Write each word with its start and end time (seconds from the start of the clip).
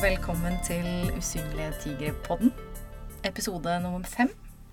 velkommen 0.00 0.54
til 0.64 1.10
Usynlige 1.18 1.72
tigre-podden. 1.82 2.54
Episode 3.24 3.74
nummer 3.82 4.06
fem 4.08 4.30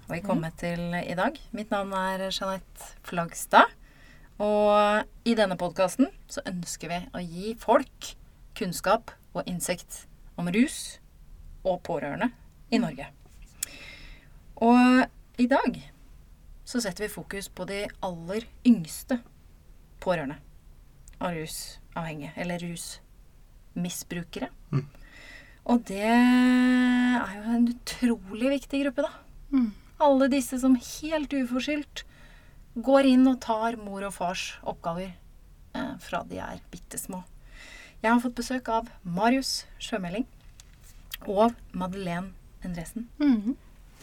har 0.07 0.15
vi 0.15 0.21
kommet 0.23 0.53
til 0.55 0.79
i 0.79 1.15
dag. 1.19 1.35
Mitt 1.51 1.71
navn 1.71 1.91
er 1.91 2.29
Jeanette 2.31 2.85
Flagstad. 3.03 3.73
Og 4.39 5.03
i 5.27 5.33
denne 5.35 5.57
podkasten 5.59 6.07
så 6.31 6.39
ønsker 6.47 6.87
vi 6.93 6.99
å 7.11 7.19
gi 7.19 7.55
folk 7.59 8.13
kunnskap 8.55 9.11
og 9.33 9.43
innsikt 9.51 10.05
om 10.39 10.47
rus 10.47 11.01
og 11.65 11.81
pårørende 11.83 12.29
i 12.71 12.79
Norge. 12.79 13.09
Og 14.63 15.03
i 15.43 15.47
dag 15.51 15.81
så 16.63 16.79
setter 16.79 17.03
vi 17.03 17.15
fokus 17.17 17.49
på 17.51 17.67
de 17.67 17.83
aller 17.99 18.47
yngste 18.63 19.19
pårørende 19.99 20.39
av 21.19 21.35
rusavhengige, 21.35 22.31
eller 22.37 22.63
rusmisbrukere. 22.63 24.53
Og 25.67 25.81
det 25.89 26.03
er 26.07 27.31
jo 27.35 27.55
en 27.57 27.67
utrolig 27.73 28.51
viktig 28.55 28.83
gruppe, 28.85 29.03
da. 29.07 29.11
Alle 29.99 30.29
disse 30.31 30.59
som 30.61 30.77
helt 30.77 31.33
uforskyldt 31.33 32.03
går 32.85 33.09
inn 33.09 33.27
og 33.27 33.39
tar 33.43 33.75
mor 33.81 34.05
og 34.05 34.13
fars 34.13 34.59
oppgaver 34.63 35.09
eh, 35.73 35.93
fra 35.99 36.21
de 36.29 36.37
er 36.37 36.61
bitte 36.71 36.99
små. 37.01 37.23
Jeg 38.03 38.11
har 38.13 38.21
fått 38.21 38.37
besøk 38.37 38.69
av 38.69 38.91
Marius 39.03 39.65
Sjømeling 39.81 40.27
og 41.25 41.55
Madeleine 41.73 42.29
Endresen 42.63 43.09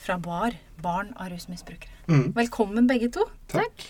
fra 0.05 0.19
BAR, 0.19 0.59
Barn 0.83 1.15
av 1.17 1.31
rusmisbrukere. 1.31 1.95
Mm. 2.11 2.33
Velkommen 2.37 2.91
begge 2.91 3.09
to. 3.15 3.25
Takk. 3.49 3.87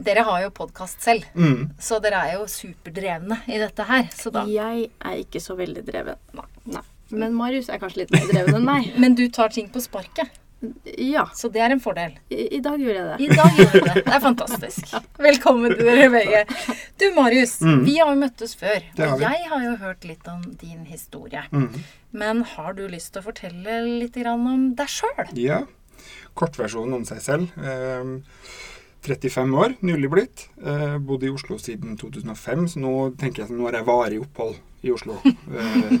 Dere 0.00 0.22
har 0.26 0.42
jo 0.42 0.50
podkast 0.50 1.00
selv, 1.02 1.24
Mm. 1.34 1.70
så 1.80 2.00
dere 2.02 2.20
er 2.28 2.34
jo 2.38 2.46
superdrevne 2.46 3.40
i 3.48 3.58
dette 3.58 3.84
her. 3.88 4.08
Så 4.14 4.30
da. 4.32 4.44
Jeg 4.46 4.90
er 5.00 5.16
ikke 5.24 5.40
så 5.40 5.56
veldig 5.56 5.84
dreven. 5.86 6.16
Nei. 6.66 6.82
Men 7.10 7.32
Marius 7.34 7.70
er 7.72 7.78
kanskje 7.80 8.02
litt 8.04 8.10
mer 8.12 8.26
dreven 8.28 8.54
enn 8.60 8.64
meg. 8.68 8.92
Men 9.00 9.14
du 9.14 9.28
tar 9.32 9.48
ting 9.48 9.68
på 9.72 9.80
sparket, 9.80 10.28
Ja, 10.98 11.22
så 11.38 11.46
det 11.54 11.60
er 11.62 11.70
en 11.70 11.78
fordel. 11.80 12.16
i, 12.34 12.56
i 12.56 12.60
dag 12.60 12.80
gjorde 12.82 12.94
jeg 12.98 13.06
det. 13.06 13.18
I 13.20 13.36
dag 13.36 13.58
gjør 13.58 13.72
du 13.72 13.80
det. 13.86 13.94
Det 14.04 14.14
er 14.16 14.20
fantastisk. 14.24 14.94
Velkommen 15.28 15.70
til 15.78 15.86
dere 15.86 16.08
begge. 16.10 16.40
Du 16.98 17.04
Marius, 17.14 17.60
Mm. 17.62 17.84
vi 17.86 17.94
har 18.00 18.10
jo 18.12 18.20
møttes 18.20 18.56
før. 18.58 18.82
Det 18.96 19.06
har 19.06 19.14
Og 19.14 19.20
jeg 19.22 19.46
har 19.52 19.62
jo 19.64 19.76
hørt 19.76 20.04
litt 20.04 20.26
om 20.28 20.42
din 20.60 20.84
historie. 20.90 21.44
Mm. 21.52 21.78
Men 22.12 22.42
har 22.42 22.72
du 22.74 22.88
lyst 22.88 23.12
til 23.12 23.22
å 23.22 23.24
fortelle 23.30 23.78
litt 24.00 24.16
om 24.26 24.74
deg 24.74 24.88
sjøl? 24.88 25.30
Ja. 25.38 25.62
Kortversjonen 26.34 26.94
om 26.94 27.04
seg 27.04 27.20
selv. 27.22 27.48
Ehm, 27.62 28.24
35 29.08 29.54
år, 29.58 29.74
nylig 29.84 30.10
blitt. 30.12 30.46
Eh, 30.62 30.98
bodd 31.02 31.24
i 31.26 31.32
Oslo 31.32 31.58
siden 31.60 31.96
2005, 32.00 32.66
så 32.74 32.82
nå 32.82 32.94
tenker 33.20 33.42
jeg 33.42 33.50
at 33.50 33.56
nå 33.56 33.68
har 33.68 33.78
jeg 33.78 33.88
varig 33.88 34.20
opphold 34.22 34.58
i 34.86 34.92
Oslo. 34.94 35.18
Eh, 35.58 35.94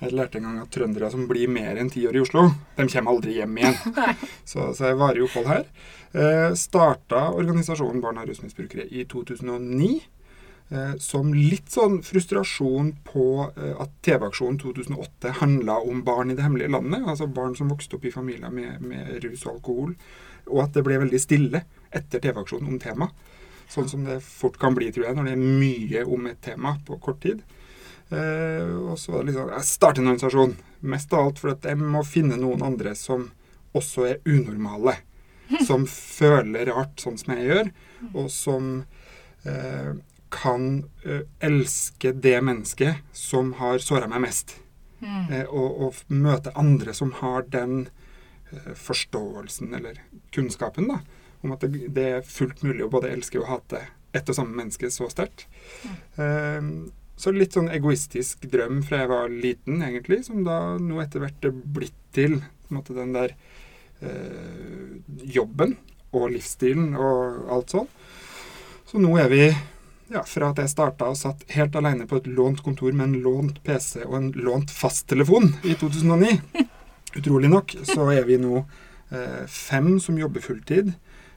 jeg 0.00 0.14
lærte 0.16 0.40
en 0.40 0.46
gang 0.48 0.56
at 0.62 0.72
trøndere 0.74 1.10
som 1.12 1.26
blir 1.28 1.50
mer 1.52 1.78
enn 1.78 1.90
ti 1.92 2.02
år 2.08 2.16
i 2.16 2.22
Oslo, 2.24 2.48
de 2.76 2.88
kommer 2.88 3.12
aldri 3.14 3.36
hjem 3.38 3.60
igjen. 3.60 3.76
Så, 4.50 4.72
så 4.74 4.90
jeg 4.90 4.98
varig 5.00 5.24
opphold 5.26 5.50
her. 5.50 5.68
Eh, 6.14 6.50
starta 6.58 7.28
organisasjonen 7.34 8.02
Barn 8.02 8.18
av 8.22 8.28
rusmisbrukere 8.30 8.88
i 8.90 9.04
2009. 9.10 10.02
Eh, 10.72 10.94
som 10.96 11.28
litt 11.36 11.68
sånn 11.68 11.98
frustrasjon 12.02 12.94
på 13.04 13.24
eh, 13.52 13.74
at 13.82 13.90
TV-aksjonen 14.06 14.56
2008 14.62 15.34
handla 15.42 15.76
om 15.84 16.00
barn 16.06 16.32
i 16.32 16.36
det 16.38 16.46
hemmelige 16.46 16.72
landet. 16.72 17.04
Altså 17.04 17.28
barn 17.28 17.52
som 17.58 17.68
vokste 17.72 17.98
opp 17.98 18.06
i 18.08 18.14
familier 18.14 18.52
med, 18.54 18.80
med 18.80 19.18
rus 19.26 19.44
og 19.44 19.58
alkohol. 19.58 19.92
Og 20.48 20.62
at 20.64 20.76
det 20.76 20.84
ble 20.86 21.02
veldig 21.02 21.20
stille 21.20 21.64
etter 21.96 22.22
TV-aksjonen 22.22 22.72
om 22.72 22.80
tema. 22.82 23.10
Sånn 23.70 23.88
som 23.88 24.04
det 24.06 24.20
fort 24.24 24.58
kan 24.60 24.76
bli, 24.76 24.90
tror 24.92 25.08
jeg, 25.08 25.16
når 25.16 25.30
det 25.30 25.34
er 25.36 25.60
mye 25.62 26.04
om 26.16 26.28
et 26.30 26.40
tema 26.44 26.76
på 26.86 26.98
kort 27.02 27.22
tid. 27.24 27.40
Eh, 28.12 28.74
og 28.84 28.98
så 29.00 29.14
var 29.14 29.22
det 29.24 29.32
liksom 29.32 29.52
Jeg 29.54 29.68
starter 29.70 30.02
en 30.02 30.12
organisasjon. 30.12 30.56
Mest 30.94 31.14
av 31.16 31.28
alt 31.28 31.40
for 31.40 31.54
at 31.54 31.64
jeg 31.64 31.80
må 31.80 32.04
finne 32.06 32.38
noen 32.40 32.64
andre 32.66 32.94
som 32.98 33.30
også 33.74 34.08
er 34.12 34.22
unormale. 34.28 34.98
Som 35.68 35.82
føler 35.84 36.70
rart, 36.72 36.96
sånn 37.02 37.18
som 37.20 37.34
jeg 37.34 37.44
gjør, 37.50 37.66
og 38.16 38.30
som 38.32 38.68
eh, 39.44 39.90
kan 40.32 40.62
eh, 41.04 41.26
elske 41.44 42.14
det 42.16 42.38
mennesket 42.40 43.02
som 43.12 43.52
har 43.60 43.82
såra 43.84 44.08
meg 44.08 44.22
mest. 44.24 44.54
Eh, 45.04 45.44
og, 45.44 45.82
og 45.84 46.00
møte 46.08 46.54
andre 46.56 46.94
som 46.96 47.12
har 47.20 47.44
den 47.52 47.88
eh, 48.50 48.72
forståelsen 48.78 49.74
eller 49.76 50.00
kunnskapen 50.32 50.88
da, 50.88 51.02
om 51.44 51.54
at 51.54 51.64
det, 51.66 51.90
det 51.94 52.08
er 52.18 52.26
fullt 52.26 52.64
mulig 52.66 52.86
å 52.86 52.92
både 52.92 53.12
elske 53.12 53.40
og 53.42 53.48
hate 53.50 53.84
ett 54.14 54.28
og 54.30 54.36
samme 54.36 54.54
menneske 54.56 54.90
så 54.94 55.08
sterkt. 55.10 55.46
Eh, 56.16 56.60
så 57.14 57.30
litt 57.30 57.54
sånn 57.54 57.70
egoistisk 57.70 58.46
drøm 58.50 58.82
fra 58.86 59.04
jeg 59.04 59.10
var 59.12 59.30
liten, 59.30 59.82
egentlig, 59.86 60.24
som 60.26 60.42
da 60.46 60.74
nå 60.82 60.98
etter 61.02 61.22
hvert 61.22 61.46
er 61.46 61.54
blitt 61.54 62.00
til 62.14 62.40
måte 62.74 62.96
den 62.96 63.14
der 63.14 63.34
eh, 64.00 64.98
jobben 65.22 65.76
og 66.14 66.32
livsstilen 66.34 66.94
og 66.98 67.52
alt 67.54 67.74
sånn. 67.74 67.88
Så 68.88 69.00
nå 69.02 69.14
er 69.20 69.30
vi 69.32 69.44
ja, 70.12 70.22
fra 70.28 70.50
at 70.52 70.60
jeg 70.62 70.72
starta 70.72 71.08
og 71.10 71.18
satt 71.18 71.46
helt 71.54 71.76
alene 71.78 72.06
på 72.08 72.20
et 72.20 72.28
lånt 72.30 72.62
kontor 72.64 72.92
med 72.92 73.08
en 73.08 73.24
lånt 73.24 73.62
PC 73.66 74.04
og 74.04 74.18
en 74.18 74.30
lånt 74.36 74.72
fasttelefon 74.74 75.54
i 75.64 75.74
2009, 75.80 76.36
utrolig 77.18 77.50
nok, 77.50 77.76
så 77.88 78.06
er 78.12 78.26
vi 78.28 78.38
nå 78.42 78.60
eh, 78.60 79.42
fem 79.50 79.96
som 80.02 80.18
jobber 80.20 80.44
fulltid. 80.44 80.92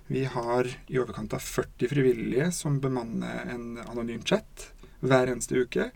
Vi 0.07 0.23
har 0.25 0.69
i 0.87 0.99
overkant 0.99 1.33
av 1.35 1.43
40 1.43 1.89
frivillige 1.91 2.51
som 2.55 2.79
bemanner 2.79 3.49
en 3.51 3.77
anonym 3.83 4.23
chat 4.23 4.69
hver 5.03 5.27
eneste 5.27 5.59
uke. 5.59 5.89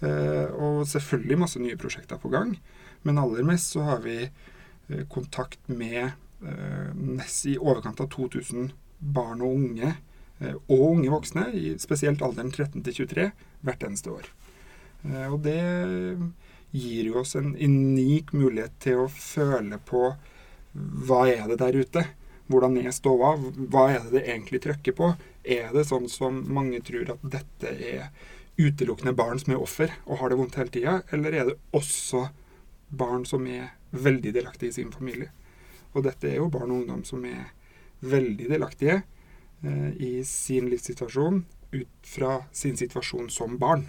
Eh, 0.00 0.46
og 0.54 0.86
selvfølgelig 0.88 1.38
masse 1.42 1.60
nye 1.60 1.78
prosjekter 1.80 2.20
på 2.20 2.30
gang. 2.32 2.54
Men 3.02 3.18
aller 3.20 3.44
mest 3.46 3.74
så 3.74 3.84
har 3.88 4.04
vi 4.04 4.16
eh, 4.22 5.02
kontakt 5.12 5.60
med 5.68 6.12
eh, 6.46 7.26
i 7.50 7.56
overkant 7.58 8.00
av 8.00 8.08
2000 8.14 8.70
barn 9.00 9.42
og 9.42 9.56
unge 9.56 9.96
og 10.40 10.82
unge 10.94 11.10
voksne, 11.12 11.42
spesielt 11.76 12.22
alderen 12.24 12.48
13 12.48 12.80
til 12.86 12.94
23, 13.02 13.26
hvert 13.60 13.82
eneste 13.84 14.08
år. 14.08 14.28
Og 15.28 15.34
det 15.44 15.60
gir 16.72 17.10
jo 17.10 17.18
oss 17.20 17.34
en 17.36 17.50
unik 17.60 18.32
mulighet 18.32 18.78
til 18.80 19.02
å 19.02 19.10
føle 19.12 19.76
på 19.84 20.14
hva 20.72 21.20
er 21.28 21.44
det 21.50 21.58
der 21.60 21.76
ute? 21.76 22.06
Hvordan 22.50 22.76
er 22.80 22.90
ståa? 22.94 23.34
Hva 23.70 23.86
er 23.92 24.04
det 24.04 24.14
det 24.16 24.26
egentlig 24.26 24.62
trykker 24.64 24.96
på? 24.98 25.12
Er 25.44 25.70
det 25.74 25.86
sånn 25.88 26.08
som 26.10 26.42
mange 26.50 26.82
tror 26.86 27.14
at 27.14 27.22
dette 27.36 27.74
er 27.78 28.08
utelukkende 28.60 29.14
barn 29.16 29.38
som 29.40 29.54
er 29.54 29.62
offer 29.62 29.92
og 30.04 30.20
har 30.20 30.32
det 30.32 30.38
vondt 30.40 30.58
hele 30.58 30.74
tida, 30.74 30.96
eller 31.14 31.36
er 31.36 31.46
det 31.48 31.60
også 31.76 32.26
barn 32.90 33.22
som 33.28 33.46
er 33.46 33.70
veldig 33.94 34.34
delaktige 34.34 34.74
i 34.74 34.78
sin 34.80 34.90
familie? 34.92 35.30
Og 35.94 36.04
dette 36.06 36.28
er 36.28 36.40
jo 36.40 36.50
barn 36.52 36.70
og 36.70 36.82
ungdom 36.82 37.06
som 37.06 37.24
er 37.26 37.52
veldig 38.00 38.50
delaktige 38.50 39.00
eh, 39.62 39.90
i 39.96 40.12
sin 40.26 40.68
livssituasjon 40.70 41.44
ut 41.70 42.06
fra 42.06 42.40
sin 42.52 42.76
situasjon 42.78 43.30
som 43.30 43.56
barn. 43.62 43.86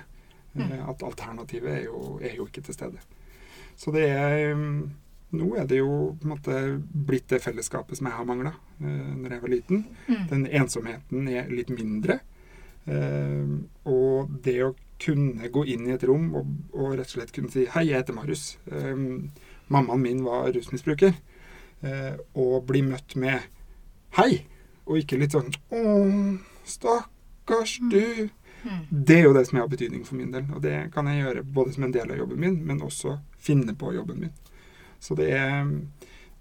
Eh, 0.54 0.90
at 0.90 1.04
alternativet 1.04 1.80
er 1.80 1.84
jo, 1.86 2.20
er 2.22 2.36
jo 2.38 2.48
ikke 2.50 2.64
til 2.66 2.76
stede. 2.76 3.02
Så 3.80 3.94
det 3.96 4.08
er 4.10 4.54
mm, 4.56 4.82
Nå 5.32 5.54
er 5.56 5.68
det 5.68 5.80
jo 5.80 6.12
på 6.20 6.28
en 6.28 6.34
måte 6.34 6.58
blitt 6.92 7.30
det 7.32 7.40
fellesskapet 7.44 7.98
som 7.98 8.10
jeg 8.10 8.18
har 8.18 8.28
mangla 8.28 8.52
eh, 8.82 9.12
når 9.16 9.36
jeg 9.36 9.44
var 9.44 9.54
liten. 9.54 9.84
Mm. 10.08 10.24
Den 10.32 10.46
ensomheten 10.62 11.30
er 11.32 11.52
litt 11.52 11.72
mindre. 11.72 12.20
Eh, 12.86 13.54
og 13.88 14.34
det 14.44 14.58
å 14.66 14.74
kunne 15.02 15.50
gå 15.54 15.66
inn 15.74 15.88
i 15.88 15.96
et 15.96 16.04
rom 16.06 16.28
og, 16.38 16.50
og 16.76 16.96
rett 16.98 17.08
og 17.08 17.16
slett 17.16 17.34
kunne 17.36 17.52
si 17.54 17.66
'Hei, 17.66 17.88
jeg 17.90 18.02
heter 18.02 18.18
Marius'. 18.18 18.58
Eh, 18.72 18.98
mammaen 19.72 20.02
min 20.02 20.24
var 20.24 20.52
rusmisbruker. 20.52 21.16
Eh, 21.82 22.14
og 22.36 22.68
bli 22.68 22.84
møtt 22.86 23.16
med 23.16 23.42
'hei', 24.18 24.44
og 24.86 24.98
ikke 24.98 25.18
litt 25.18 25.34
sånn 25.34 25.50
'Å, 25.72 26.38
stakkars 26.66 27.80
du'. 27.90 28.30
Mm. 28.62 28.86
Det 28.92 29.18
er 29.18 29.24
jo 29.24 29.34
det 29.34 29.48
som 29.48 29.58
har 29.58 29.68
betydning 29.68 30.06
for 30.06 30.16
min 30.16 30.32
del. 30.32 30.46
Og 30.54 30.62
det 30.62 30.92
kan 30.94 31.08
jeg 31.08 31.24
gjøre 31.24 31.44
både 31.44 31.74
som 31.74 31.84
en 31.84 31.94
del 31.94 32.12
av 32.12 32.18
jobben 32.18 32.40
min, 32.40 32.66
men 32.66 32.82
også 32.82 33.20
finne 33.40 33.74
på 33.74 33.94
jobben 33.96 34.20
min. 34.20 34.34
Så 35.02 35.18
det 35.18 35.32
er, 35.34 35.70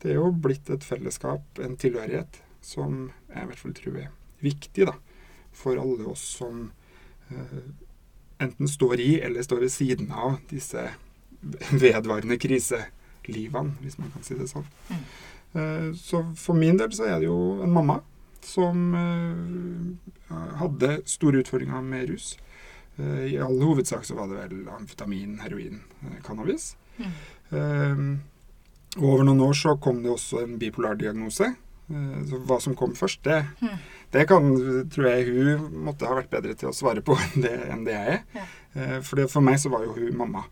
det 0.03 0.13
er 0.13 0.19
jo 0.19 0.31
blitt 0.37 0.69
et 0.73 0.85
fellesskap, 0.85 1.61
en 1.65 1.79
tilhørighet, 1.81 2.43
som 2.61 3.07
jeg 3.31 3.41
i 3.41 3.49
hvert 3.49 3.63
fall 3.63 3.77
tror 3.77 4.01
er 4.03 4.11
viktig 4.45 4.89
da, 4.91 4.97
for 5.57 5.81
alle 5.81 6.11
oss 6.13 6.23
som 6.37 6.67
eh, 7.33 7.63
enten 8.41 8.69
står 8.69 9.01
i 9.01 9.11
eller 9.25 9.45
står 9.45 9.65
ved 9.65 9.73
siden 9.73 10.13
av 10.13 10.39
disse 10.53 10.91
vedvarende 11.73 12.37
kriselivene, 12.41 13.77
hvis 13.81 13.99
man 14.01 14.13
kan 14.13 14.25
si 14.25 14.37
det 14.37 14.49
sånn. 14.53 14.69
Mm. 14.91 15.03
Eh, 15.51 15.89
så 15.97 16.23
for 16.39 16.59
min 16.61 16.81
del 16.81 16.93
så 16.97 17.09
er 17.09 17.21
det 17.21 17.31
jo 17.31 17.61
en 17.65 17.73
mamma 17.75 18.01
som 18.45 18.95
eh, 18.97 20.37
hadde 20.61 21.01
store 21.09 21.43
utfordringer 21.43 21.85
med 21.85 22.09
rus. 22.13 22.35
Eh, 22.97 23.33
I 23.35 23.39
all 23.41 23.61
hovedsak 23.63 24.05
så 24.05 24.17
var 24.19 24.31
det 24.31 24.41
vel 24.41 24.69
amfetamin, 24.73 25.39
heroin, 25.45 25.83
eh, 26.05 26.21
cannabis. 26.25 26.75
Mm. 27.01 28.21
Og 28.99 29.05
over 29.15 29.25
noen 29.25 29.41
år 29.47 29.55
så 29.55 29.77
kom 29.81 30.03
det 30.03 30.11
også 30.11 30.43
en 30.43 30.59
bipolardiagnose. 30.59 31.53
Eh, 31.91 32.23
Så 32.27 32.39
hva 32.47 32.61
som 32.61 32.75
kom 32.75 32.93
først, 32.95 33.23
det, 33.23 33.45
Mm. 33.63 33.79
det 34.13 34.27
kan, 34.29 34.43
tror 34.91 35.07
jeg 35.11 35.27
hun 35.27 35.85
måtte 35.85 36.07
ha 36.07 36.15
vært 36.15 36.31
bedre 36.31 36.55
til 36.57 36.69
å 36.69 36.75
svare 36.75 37.03
på 37.03 37.15
enn 37.35 37.43
det, 37.43 37.55
enn 37.71 37.85
det 37.85 37.93
jeg 37.95 38.09
er. 38.09 38.23
Ja. 38.35 38.45
Eh, 38.75 39.01
For 39.01 39.17
det, 39.17 39.31
for 39.31 39.41
meg 39.41 39.59
så 39.59 39.71
var 39.71 39.85
jo 39.85 39.93
hun 39.95 40.17
mamma. 40.17 40.45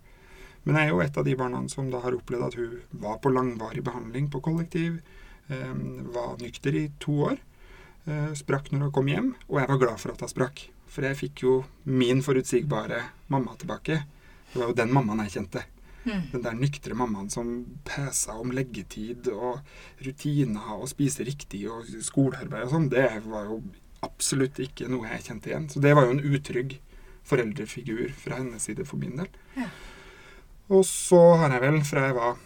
Men 0.65 0.77
jeg 0.77 0.87
er 0.87 0.91
jo 0.91 1.01
et 1.01 1.17
av 1.17 1.25
de 1.25 1.35
barna 1.35 1.69
som 1.71 1.91
da 1.91 2.01
har 2.01 2.13
opplevd 2.13 2.47
at 2.47 2.55
hun 2.55 2.81
var 2.93 3.19
på 3.19 3.31
langvarig 3.33 3.83
behandling 3.83 4.29
på 4.31 4.41
kollektiv, 4.43 5.01
eh, 5.51 5.73
var 6.13 6.37
nykter 6.39 6.75
i 6.75 6.91
to 7.01 7.13
år, 7.31 7.39
sprakk 8.35 8.71
når 8.73 8.81
hun 8.87 8.93
kom 8.93 9.07
hjem, 9.07 9.35
og 9.51 9.59
jeg 9.61 9.69
var 9.69 9.79
glad 9.79 9.99
for 10.01 10.13
at 10.13 10.21
hun 10.21 10.29
sprakk. 10.29 10.69
For 10.89 11.03
jeg 11.05 11.17
fikk 11.17 11.43
jo 11.43 11.65
min 11.85 12.23
forutsigbare 12.23 13.03
mamma 13.29 13.53
tilbake. 13.61 13.99
Det 14.53 14.57
var 14.63 14.69
jo 14.69 14.75
den 14.75 14.93
mammaen 14.93 15.21
jeg 15.27 15.35
kjente. 15.45 15.63
Mm. 16.05 16.23
Den 16.33 16.45
der 16.45 16.57
nyktre 16.57 16.97
mammaen 16.97 17.29
som 17.33 17.53
pesa 17.87 18.37
om 18.39 18.53
leggetid 18.55 19.31
og 19.35 19.61
rutiner 20.05 20.75
og 20.79 20.89
spise 20.93 21.27
riktig 21.27 21.65
og 21.73 21.89
skolearbeid 22.05 22.69
og 22.69 22.75
sånn, 22.75 22.91
det 22.93 23.09
var 23.27 23.49
jo 23.51 23.63
absolutt 24.07 24.61
ikke 24.63 24.89
noe 24.91 25.09
jeg 25.11 25.27
kjente 25.27 25.51
igjen. 25.51 25.69
Så 25.73 25.83
det 25.83 25.95
var 25.99 26.07
jo 26.07 26.17
en 26.17 26.25
utrygg 26.25 26.79
foreldrefigur 27.29 28.13
fra 28.17 28.39
hennes 28.39 28.65
side 28.65 28.87
for 28.89 29.01
min 29.01 29.19
del. 29.21 29.31
Ja. 29.59 29.69
Og 30.73 30.85
så 30.87 31.21
har 31.41 31.53
jeg 31.55 31.65
vel, 31.65 31.81
fra 31.89 32.07
jeg 32.07 32.17
var 32.17 32.39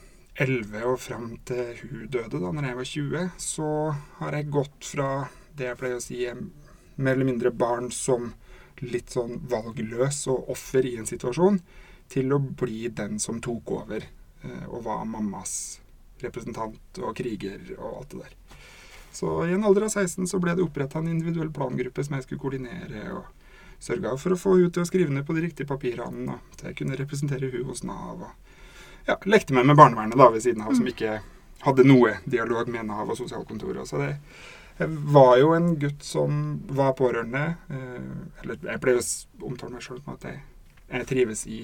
11 0.43 0.85
og 0.89 0.99
fram 1.03 1.29
til 1.47 1.81
hun 1.83 2.07
døde, 2.09 2.41
da 2.41 2.51
når 2.55 2.69
jeg 2.69 2.79
var 2.79 2.91
20, 2.91 3.31
så 3.43 3.71
har 4.21 4.37
jeg 4.39 4.53
gått 4.55 4.91
fra 4.95 5.09
det 5.59 5.69
jeg 5.69 5.79
pleier 5.81 5.99
å 5.99 6.03
si 6.03 6.23
er 6.25 6.39
mer 6.97 7.17
eller 7.17 7.29
mindre 7.29 7.53
barn 7.53 7.91
som 7.93 8.33
litt 8.83 9.13
sånn 9.15 9.43
valgløs 9.51 10.25
og 10.33 10.49
offer 10.55 10.87
i 10.89 10.97
en 10.99 11.09
situasjon, 11.09 11.61
til 12.13 12.33
å 12.37 12.39
bli 12.41 12.87
den 12.93 13.19
som 13.23 13.41
tok 13.45 13.71
over 13.81 14.05
eh, 14.05 14.65
og 14.69 14.83
var 14.85 15.05
mammas 15.09 15.55
representant 16.23 17.01
og 17.03 17.17
kriger 17.19 17.59
og 17.79 18.03
alt 18.03 18.13
det 18.15 18.21
der. 18.27 18.35
Så 19.13 19.31
i 19.49 19.53
en 19.57 19.65
alder 19.69 19.89
av 19.89 19.93
16 19.93 20.29
så 20.31 20.39
ble 20.41 20.55
det 20.57 20.65
oppretta 20.65 21.01
en 21.03 21.09
individuell 21.11 21.51
plangruppe 21.53 22.05
som 22.05 22.15
jeg 22.17 22.25
skulle 22.27 22.41
koordinere, 22.41 23.03
og 23.13 23.83
sørga 23.83 24.15
for 24.21 24.33
å 24.33 24.39
få 24.41 24.55
henne 24.57 24.71
til 24.73 24.85
å 24.85 24.89
skrive 24.89 25.13
ned 25.13 25.27
på 25.29 25.35
de 25.37 25.43
riktige 25.45 25.69
papirene, 25.69 26.39
til 26.57 26.71
jeg 26.71 26.79
kunne 26.79 26.97
representere 27.01 27.51
hun 27.53 27.67
hos 27.69 27.83
Nav. 27.85 28.23
og 28.23 29.09
ja, 29.11 29.17
lekte 29.27 29.53
meg 29.57 29.67
med 29.67 29.77
barnevernet 29.81 30.17
da 30.21 30.29
ved 30.31 30.45
siden 30.45 30.63
av, 30.63 30.73
som 30.79 30.87
ikke 30.89 31.17
hadde 31.67 31.85
noe 31.89 32.15
dialog 32.31 32.71
med 32.71 32.87
Nav 32.89 33.11
og 33.11 33.19
sosialkontoret. 33.19 33.85
Så 33.91 33.99
det 34.01 34.13
jeg 34.81 34.89
var 35.13 35.35
jo 35.39 35.51
en 35.53 35.75
gutt 35.79 36.01
som 36.07 36.39
var 36.73 36.95
pårørende. 36.99 37.43
Eh, 37.69 38.07
eller 38.43 38.57
jeg 38.71 38.81
pleier 38.83 39.03
å 39.03 39.05
s- 39.05 39.27
omtale 39.45 39.75
meg 39.75 39.85
sjøl 39.85 39.99
som 40.01 40.15
at 40.15 40.25
jeg, 40.31 40.41
jeg 40.95 41.07
trives 41.11 41.43
i 41.47 41.59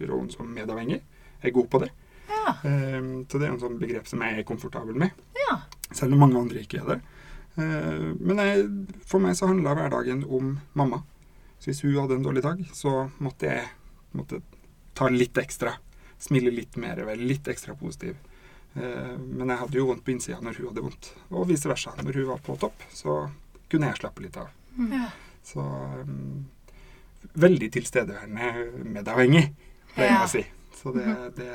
rollen 0.00 0.30
som 0.32 0.50
medavhengig. 0.50 1.00
Jeg 1.40 1.50
er 1.50 1.54
god 1.54 1.70
på 1.70 1.80
det. 1.84 1.90
Ja. 2.28 2.56
Eh, 2.66 3.00
så 3.28 3.40
det 3.40 3.46
er 3.46 3.52
en 3.52 3.62
sånn 3.62 3.80
begrep 3.80 4.08
som 4.10 4.24
jeg 4.24 4.40
er 4.40 4.48
komfortabel 4.48 4.98
med. 5.04 5.24
ja. 5.46 5.60
Selv 5.94 6.16
om 6.16 6.24
mange 6.24 6.40
andre 6.40 6.62
ikke 6.64 6.80
er 6.80 6.94
det. 6.94 7.00
Eh, 7.60 8.06
men 8.18 8.40
jeg, 8.42 8.68
for 9.06 9.22
meg 9.22 9.36
så 9.38 9.46
handla 9.50 9.76
hverdagen 9.78 10.24
om 10.26 10.56
mamma. 10.74 11.02
Så 11.60 11.70
hvis 11.70 11.84
hun 11.84 11.96
hadde 12.00 12.18
en 12.18 12.26
dårlig 12.26 12.42
dag, 12.44 12.60
så 12.74 13.06
måtte 13.22 13.50
jeg 13.52 13.68
måtte 14.14 14.40
ta 14.94 15.08
litt 15.10 15.38
ekstra. 15.38 15.74
Smile 16.20 16.52
litt 16.54 16.78
mer, 16.80 17.02
være 17.06 17.22
litt 17.22 17.48
ekstra 17.50 17.76
positiv. 17.78 18.16
Eh, 18.74 19.14
men 19.18 19.52
jeg 19.52 19.60
hadde 19.60 19.78
jo 19.78 19.86
vondt 19.90 20.04
på 20.06 20.14
innsida 20.14 20.40
når 20.42 20.58
hun 20.58 20.70
hadde 20.72 20.84
vondt. 20.88 21.12
Og 21.30 21.48
vice 21.50 21.70
versa. 21.70 21.94
Når 22.02 22.20
hun 22.20 22.30
var 22.32 22.42
på 22.44 22.56
topp, 22.60 22.86
så 22.94 23.20
kunne 23.70 23.90
jeg 23.90 24.02
slappe 24.02 24.24
litt 24.24 24.40
av. 24.40 24.50
ja. 24.90 25.10
Så 25.44 25.60
um, 25.60 26.46
veldig 27.36 27.66
tilstedeværende 27.74 28.86
medavhengig, 28.94 29.50
pleier 29.94 30.10
jeg 30.10 30.18
Ja. 30.18 30.24
å 30.24 30.30
si. 30.32 30.44
Så 30.80 30.92
det, 30.94 31.06
det 31.36 31.50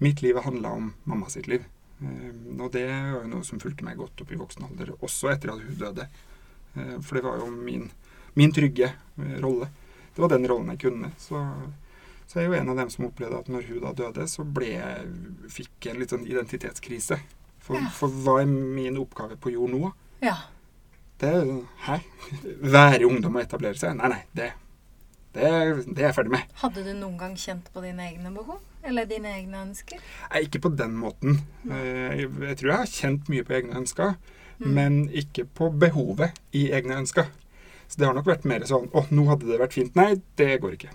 Mitt 0.00 0.22
liv 0.22 0.36
handla 0.40 0.70
om 0.72 0.92
mamma 1.04 1.28
sitt 1.28 1.46
liv. 1.46 1.64
Um, 2.00 2.60
og 2.64 2.70
det 2.72 2.86
var 2.88 3.20
jo 3.22 3.28
noe 3.28 3.44
som 3.44 3.60
fulgte 3.60 3.84
meg 3.84 3.98
godt 4.00 4.22
opp 4.24 4.30
i 4.32 4.38
voksen 4.40 4.64
alder, 4.64 4.94
også 5.04 5.28
etter 5.34 5.50
at 5.52 5.60
hun 5.60 5.76
døde. 5.76 6.06
Uh, 6.76 6.96
for 7.04 7.18
det 7.18 7.24
var 7.26 7.36
jo 7.42 7.50
min, 7.52 7.90
min 8.34 8.52
trygge 8.56 8.88
uh, 9.18 9.34
rolle. 9.44 9.68
Det 10.14 10.22
var 10.24 10.32
den 10.32 10.48
rollen 10.48 10.72
jeg 10.72 10.80
kunne. 10.86 11.10
Så, 11.20 11.42
så 12.26 12.40
jeg 12.40 12.46
er 12.46 12.48
jo 12.54 12.56
en 12.62 12.72
av 12.72 12.80
dem 12.80 12.90
som 12.94 13.04
opplevde 13.10 13.42
at 13.42 13.50
når 13.52 13.68
hun 13.68 13.82
da 13.84 13.92
døde, 13.92 14.24
så 14.32 14.44
ble 14.44 14.70
jeg, 14.72 15.10
fikk 15.52 15.86
jeg 15.90 15.92
en 15.94 16.00
litt 16.00 16.14
sånn 16.16 16.24
identitetskrise. 16.26 17.20
For, 17.60 17.76
Ja. 17.76 17.90
for 17.92 18.08
hva 18.24 18.38
er 18.40 18.48
min 18.48 18.96
oppgave 18.98 19.36
på 19.36 19.52
jord 19.52 19.70
nå? 19.76 19.92
ja. 20.24 20.38
Det 21.20 21.28
er 21.28 21.50
Hæ? 21.84 21.98
Være 22.72 23.04
ungdom 23.04 23.34
og 23.36 23.42
etablere 23.42 23.76
seg? 23.76 23.92
Nei, 23.98 24.08
nei. 24.08 24.22
Det, 24.32 24.46
det, 25.32 25.50
det 25.94 26.02
er 26.02 26.08
jeg 26.08 26.14
ferdig 26.16 26.32
med. 26.34 26.50
Hadde 26.62 26.82
du 26.84 26.92
noen 26.98 27.16
gang 27.20 27.36
kjent 27.38 27.68
på 27.74 27.82
dine 27.84 28.02
egne 28.10 28.32
behov? 28.34 28.58
Eller 28.82 29.04
dine 29.06 29.28
egne 29.36 29.60
ønsker? 29.66 30.00
Nei, 30.32 30.40
ikke 30.46 30.60
på 30.64 30.70
den 30.76 30.94
måten. 30.96 31.40
Eh, 31.70 32.22
Jeg, 32.22 32.30
jeg 32.40 32.56
tror 32.60 32.70
jeg 32.70 32.78
har 32.80 32.92
kjent 32.94 33.28
mye 33.32 33.44
på 33.46 33.56
egne 33.60 33.76
ønsker, 33.84 34.16
Mm. 34.60 34.74
men 34.76 34.96
ikke 35.16 35.46
på 35.56 35.70
behovet 35.72 36.34
i 36.52 36.66
egne 36.76 36.98
ønsker. 37.00 37.30
Så 37.88 37.96
det 37.96 38.04
har 38.06 38.12
nok 38.14 38.26
vært 38.28 38.44
mer 38.44 38.60
sånn 38.68 38.90
Å, 38.92 39.06
nå 39.10 39.22
hadde 39.30 39.46
det 39.48 39.56
vært 39.58 39.72
fint. 39.72 39.94
Nei, 39.96 40.18
det 40.36 40.60
går 40.60 40.74
ikke. 40.76 40.90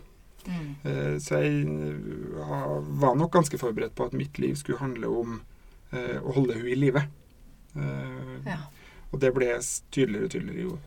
Mm. 0.46 0.68
Eh, 0.86 1.16
Så 1.18 1.40
jeg 1.42 1.64
eh, 1.66 2.76
var 3.02 3.16
nok 3.18 3.32
ganske 3.34 3.58
forberedt 3.58 3.96
på 3.98 4.06
at 4.06 4.14
mitt 4.14 4.38
liv 4.38 4.54
skulle 4.56 4.78
handle 4.84 5.08
om 5.10 5.42
å 5.96 6.34
holde 6.36 6.54
henne 6.60 6.70
i 6.70 6.76
live. 6.76 7.02
Ja. 8.46 8.58
Og 9.14 9.20
det 9.22 9.30
ble 9.34 9.48
tydeligere 9.94 10.28
og 10.28 10.32
tydeligere 10.34 10.62
jo 10.66 10.78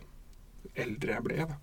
eldre 0.77 1.15
jeg 1.17 1.25
ble. 1.25 1.37
da. 1.49 1.57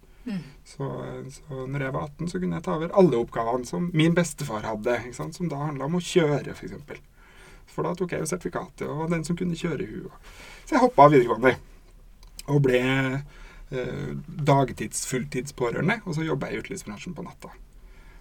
Så, 0.65 0.87
så 1.29 1.65
når 1.69 1.85
jeg 1.85 1.93
var 1.93 2.07
18, 2.09 2.29
så 2.31 2.39
kunne 2.41 2.57
jeg 2.57 2.65
ta 2.65 2.77
over 2.79 2.93
alle 2.97 3.19
oppgavene 3.21 3.67
som 3.69 3.91
min 3.93 4.15
bestefar 4.17 4.65
hadde, 4.65 4.97
som 5.13 5.51
da 5.51 5.59
handla 5.67 5.85
om 5.85 5.99
å 5.99 6.03
kjøre, 6.03 6.55
f.eks. 6.55 6.59
For, 6.59 6.65
eksempel. 6.69 7.01
for 7.69 7.87
da 7.87 7.93
tok 7.97 8.15
jeg 8.15 8.23
jo 8.23 8.31
sertifikatet 8.31 8.87
og 8.87 9.03
var 9.03 9.13
den 9.13 9.25
som 9.27 9.37
kunne 9.37 9.59
kjøre 9.59 9.87
hun. 9.91 10.09
Så 10.65 10.77
jeg 10.77 10.83
hoppa 10.85 11.05
av 11.05 11.13
videregående 11.13 11.55
og 12.53 12.61
ble 12.65 12.81
eh, 12.81 14.09
dagtids-, 14.49 15.05
fulltidspårørende, 15.09 16.01
og 16.05 16.17
så 16.17 16.25
jobba 16.25 16.49
jeg 16.49 16.59
i 16.59 16.65
utelivsbransjen 16.65 17.15
på 17.17 17.25
natta. 17.25 17.53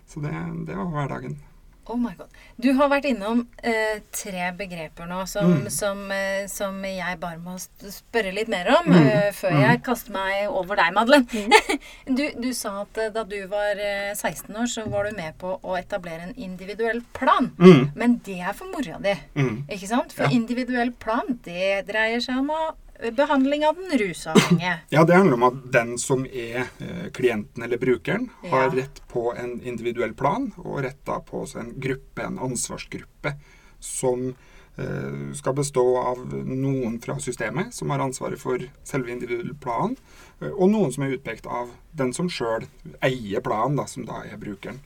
Så 0.08 0.20
det, 0.24 0.32
det 0.68 0.76
var 0.76 0.92
hverdagen. 0.92 1.38
Oh 1.86 1.96
my 2.00 2.14
god. 2.16 2.28
Du 2.60 2.72
har 2.78 2.88
vært 2.88 3.04
innom 3.04 3.46
eh, 3.62 3.98
tre 4.10 4.50
begreper 4.56 5.06
nå 5.06 5.26
som, 5.28 5.50
Mm. 5.52 5.70
som, 5.70 6.10
eh, 6.10 6.46
som 6.48 6.78
jeg 6.84 7.18
bare 7.20 7.38
må 7.38 7.58
spørre 7.58 8.32
litt 8.32 8.48
mer 8.48 8.68
om 8.78 8.86
Mm. 8.92 9.06
eh, 9.06 9.30
før 9.32 9.50
Mm. 9.52 9.60
jeg 9.60 9.82
kaster 9.82 10.12
meg 10.12 10.48
over 10.48 10.76
deg, 10.76 10.94
Madeleine. 10.94 11.28
du, 12.06 12.30
du 12.40 12.52
sa 12.54 12.80
at 12.82 12.96
eh, 12.98 13.10
da 13.10 13.24
du 13.24 13.46
var 13.46 13.76
eh, 13.76 14.14
16 14.14 14.54
år, 14.56 14.66
så 14.66 14.86
var 14.88 15.04
du 15.04 15.16
med 15.16 15.36
på 15.38 15.58
å 15.62 15.76
etablere 15.78 16.22
en 16.22 16.34
individuell 16.36 17.02
plan. 17.12 17.50
Mm. 17.58 17.92
Men 17.94 18.16
det 18.24 18.40
er 18.40 18.52
for 18.54 18.66
mora 18.72 18.98
di, 19.00 19.14
Mm. 19.36 19.66
ikke 19.68 19.86
sant? 19.88 20.12
For 20.12 20.24
Ja. 20.24 20.30
individuell 20.30 20.92
plan, 20.92 21.38
det 21.44 21.86
dreier 21.86 22.20
seg 22.20 22.38
om 22.38 22.48
å- 22.48 22.74
behandling 23.12 23.66
av 23.66 23.76
den 23.76 23.98
rusavhengige. 23.98 24.78
Ja, 24.94 25.04
det 25.04 25.14
handler 25.14 25.34
om 25.34 25.42
at 25.42 25.72
den 25.72 25.98
som 25.98 26.24
er 26.26 26.64
eh, 26.80 27.10
klienten 27.12 27.62
eller 27.62 27.78
brukeren, 27.78 28.30
har 28.50 28.62
Ja. 28.64 28.70
rett 28.82 29.02
på 29.08 29.34
en 29.36 29.60
individuell 29.62 30.14
plan, 30.14 30.52
og 30.58 30.82
rett 30.82 31.04
da 31.04 31.20
på 31.20 31.44
en 31.58 31.74
gruppe, 31.80 32.22
en 32.22 32.38
ansvarsgruppe, 32.38 33.34
som 33.80 34.34
eh, 34.76 35.32
skal 35.34 35.54
bestå 35.54 35.84
av 36.00 36.18
noen 36.34 37.00
fra 37.02 37.18
systemet, 37.20 37.74
som 37.74 37.90
har 37.90 37.98
ansvaret 38.00 38.40
for 38.40 38.58
selve 38.84 39.12
individuell 39.12 39.54
plan, 39.60 39.96
eh, 40.40 40.48
og 40.50 40.70
noen 40.72 40.92
som 40.92 41.04
er 41.04 41.14
utpekt 41.18 41.46
av 41.46 41.70
den 41.92 42.12
som 42.16 42.28
sjøl 42.30 42.64
eier 43.02 43.40
planen, 43.44 43.76
da, 43.76 43.86
som 43.86 44.04
da 44.08 44.22
er 44.24 44.36
brukeren. 44.40 44.80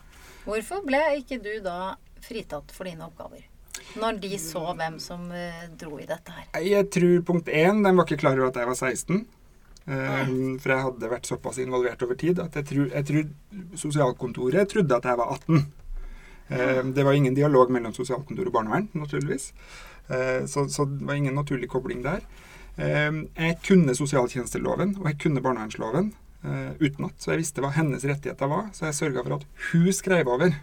Hvorfor 0.45 0.83
ble 0.87 1.01
ikke 1.21 1.39
du 1.45 1.61
da 1.65 1.97
fritatt 2.25 2.73
for 2.73 2.85
dine 2.89 3.05
oppgaver? 3.07 3.45
Når 3.99 4.20
de 4.23 4.38
så 4.42 4.62
hvem 4.78 4.99
som 5.02 5.26
eh, 5.32 5.66
dro 5.80 5.99
i 5.99 6.06
dette 6.08 6.35
her. 6.35 6.47
Jeg 6.64 6.90
tror 6.94 7.25
punkt 7.26 7.50
én, 7.50 7.82
den 7.85 7.99
var 7.99 8.06
ikke 8.06 8.20
klar 8.25 8.38
over 8.38 8.52
at 8.52 8.61
jeg 8.61 8.70
var 8.70 8.78
16. 8.78 9.26
Eh, 9.88 10.32
for 10.61 10.75
jeg 10.75 10.85
hadde 10.85 11.12
vært 11.14 11.28
såpass 11.30 11.61
involvert 11.62 12.02
over 12.04 12.18
tid 12.20 12.40
at 12.44 12.56
jeg 12.61 12.68
tror, 12.68 12.88
jeg 12.92 13.08
tror 13.08 13.76
sosialkontoret 13.80 14.68
trodde 14.68 14.99
at 14.99 15.08
jeg 15.08 15.20
var 15.20 15.37
18. 15.38 15.62
Eh, 16.49 16.82
det 16.97 17.04
var 17.04 17.16
ingen 17.16 17.37
dialog 17.37 17.73
mellom 17.73 17.94
sosialkontor 17.97 18.50
og 18.50 18.58
barnevern, 18.58 18.88
naturligvis. 18.97 19.52
Uh, 20.08 20.47
så, 20.49 20.68
så 20.73 20.87
det 20.88 21.04
var 21.04 21.18
ingen 21.20 21.35
naturlig 21.37 21.68
kobling 21.68 22.00
der. 22.00 22.23
Eh, 22.80 23.11
jeg 23.37 23.58
kunne 23.66 23.97
sosialtjenesteloven, 23.97 24.97
og 25.00 25.11
jeg 25.11 25.18
kunne 25.20 25.42
barnevernsloven 25.44 26.12
uh, 26.47 26.73
utenat, 26.80 27.16
så 27.20 27.35
jeg 27.35 27.42
visste 27.42 27.64
hva 27.64 27.75
hennes 27.76 28.06
rettigheter 28.08 28.49
var. 28.49 28.70
Så 28.73 28.88
jeg 28.88 28.97
sørga 28.97 29.25
for 29.26 29.37
at 29.37 29.47
hun 29.73 29.92
skrev 29.92 30.30
over 30.32 30.56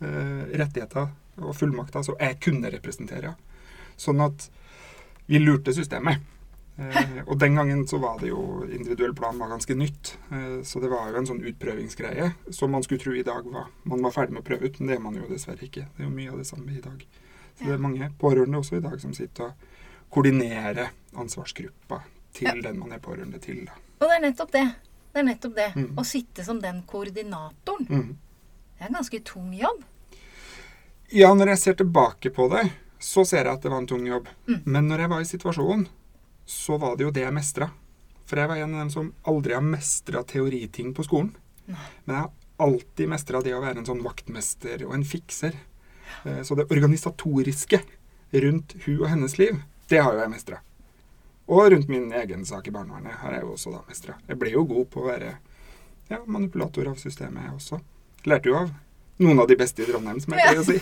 rettigheter 0.00 1.08
og 1.40 1.54
fullmakter 1.56 2.02
som 2.02 2.16
jeg 2.20 2.38
kunne 2.40 2.70
representere. 2.72 3.34
Sånn 4.00 4.20
at 4.24 4.50
vi 5.30 5.38
lurte 5.38 5.74
systemet. 5.76 6.20
Eh, 6.80 7.18
og 7.28 7.38
den 7.38 7.54
gangen 7.54 7.86
så 7.88 7.98
var 8.02 8.18
det 8.20 8.30
jo 8.32 8.64
individuell 8.64 9.14
plan 9.14 9.38
var 9.38 9.52
ganske 9.52 9.74
nytt. 9.76 10.14
Eh, 10.32 10.62
så 10.64 10.80
det 10.80 10.90
var 10.92 11.10
jo 11.10 11.20
en 11.20 11.28
sånn 11.28 11.42
utprøvingsgreie 11.52 12.30
som 12.50 12.72
man 12.72 12.82
skulle 12.86 13.02
tro 13.02 13.14
i 13.14 13.24
dag 13.26 13.46
var 13.46 13.68
man 13.84 14.02
var 14.06 14.14
ferdig 14.16 14.36
med 14.36 14.44
å 14.44 14.48
prøve 14.48 14.70
ut, 14.70 14.80
men 14.80 14.88
det 14.90 14.96
er 14.96 15.04
man 15.04 15.18
jo 15.18 15.28
dessverre 15.30 15.66
ikke. 15.66 15.86
Det 15.96 16.04
er 16.04 16.08
jo 16.08 16.14
mye 16.14 16.32
av 16.32 16.40
det 16.40 16.48
samme 16.48 16.72
i 16.72 16.84
dag. 16.84 17.04
Så 17.58 17.66
det 17.66 17.74
er 17.76 17.84
mange 17.84 18.08
pårørende 18.20 18.62
også 18.62 18.78
i 18.78 18.84
dag 18.84 18.96
som 19.02 19.12
sitter 19.16 19.50
og 19.50 19.68
koordinerer 20.10 20.88
ansvarsgruppa 21.20 22.00
til 22.34 22.48
Ja. 22.48 22.70
den 22.70 22.78
man 22.78 22.92
er 22.92 23.02
pårørende 23.04 23.38
til. 23.42 23.66
Da. 23.66 23.76
Og 24.00 24.08
det 24.08 24.16
er 24.16 24.24
nettopp 24.24 24.52
det. 24.54 24.64
Det 25.12 25.20
er 25.20 25.26
nettopp 25.26 25.54
det. 25.54 25.68
Mm. 25.76 25.92
Å 25.98 26.04
sitte 26.06 26.44
som 26.46 26.60
den 26.62 26.82
koordinatoren. 26.86 27.86
Mm. 27.90 28.16
Det 28.80 28.86
er 28.86 28.88
en 28.88 28.96
ganske 28.96 29.18
tung 29.28 29.48
jobb. 29.52 29.82
Ja, 31.12 31.34
når 31.36 31.50
jeg 31.52 31.60
ser 31.60 31.74
tilbake 31.76 32.30
på 32.32 32.46
det, 32.48 32.62
så 32.96 33.26
ser 33.28 33.44
jeg 33.44 33.52
at 33.52 33.60
det 33.60 33.68
var 33.68 33.82
en 33.82 33.88
tung 33.90 34.06
jobb. 34.08 34.30
Mm. 34.48 34.62
Men 34.64 34.88
når 34.88 35.02
jeg 35.04 35.12
var 35.12 35.20
i 35.20 35.28
situasjonen, 35.28 35.82
så 36.48 36.78
var 36.80 36.96
det 36.96 37.04
jo 37.04 37.10
det 37.12 37.26
jeg 37.26 37.34
mestra. 37.36 37.68
For 38.24 38.40
jeg 38.40 38.48
var 38.48 38.62
en 38.62 38.72
av 38.72 38.80
dem 38.80 38.94
som 38.94 39.12
aldri 39.28 39.52
har 39.52 39.66
mestra 39.66 40.24
teoriting 40.24 40.94
på 40.96 41.04
skolen. 41.04 41.28
Nei. 41.68 41.84
Men 42.06 42.14
jeg 42.16 42.22
har 42.22 42.66
alltid 42.70 43.12
mestra 43.12 43.44
det 43.44 43.52
å 43.58 43.60
være 43.60 43.82
en 43.82 43.90
sånn 43.90 44.02
vaktmester 44.06 44.86
og 44.88 44.96
en 44.96 45.06
fikser. 45.12 45.60
Eh, 46.24 46.40
så 46.40 46.56
det 46.56 46.70
organisatoriske 46.72 47.84
rundt 48.48 48.78
hun 48.86 48.96
og 48.96 49.06
hennes 49.12 49.36
liv, 49.36 49.60
det 49.92 50.00
har 50.00 50.16
jo 50.16 50.24
jeg 50.24 50.36
mestra. 50.38 50.64
Og 51.52 51.68
rundt 51.76 51.92
min 51.92 52.08
egen 52.16 52.48
sak 52.48 52.72
i 52.72 52.78
barnevernet 52.80 53.20
har 53.20 53.36
jeg 53.36 53.44
jo 53.44 53.54
også 53.58 53.76
da 53.76 53.84
mestra. 53.92 54.16
Jeg 54.24 54.40
ble 54.40 54.56
jo 54.56 54.64
god 54.72 54.88
på 54.88 55.04
å 55.04 55.08
være 55.12 55.36
ja, 56.08 56.24
manipulator 56.24 56.94
av 56.94 56.96
systemet, 56.96 57.44
jeg 57.44 57.58
også. 57.60 57.84
Lærte 58.28 58.50
jo 58.50 58.56
av 58.60 58.70
noen 59.20 59.40
av 59.40 59.48
de 59.48 59.56
beste 59.60 59.84
i 59.84 59.86
Trondheim, 59.88 60.20
som 60.20 60.34
jeg 60.34 60.40
pleier 60.46 60.60
å 60.60 60.64
si. 60.64 60.76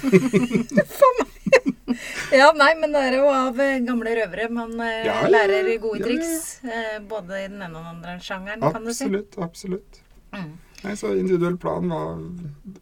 Ja, 2.35 2.53
nei, 2.61 2.71
men 2.79 2.95
det 2.95 3.03
er 3.09 3.17
jo 3.19 3.27
av 3.33 3.59
eh, 3.63 3.81
gamle 3.87 4.15
røvere 4.19 4.49
man 4.53 4.75
eh, 4.85 5.01
Ja, 5.09 5.17
ja, 5.25 5.31
lærer 5.33 5.71
gode 5.83 5.99
ja, 5.99 6.05
ja. 6.05 6.07
triks. 6.07 6.61
Eh, 6.63 6.97
både 7.11 7.43
i 7.43 7.49
den 7.49 7.61
ene 7.63 7.73
og 7.73 7.83
den 7.83 7.93
andre 7.97 8.17
sjangeren, 8.23 8.63
kan 8.63 8.85
du 8.87 8.93
si. 8.93 9.09
Absolutt, 9.09 9.39
absolutt. 9.43 10.01
Mm. 10.35 10.53
Nei, 10.85 10.95
så 11.01 11.11
individuell 11.17 11.57
plan 11.59 11.89
var 11.91 12.19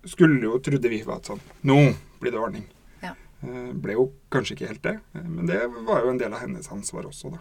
Skulle 0.04 0.40
jo, 0.42 0.58
trodde 0.60 0.90
vi 0.90 0.98
var 1.06 1.20
sånn 1.25 1.38
Nå 1.64 1.76
blir 2.20 2.34
det 2.34 2.40
ordning. 2.42 2.66
Ja. 3.00 3.14
Ble 3.80 3.94
jo 3.96 4.08
kanskje 4.34 4.56
ikke 4.56 4.72
helt 4.72 4.82
det, 4.84 4.96
men 5.14 5.48
det 5.48 5.62
var 5.86 6.04
jo 6.04 6.10
en 6.10 6.20
del 6.20 6.34
av 6.34 6.42
hennes 6.42 6.68
ansvar 6.72 7.06
også, 7.08 7.36
da. 7.36 7.40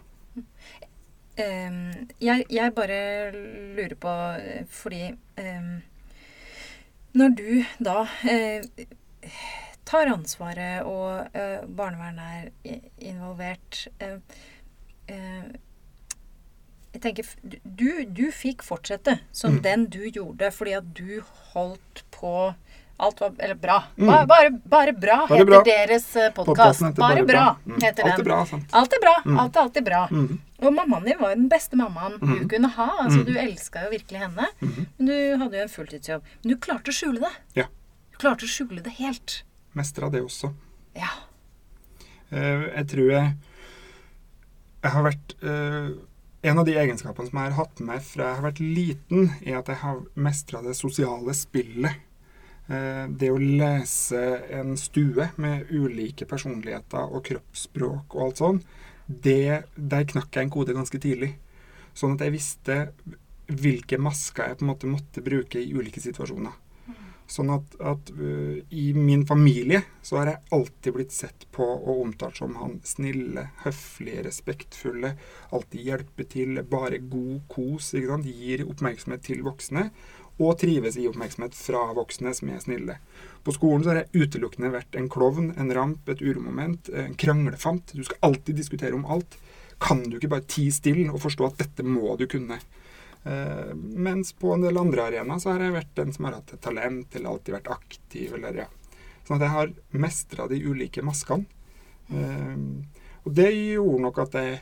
Um, 1.35 2.07
jeg, 2.23 2.45
jeg 2.53 2.71
bare 2.77 2.99
lurer 3.75 3.95
på, 3.99 4.13
fordi 4.71 5.01
ehm, 5.41 5.81
Når 7.15 7.35
du 7.35 7.65
da 7.79 8.01
eh, 8.27 8.61
tar 9.87 10.09
ansvaret, 10.11 10.83
og 10.83 11.29
eh, 11.37 11.61
barnevernet 11.77 12.51
er 12.65 12.81
involvert 12.99 13.85
eh, 14.03 14.17
eh, 15.07 15.45
Jeg 16.95 17.01
tenker 17.03 17.29
du, 17.63 17.87
du 18.07 18.25
fikk 18.31 18.63
fortsette 18.63 19.17
som 19.35 19.57
Mm. 19.57 19.61
den 19.63 19.85
du 19.91 20.01
gjorde, 20.09 20.51
fordi 20.51 20.73
at 20.77 20.93
du 20.95 21.21
holdt 21.53 22.03
på 22.11 22.53
Alt 22.97 23.19
var 23.19 23.33
Eller 23.43 23.55
bra. 23.59 23.81
Mm. 23.97 24.07
Bare, 24.07 24.25
bare, 24.27 24.51
bare 24.71 24.93
bra 24.95 25.15
Bare 25.27 25.37
heter 25.41 25.45
bra. 25.49 25.63
deres 25.67 26.05
podkast. 26.13 26.45
Podcasten 26.47 26.93
Bare, 26.95 27.23
bra, 27.27 27.45
Mm. 27.65 27.81
heter 27.83 28.03
Alt 28.07 28.19
er 28.19 28.23
bra, 28.23 28.37
sant. 28.45 28.69
Alt 28.71 28.93
er 28.93 29.01
bra. 29.03 29.15
Mm. 29.25 29.39
Alt 29.43 29.55
er 29.55 29.59
alltid 29.65 29.83
bra. 29.89 30.07
Mhm. 30.11 30.37
Og 30.63 30.71
mammaen 30.73 31.03
din 31.05 31.17
var 31.19 31.33
jo 31.33 31.39
den 31.41 31.49
beste 31.51 31.75
mammaen 31.75 32.19
du 32.19 32.25
Mhm. 32.25 32.47
kunne 32.49 32.69
ha. 32.77 32.85
Altså, 33.03 33.19
mm. 33.19 33.25
Du 33.25 33.33
elska 33.37 33.83
jo 33.85 33.89
virkelig 33.91 34.19
henne. 34.19 34.45
Mm. 34.61 34.85
Men 34.97 35.07
du 35.07 35.37
hadde 35.43 35.57
jo 35.57 35.63
en 35.63 35.73
fulltidsjobb. 35.73 36.21
Men 36.43 36.53
du 36.53 36.57
klarte 36.57 36.91
å 36.93 36.95
skjule 36.95 37.19
det. 37.19 37.33
Ja. 37.55 37.65
Du 38.11 38.17
klarte 38.17 38.45
å 38.47 38.47
skjule 38.47 38.81
det 38.83 38.93
helt. 38.99 39.43
Mestra 39.75 40.09
det 40.09 40.21
også. 40.23 40.53
Ja. 40.95 41.11
Uh, 42.31 42.67
Jeg 42.75 42.87
tror 42.87 43.11
jeg 43.11 43.33
Jeg 44.83 44.91
har 44.91 45.03
vært 45.03 45.35
uh, 45.43 45.91
En 46.43 46.57
av 46.59 46.65
de 46.65 46.73
egenskapene 46.77 47.27
som 47.29 47.39
jeg 47.39 47.51
har 47.51 47.57
hatt 47.65 47.79
med 47.79 47.87
meg 47.95 48.01
fra 48.05 48.23
jeg 48.29 48.35
har 48.39 48.45
vært 48.51 48.59
liten, 48.61 49.29
er 49.45 49.57
at 49.59 49.67
jeg 49.67 49.77
har 49.81 50.01
mestra 50.15 50.61
det 50.61 50.75
sosiale 50.77 51.33
spillet. 51.33 51.95
Eh, 52.69 53.07
Det 53.17 53.29
å 53.33 53.37
lese 53.41 54.43
en 54.53 54.75
stue 54.77 55.31
med 55.37 55.65
ulike 55.71 56.25
personligheter 56.29 57.01
og 57.11 57.23
kroppsspråk 57.25 58.13
og 58.15 58.21
alt 58.27 58.37
sånn, 58.43 58.61
det, 59.07 59.65
der 59.75 60.07
knakk 60.09 60.33
jeg 60.33 60.47
en 60.47 60.53
kode 60.53 60.75
ganske 60.75 60.99
tidlig. 61.01 61.35
Sånn 61.95 62.15
at 62.17 62.25
jeg 62.25 62.35
visste 62.35 62.77
hvilke 63.45 63.99
masker 64.01 64.49
jeg 64.49 64.59
på 64.59 64.65
en 64.65 64.71
måte 64.71 64.89
måtte 64.89 65.23
bruke 65.25 65.61
i 65.61 65.73
ulike 65.75 66.01
situasjoner. 66.01 66.55
Sånn 67.25 67.49
at, 67.49 67.71
at 67.81 68.09
uh, 68.13 68.57
i 68.69 68.85
min 68.93 69.23
familie 69.25 69.81
så 70.05 70.19
har 70.19 70.29
jeg 70.29 70.43
alltid 70.53 70.93
blitt 70.93 71.15
sett 71.15 71.47
på 71.55 71.65
og 71.65 72.03
omtalt 72.03 72.37
som 72.37 72.53
han 72.59 72.75
snille, 72.85 73.47
høflige, 73.63 74.27
respektfulle. 74.27 75.15
Alltid 75.57 75.87
hjelpe 75.87 76.27
til, 76.29 76.61
bare 76.69 77.01
god 77.01 77.47
kos. 77.49 77.95
ikke 77.97 78.11
sant? 78.11 78.29
Gir 78.29 78.65
oppmerksomhet 78.67 79.25
til 79.25 79.41
voksne. 79.45 79.87
Og 80.35 80.57
trives 80.59 80.97
i 80.99 81.05
oppmerksomhet 81.07 81.55
fra 81.55 81.85
voksne 81.95 82.33
som 82.35 82.49
er 82.51 82.63
snille. 82.63 82.97
På 83.45 83.53
skolen 83.55 83.85
så 83.85 83.93
har 83.93 84.01
jeg 84.01 84.25
utelukkende 84.25 84.73
vært 84.73 84.97
en 84.99 85.07
klovn, 85.11 85.53
en 85.55 85.71
ramp, 85.75 86.09
et 86.11 86.23
uromoment, 86.23 86.89
en 86.91 87.15
kranglefant. 87.15 87.93
Du 87.95 88.03
skal 88.03 88.19
alltid 88.27 88.59
diskutere 88.59 88.97
om 88.97 89.05
alt. 89.07 89.37
Kan 89.79 90.03
du 90.09 90.17
ikke 90.17 90.33
bare 90.33 90.47
tie 90.49 90.73
stille 90.75 91.07
og 91.11 91.21
forstå 91.23 91.47
at 91.47 91.61
dette 91.63 91.85
må 91.87 92.17
du 92.19 92.25
kunne? 92.31 92.59
Uh, 93.25 93.71
mens 93.75 94.35
på 94.37 94.51
en 94.53 94.61
del 94.61 94.77
andre 94.77 95.07
arenaer 95.07 95.39
så 95.41 95.55
har 95.55 95.63
jeg 95.63 95.73
vært 95.73 95.95
den 95.97 96.11
som 96.13 96.27
har 96.27 96.37
hatt 96.37 96.51
et 96.53 96.61
talent, 96.61 97.07
eller 97.15 97.31
alltid 97.31 97.55
vært 97.55 97.71
aktiv, 97.73 98.35
eller 98.37 98.61
ja. 98.65 98.67
Sånn 99.25 99.39
at 99.39 99.47
jeg 99.47 99.55
har 99.55 99.73
mestra 100.03 100.45
de 100.51 100.59
ulike 100.61 101.01
maskene. 101.05 101.47
Uh, 102.11 102.83
og 103.25 103.33
det 103.33 103.49
gjorde 103.55 104.03
nok 104.03 104.21
at 104.27 104.37
jeg 104.37 104.59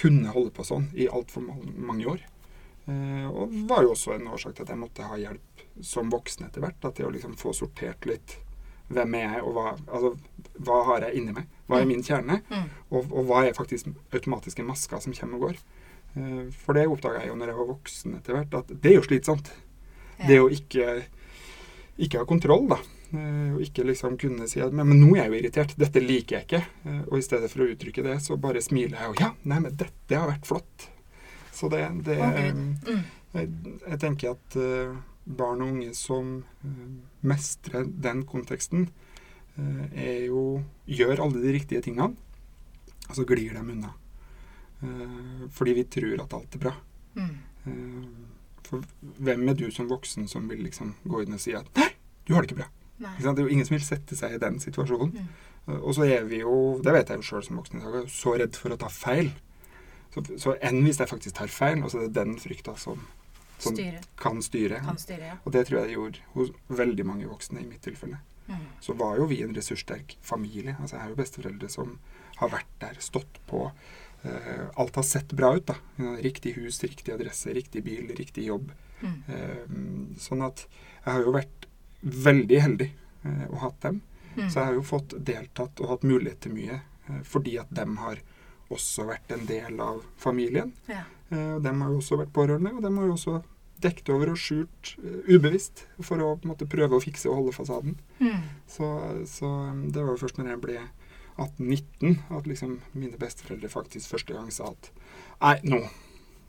kunne 0.00 0.32
holde 0.34 0.52
på 0.52 0.66
sånn 0.66 0.90
i 0.98 1.06
altfor 1.08 1.46
mange 1.46 2.08
år. 2.10 2.24
Eh, 2.86 3.26
og 3.30 3.52
var 3.68 3.82
jo 3.86 3.94
også 3.94 4.14
en 4.18 4.26
årsak 4.28 4.54
til 4.58 4.66
at 4.66 4.72
jeg 4.74 4.80
måtte 4.80 5.06
ha 5.08 5.16
hjelp 5.16 5.62
som 5.82 6.10
voksen 6.12 6.46
etter 6.48 6.60
hvert. 6.64 6.76
da, 6.82 6.90
Til 6.92 7.06
å 7.08 7.12
liksom 7.14 7.36
få 7.40 7.54
sortert 7.56 8.04
litt 8.06 8.38
hvem 8.92 9.14
er 9.16 9.22
jeg, 9.38 9.42
og 9.48 9.54
hva, 9.56 9.70
altså, 9.88 10.10
hva 10.60 10.82
har 10.90 11.06
jeg 11.06 11.16
inni 11.22 11.32
meg? 11.32 11.46
Hva 11.66 11.78
er 11.80 11.86
min 11.88 12.02
kjerne? 12.04 12.42
Mm. 12.50 12.66
Og, 12.92 13.06
og 13.16 13.24
hva 13.30 13.38
er 13.48 13.56
faktisk 13.56 13.88
automatiske 14.12 14.62
masker 14.66 15.00
som 15.00 15.14
kommer 15.16 15.38
og 15.40 15.46
går? 15.48 15.62
Eh, 16.20 16.42
For 16.60 16.76
det 16.76 16.84
oppdaga 16.92 17.22
jeg 17.24 17.32
jo 17.32 17.38
når 17.40 17.52
jeg 17.54 17.60
var 17.62 17.70
voksen 17.72 18.18
etter 18.20 18.36
hvert, 18.36 18.58
at 18.60 18.74
det 18.74 18.92
er 18.92 18.98
jo 18.98 19.06
slitsomt. 19.08 19.48
Det 20.28 20.36
å 20.38 20.50
ikke, 20.52 20.90
ikke 22.04 22.20
ha 22.20 22.28
kontroll, 22.28 22.68
da. 22.74 22.78
Eh, 23.16 23.54
Og 23.56 23.64
ikke 23.64 23.88
liksom 23.88 24.18
kunne 24.20 24.46
si 24.52 24.60
at 24.62 24.72
men, 24.76 24.92
men 24.92 25.00
nå 25.00 25.14
er 25.16 25.24
jeg 25.24 25.32
jo 25.32 25.40
irritert, 25.40 25.74
dette 25.80 26.04
liker 26.04 26.36
jeg 26.42 26.44
ikke. 26.50 26.62
Og 27.08 27.16
i 27.18 27.24
stedet 27.24 27.48
for 27.50 27.64
å 27.64 27.70
uttrykke 27.72 28.04
det, 28.04 28.18
så 28.22 28.36
bare 28.36 28.62
smiler 28.62 29.00
jeg 29.00 29.14
og 29.14 29.22
ja, 29.24 29.32
nei, 29.48 29.62
men 29.64 29.80
dette 29.80 30.20
har 30.20 30.28
vært 30.28 30.44
flott. 30.52 30.90
Så 31.54 31.70
det, 31.70 31.84
det 32.06 32.18
okay. 32.18 32.50
Mm. 32.50 33.02
jeg, 33.36 33.50
jeg 33.86 34.00
tenker 34.02 34.34
at 34.34 34.56
eh, 34.58 34.94
barn 35.24 35.62
og 35.62 35.70
unge 35.72 35.94
som 35.96 36.36
eh, 36.66 36.84
mestrer 37.24 37.86
den 37.86 38.24
konteksten, 38.28 38.88
eh, 39.56 39.84
er 39.94 40.18
jo 40.26 40.64
gjør 40.90 41.22
alle 41.24 41.42
de 41.44 41.54
riktige 41.54 41.84
tingene, 41.86 42.16
og 43.08 43.14
så 43.18 43.26
glir 43.28 43.54
de 43.54 43.62
unna. 43.62 43.94
Eh, 44.82 45.48
fordi 45.54 45.76
vi 45.78 45.86
tror 45.96 46.24
at 46.26 46.34
alt 46.36 46.58
er 46.58 46.64
bra. 46.66 46.74
Mm. 47.14 47.34
Eh, 47.64 48.04
for 48.64 48.84
hvem 49.22 49.48
er 49.48 49.58
du 49.60 49.66
som 49.70 49.88
voksen 49.90 50.26
som 50.28 50.48
vil 50.48 50.64
liksom 50.66 50.94
gå 51.04 51.22
inn 51.22 51.36
og 51.36 51.42
si 51.42 51.52
at 51.54 51.68
Nei, 51.76 51.90
du 52.26 52.34
har 52.34 52.42
det 52.42 52.50
ikke 52.50 52.62
bra. 52.62 52.70
Ikke? 52.98 53.16
Det 53.20 53.32
er 53.42 53.46
jo 53.46 53.52
ingen 53.52 53.66
som 53.68 53.76
vil 53.76 53.84
sette 53.84 54.16
seg 54.18 54.36
i 54.36 54.40
den 54.42 54.60
situasjonen. 54.62 55.12
Mm. 55.14 55.32
Eh, 55.68 55.80
Og 55.80 55.94
så 55.96 56.06
er 56.08 56.24
vi 56.28 56.42
jo, 56.42 56.80
det 56.84 56.92
vet 56.96 57.08
jeg 57.12 57.22
jo 57.22 57.28
sjøl 57.30 57.44
som 57.46 57.60
voksen 57.60 57.80
i 57.80 57.84
dag, 57.84 58.08
så 58.12 58.34
redd 58.40 58.56
for 58.58 58.74
å 58.74 58.80
ta 58.80 58.90
feil. 58.92 59.30
Så, 60.14 60.22
så 60.38 60.54
enn 60.62 60.84
hvis 60.86 61.00
jeg 61.02 61.10
faktisk 61.10 61.36
tar 61.40 61.50
feil, 61.50 61.82
og 61.82 61.90
så 61.90 62.00
er 62.00 62.08
det 62.08 62.20
den 62.20 62.36
frykta 62.38 62.76
som, 62.78 63.02
som 63.58 63.74
Styre. 63.74 64.02
kan 64.20 64.38
styre. 64.44 64.78
Kan 64.86 65.00
styre, 65.00 65.32
ja. 65.32 65.40
Og 65.42 65.56
det 65.56 65.64
tror 65.66 65.80
jeg 65.80 65.90
det 65.90 65.96
gjorde 65.96 66.28
hos 66.36 66.54
veldig 66.82 67.06
mange 67.08 67.26
voksne 67.30 67.64
i 67.64 67.66
mitt 67.66 67.82
tilfelle. 67.86 68.20
Mm. 68.46 68.62
Så 68.84 68.94
var 69.00 69.18
jo 69.18 69.26
vi 69.30 69.40
en 69.42 69.54
ressurssterk 69.56 70.16
familie. 70.22 70.76
Altså 70.78 70.96
Jeg 70.96 71.02
har 71.02 71.12
jo 71.14 71.18
besteforeldre 71.18 71.70
som 71.72 71.98
har 72.38 72.52
vært 72.52 72.72
der, 72.82 72.98
stått 73.02 73.40
på. 73.50 73.66
Uh, 74.24 74.64
alt 74.80 74.96
har 74.96 75.06
sett 75.08 75.34
bra 75.36 75.54
ut. 75.56 75.66
da. 75.66 75.76
Riktig 76.22 76.54
hus, 76.58 76.82
riktig 76.84 77.14
adresse, 77.14 77.52
riktig 77.56 77.82
bil, 77.84 78.10
riktig 78.16 78.46
jobb. 78.46 78.70
Mm. 79.02 79.20
Uh, 79.28 80.16
sånn 80.20 80.44
at 80.46 80.66
jeg 80.68 81.10
har 81.10 81.24
jo 81.24 81.34
vært 81.34 81.66
veldig 82.04 82.60
heldig 82.60 82.90
uh, 83.24 83.46
og 83.50 83.58
hatt 83.64 83.80
dem. 83.88 84.02
Mm. 84.36 84.50
Så 84.50 84.58
jeg 84.58 84.66
har 84.66 84.76
jo 84.76 84.84
fått 84.86 85.14
deltatt 85.18 85.80
og 85.80 85.90
hatt 85.92 86.06
mulighet 86.06 86.40
til 86.42 86.54
mye 86.56 86.80
eh, 86.80 87.20
fordi 87.22 87.52
at 87.60 87.68
dem 87.70 87.98
har 88.02 88.18
også 88.72 89.06
vært 89.08 89.34
en 89.34 89.44
del 89.48 89.80
av 89.82 90.04
familien. 90.20 90.72
Ja. 90.88 91.02
Eh, 91.30 91.56
og 91.56 91.64
dem 91.64 91.82
har 91.82 91.92
jo 91.92 92.00
også 92.00 92.20
vært 92.20 92.32
pårørende, 92.36 92.74
og 92.74 92.84
dem 92.84 93.00
har 93.00 93.08
jo 93.10 93.16
også 93.18 93.40
dekt 93.84 94.08
over 94.12 94.32
og 94.32 94.40
skjult 94.40 94.94
eh, 95.02 95.34
ubevisst 95.34 95.84
for 96.00 96.22
å 96.22 96.34
på 96.38 96.46
en 96.46 96.54
måte 96.54 96.68
prøve 96.70 96.96
å 96.96 97.02
fikse 97.02 97.28
og 97.30 97.40
holde 97.40 97.56
fasaden. 97.56 97.98
Mm. 98.20 98.44
Så, 98.70 98.90
så 99.30 99.50
um, 99.50 99.88
det 99.92 100.00
var 100.00 100.14
jo 100.14 100.22
først 100.24 100.40
når 100.40 100.54
jeg 100.54 100.62
ble 100.64 100.78
18-19 101.34 102.36
at 102.38 102.46
liksom 102.46 102.78
mine 102.94 103.18
besteforeldre 103.18 103.72
faktisk 103.72 104.14
første 104.14 104.36
gang 104.36 104.52
sa 104.54 104.70
at 104.70 104.90
nei, 105.42 105.56
nå, 105.66 105.80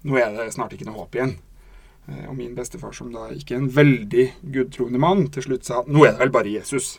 nå 0.05 0.19
er 0.21 0.35
det 0.35 0.51
snart 0.53 0.75
ikke 0.75 0.87
noe 0.87 0.99
håp 1.01 1.17
igjen. 1.17 1.35
Eh, 2.05 2.27
og 2.29 2.35
min 2.37 2.53
bestefar, 2.57 2.93
som 2.93 3.09
da 3.13 3.31
ikke 3.33 3.57
er 3.57 3.63
en 3.63 3.71
veldig 3.73 4.27
gudtroende 4.53 5.01
mann, 5.01 5.25
til 5.33 5.47
slutt 5.47 5.67
sa 5.67 5.81
nå 5.87 6.05
er 6.05 6.13
det 6.13 6.25
vel 6.25 6.35
bare 6.35 6.53
Jesus. 6.53 6.95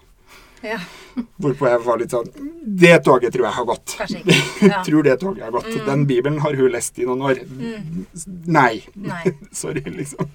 Ja. 0.62 0.78
Hvorpå 1.40 1.68
jeg 1.68 1.80
var 1.84 1.98
litt 2.00 2.12
sånn 2.14 2.28
Det 2.80 2.92
toget 3.04 3.34
tror 3.34 3.46
jeg 3.46 3.56
har 3.58 3.66
gått. 3.68 3.96
Ja. 4.66 4.80
tror 4.84 5.04
det 5.04 5.16
toget 5.20 5.44
har 5.44 5.52
gått. 5.54 5.68
Mm. 5.68 5.86
Den 5.86 6.04
bibelen 6.08 6.38
har 6.40 6.56
hun 6.56 6.70
lest 6.72 6.98
i 6.98 7.06
noen 7.06 7.22
år. 7.28 7.40
Mm. 7.44 8.06
Nei. 8.48 8.80
Nei. 8.94 9.22
Sorry, 9.52 9.82
liksom. 9.84 10.30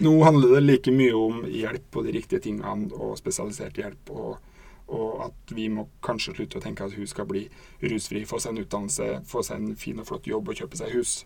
Nå 0.00 0.14
handler 0.24 0.56
det 0.56 0.62
like 0.64 0.94
mye 0.94 1.12
om 1.16 1.42
hjelp 1.44 1.90
på 1.92 2.04
de 2.06 2.14
riktige 2.16 2.40
tingene 2.46 2.88
og 2.96 3.18
spesialisert 3.20 3.78
hjelp. 3.78 4.12
Og, 4.16 4.64
og 4.96 5.26
at 5.28 5.54
vi 5.54 5.68
må 5.72 5.86
kanskje 6.04 6.38
slutte 6.38 6.58
å 6.58 6.64
tenke 6.64 6.88
at 6.88 6.96
hun 6.96 7.08
skal 7.10 7.28
bli 7.30 7.44
rusfri, 7.84 8.24
få 8.28 8.40
seg 8.40 8.56
en 8.56 8.64
utdannelse, 8.64 9.12
få 9.28 9.44
seg 9.46 9.60
en 9.60 9.78
fin 9.78 10.00
og 10.00 10.08
flott 10.08 10.28
jobb 10.30 10.50
og 10.50 10.64
kjøpe 10.64 10.80
seg 10.80 10.96
hus. 10.96 11.20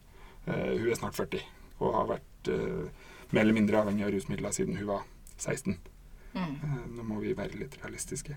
Uh, 0.44 0.74
hun 0.74 0.90
er 0.90 0.98
snart 0.98 1.16
40 1.16 1.46
og 1.80 1.94
har 1.96 2.10
vært 2.16 2.52
uh, 2.52 3.10
mer 3.30 3.46
eller 3.46 3.56
mindre 3.56 3.80
avhengig 3.80 4.04
av 4.06 4.12
rusmidler 4.14 4.54
siden 4.54 4.76
hun 4.78 4.90
var 4.90 5.06
16. 5.38 5.78
Mm. 6.34 6.54
Eh, 6.54 6.78
nå 6.96 7.06
må 7.08 7.20
vi 7.22 7.34
være 7.36 7.58
litt 7.60 7.76
realistiske. 7.82 8.36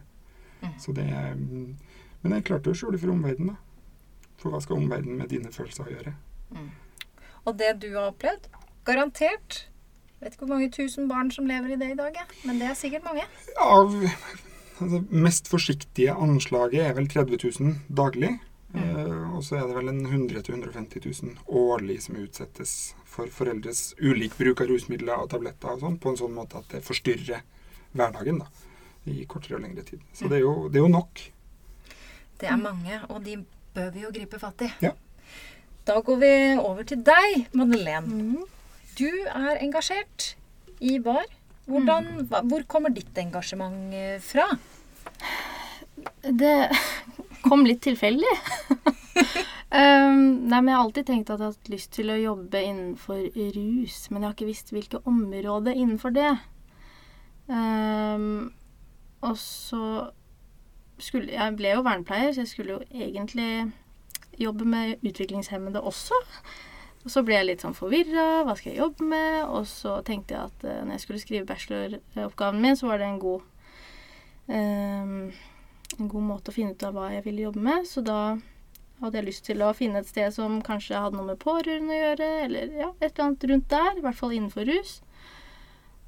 Mm. 0.62 0.76
Så 0.82 0.94
det 0.98 1.06
er, 1.14 1.34
mm, 1.38 1.78
men 2.24 2.38
jeg 2.38 2.48
klarte 2.50 2.74
å 2.74 2.78
skjule 2.78 3.00
for 3.02 3.14
omverdenen, 3.14 3.56
da. 3.56 3.64
For 4.38 4.54
hva 4.54 4.62
skal 4.62 4.78
omverdenen 4.78 5.18
med 5.18 5.32
dine 5.34 5.50
følelser 5.54 5.90
gjøre? 5.90 6.14
Mm. 6.54 6.70
Og 7.48 7.58
det 7.58 7.72
du 7.82 7.90
har 7.96 8.12
opplevd, 8.12 8.50
garantert 8.86 9.64
vet 10.22 10.34
ikke 10.34 10.46
hvor 10.46 10.56
mange 10.56 10.72
tusen 10.74 11.08
barn 11.10 11.30
som 11.34 11.48
lever 11.50 11.76
i 11.76 11.80
det 11.80 11.92
i 11.94 11.98
dag, 11.98 12.16
ja. 12.18 12.26
men 12.48 12.62
det 12.62 12.72
er 12.72 12.78
sikkert 12.78 13.06
mange. 13.06 13.26
Av 13.62 13.94
altså, 13.94 15.02
mest 15.10 15.50
forsiktige 15.52 16.16
anslaget 16.18 16.86
er 16.88 16.96
vel 16.98 17.10
30 17.12 17.42
000 17.60 17.76
daglig. 18.00 18.38
Eh, 18.76 19.36
og 19.38 19.44
så 19.48 19.62
er 19.62 19.68
det 19.70 19.78
vel 19.78 19.92
en 19.94 20.02
100 20.06 20.42
000-150 20.44 21.06
000 21.24 21.38
årlig 21.48 22.02
som 22.04 22.18
utsettes 22.20 22.74
for 23.08 23.32
foreldres 23.34 23.94
ulik 24.02 24.36
bruk 24.38 24.62
av 24.62 24.68
rusmidler 24.74 25.24
og 25.24 25.30
tabletter 25.32 25.72
og 25.72 25.86
sånn, 25.86 26.02
på 26.02 26.12
en 26.12 26.20
sånn 26.20 26.36
måte 26.36 26.60
at 26.60 26.74
det 26.74 26.84
forstyrrer 26.86 27.46
hverdagen 27.98 28.42
da, 28.44 28.48
i 29.10 29.26
kortere 29.30 29.58
og 29.58 29.66
lengre 29.66 29.86
tid. 29.88 30.04
Så 30.14 30.30
det 30.32 30.40
er 30.40 30.46
jo, 30.46 30.56
det 30.72 30.80
er 30.80 30.86
jo 30.86 30.94
nok. 30.94 31.26
Det 32.38 32.50
er 32.52 32.60
mange, 32.62 33.02
og 33.10 33.24
de 33.26 33.40
bør 33.74 33.92
vi 33.96 34.06
jo 34.06 34.14
gripe 34.14 34.40
fatt 34.42 34.62
i. 34.66 34.70
Ja. 34.86 34.94
Da 35.88 36.02
går 36.04 36.18
vi 36.22 36.32
over 36.60 36.84
til 36.84 37.02
deg, 37.06 37.48
Madeleine. 37.56 38.08
Mm. 38.08 38.44
Du 38.98 39.08
er 39.08 39.62
engasjert 39.62 40.34
i 40.84 40.98
bar. 41.00 41.26
Hvordan, 41.68 42.28
hva, 42.30 42.42
hvor 42.48 42.64
kommer 42.70 42.94
ditt 42.96 43.18
engasjement 43.20 43.94
eh, 43.96 44.18
fra? 44.24 44.46
Det 46.24 46.56
kom 47.48 47.66
litt 47.68 47.82
tilfeldig. 47.88 48.34
um, 49.80 50.48
nei, 50.48 50.60
men 50.60 50.70
Jeg 50.70 50.76
har 50.76 50.84
alltid 50.84 51.10
tenkt 51.10 51.32
at 51.32 51.40
jeg 51.40 51.46
har 51.46 51.56
hatt 51.56 51.72
lyst 51.74 51.92
til 51.98 52.12
å 52.14 52.20
jobbe 52.20 52.64
innenfor 52.64 53.24
rus, 53.58 53.98
men 54.12 54.22
jeg 54.22 54.28
har 54.28 54.38
ikke 54.38 54.52
visst 54.52 54.72
hvilke 54.76 55.04
områder 55.10 55.76
innenfor 55.76 56.16
det. 56.16 56.32
Um, 57.48 58.54
og 59.24 59.38
så 59.40 59.82
skulle 61.00 61.32
Jeg 61.32 61.54
ble 61.56 61.76
jo 61.76 61.84
vernepleier, 61.86 62.32
så 62.34 62.42
jeg 62.42 62.50
skulle 62.52 62.78
jo 62.78 62.80
egentlig 62.92 63.72
jobbe 64.38 64.66
med 64.66 65.04
utviklingshemmede 65.06 65.82
også. 65.82 66.18
Og 67.06 67.12
så 67.14 67.22
ble 67.24 67.38
jeg 67.38 67.48
litt 67.48 67.64
sånn 67.64 67.78
forvirra. 67.78 68.44
Hva 68.48 68.56
skal 68.58 68.74
jeg 68.74 68.82
jobbe 68.82 69.06
med? 69.12 69.44
Og 69.46 69.68
så 69.70 70.00
tenkte 70.08 70.36
jeg 70.36 70.50
at 70.50 70.66
uh, 70.66 70.82
når 70.84 70.98
jeg 70.98 71.06
skulle 71.06 71.22
skrive 71.22 71.50
bacheloroppgaven 71.50 72.64
min, 72.64 72.80
så 72.80 72.90
var 72.90 73.02
det 73.02 73.12
en 73.12 73.22
god 73.22 73.46
um, 74.48 75.32
en 75.98 76.12
god 76.12 76.26
måte 76.30 76.52
å 76.52 76.56
finne 76.56 76.76
ut 76.76 76.86
av 76.86 76.96
hva 76.96 77.10
jeg 77.14 77.26
ville 77.26 77.48
jobbe 77.48 77.64
med. 77.64 77.88
Så 77.90 78.04
da 78.06 78.38
hadde 79.02 79.20
jeg 79.20 79.28
lyst 79.28 79.46
til 79.48 79.64
å 79.64 79.74
finne 79.78 80.02
et 80.02 80.10
sted 80.10 80.34
som 80.34 80.60
kanskje 80.66 81.00
hadde 81.00 81.20
noe 81.20 81.32
med 81.32 81.42
pårørende 81.42 81.94
å 81.94 82.00
gjøre, 82.02 82.30
eller 82.48 82.74
ja, 82.82 82.90
et 83.00 83.12
eller 83.12 83.26
annet 83.28 83.48
rundt 83.52 83.70
der. 83.74 83.92
I 83.94 84.06
hvert 84.06 84.20
fall 84.20 84.36
innenfor 84.36 84.68
rus. 84.70 84.98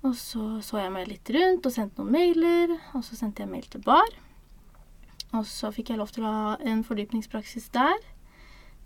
Og 0.08 0.16
så 0.16 0.44
så 0.64 0.80
jeg 0.80 0.94
meg 0.94 1.10
litt 1.10 1.30
rundt 1.36 1.66
og 1.68 1.76
sendte 1.76 2.00
noen 2.02 2.14
mailer. 2.16 2.76
Og 2.96 3.04
så 3.06 3.18
sendte 3.20 3.44
jeg 3.44 3.52
mail 3.52 3.68
til 3.68 3.84
BAR. 3.84 4.14
Og 5.36 5.44
så 5.46 5.70
fikk 5.74 5.92
jeg 5.92 6.00
lov 6.00 6.14
til 6.14 6.26
å 6.26 6.32
ha 6.34 6.54
en 6.66 6.86
fordypningspraksis 6.88 7.68
der 7.76 8.00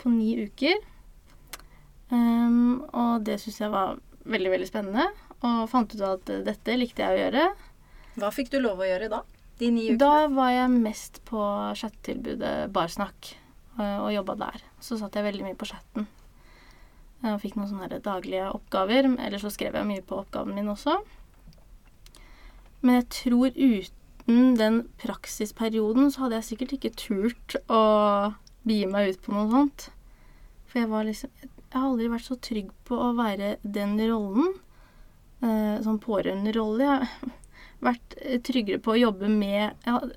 på 0.02 0.10
ni 0.12 0.34
uker. 0.44 0.82
Um, 2.10 2.82
og 2.92 3.24
det 3.26 3.38
syns 3.42 3.62
jeg 3.62 3.72
var 3.72 3.96
veldig, 4.28 4.50
veldig 4.56 4.68
spennende. 4.68 5.06
Og 5.44 5.68
fant 5.70 5.94
ut 5.94 6.02
at 6.04 6.32
eh, 6.32 6.42
dette 6.44 6.76
likte 6.78 7.04
jeg 7.04 7.14
å 7.14 7.22
gjøre. 7.22 7.46
Hva 8.20 8.30
fikk 8.32 8.52
du 8.52 8.58
lov 8.62 8.80
å 8.80 8.88
gjøre 8.88 9.10
da? 9.12 9.22
De 9.60 9.70
ni 9.70 9.88
ukene? 9.88 10.00
Da 10.00 10.26
var 10.32 10.52
jeg 10.54 10.70
mest 10.72 11.20
på 11.28 11.40
chattetilbudet 11.78 12.54
Barsnakk 12.74 13.34
øh, 13.78 13.98
og 14.06 14.12
jobba 14.14 14.38
der. 14.46 14.64
Så 14.82 14.98
satt 15.00 15.16
jeg 15.18 15.26
veldig 15.26 15.46
mye 15.46 15.58
på 15.58 15.68
chatten. 15.68 16.08
Jeg 17.24 17.40
fikk 17.40 17.56
noen 17.56 17.70
sånne 17.70 18.00
daglige 18.04 18.50
oppgaver. 18.52 19.08
Eller 19.16 19.40
så 19.40 19.52
skrev 19.52 19.76
jeg 19.78 19.88
mye 19.88 20.04
på 20.04 20.20
oppgaven 20.20 20.56
min 20.56 20.70
også. 20.72 20.98
Men 22.84 23.00
jeg 23.00 23.08
tror 23.18 23.54
uten 23.56 24.56
den 24.60 24.82
praksisperioden 25.00 26.10
så 26.12 26.24
hadde 26.24 26.40
jeg 26.40 26.48
sikkert 26.50 26.74
ikke 26.76 26.96
turt 27.00 27.56
å 27.72 27.84
begi 28.68 28.88
meg 28.90 29.14
ut 29.14 29.24
på 29.24 29.32
noe 29.32 29.48
sånt. 29.52 29.88
For 30.68 30.82
jeg 30.82 30.92
var 30.92 31.08
liksom 31.08 31.32
Jeg 31.74 31.80
har 31.80 31.88
aldri 31.88 32.06
vært 32.06 32.28
så 32.28 32.36
trygg 32.38 32.68
på 32.86 32.98
å 33.02 33.08
være 33.18 33.56
den 33.62 33.96
rollen. 33.98 34.52
Eh, 35.42 35.80
sånn 35.82 35.98
pårørenderolle. 35.98 36.86
Jeg 36.86 37.32
har 37.80 37.88
vært 37.88 38.14
tryggere 38.46 38.80
på 38.80 38.94
å 38.94 39.00
jobbe 39.00 39.28
med 39.28 39.74
Jeg 39.84 39.90
har 39.90 40.12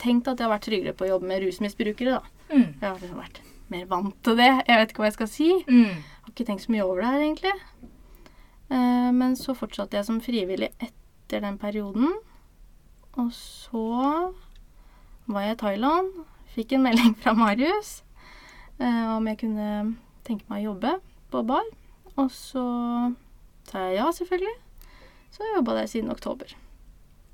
tenkt 0.00 0.30
at 0.30 0.38
jeg 0.38 0.46
har 0.46 0.54
vært 0.54 0.68
tryggere 0.70 0.94
på 0.96 1.04
å 1.04 1.10
jobbe 1.12 1.28
med 1.28 1.42
rusmisbrukere, 1.44 2.16
da. 2.16 2.46
Mm. 2.52 2.68
Jeg 2.80 2.86
har 2.86 2.98
liksom 3.02 3.20
vært 3.20 3.42
mer 3.72 3.84
vant 3.90 4.16
til 4.24 4.38
det. 4.38 4.50
Jeg 4.68 4.80
vet 4.80 4.92
ikke 4.92 5.02
hva 5.02 5.10
jeg 5.10 5.18
skal 5.18 5.30
si. 5.32 5.50
Mm. 5.68 6.02
Har 6.32 6.38
ikke 6.40 6.48
tenkt 6.48 6.62
så 6.64 6.72
mye 6.72 6.84
over 6.86 7.02
det 7.02 7.08
her, 7.12 7.22
egentlig. 7.26 7.50
Eh, 8.72 9.08
men 9.12 9.34
så 9.36 9.52
fortsatte 9.52 9.98
jeg 9.98 10.06
som 10.08 10.20
frivillig 10.24 10.70
etter 10.80 11.42
den 11.44 11.58
perioden. 11.60 12.14
Og 13.20 13.28
så 13.36 13.82
var 15.28 15.44
jeg 15.44 15.58
i 15.58 15.60
Thailand. 15.60 16.08
Fikk 16.54 16.72
en 16.72 16.86
melding 16.86 17.12
fra 17.20 17.34
Marius 17.36 17.98
eh, 18.80 19.04
om 19.12 19.28
jeg 19.28 19.42
kunne 19.44 19.68
tenke 20.24 20.48
meg 20.48 20.64
å 20.64 20.70
jobbe 20.72 20.94
på 21.34 21.44
bar. 21.52 21.68
Og 22.16 22.32
så 22.32 22.64
sa 23.68 23.84
jeg 23.90 23.98
ja, 24.00 24.08
selvfølgelig. 24.16 24.56
Så 25.36 25.44
jeg 25.44 25.58
jobba 25.58 25.76
der 25.82 25.92
siden 25.92 26.12
oktober. 26.16 26.56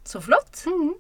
Så 0.03 0.19
flott. 0.27 0.65
Mhm. 0.67 0.97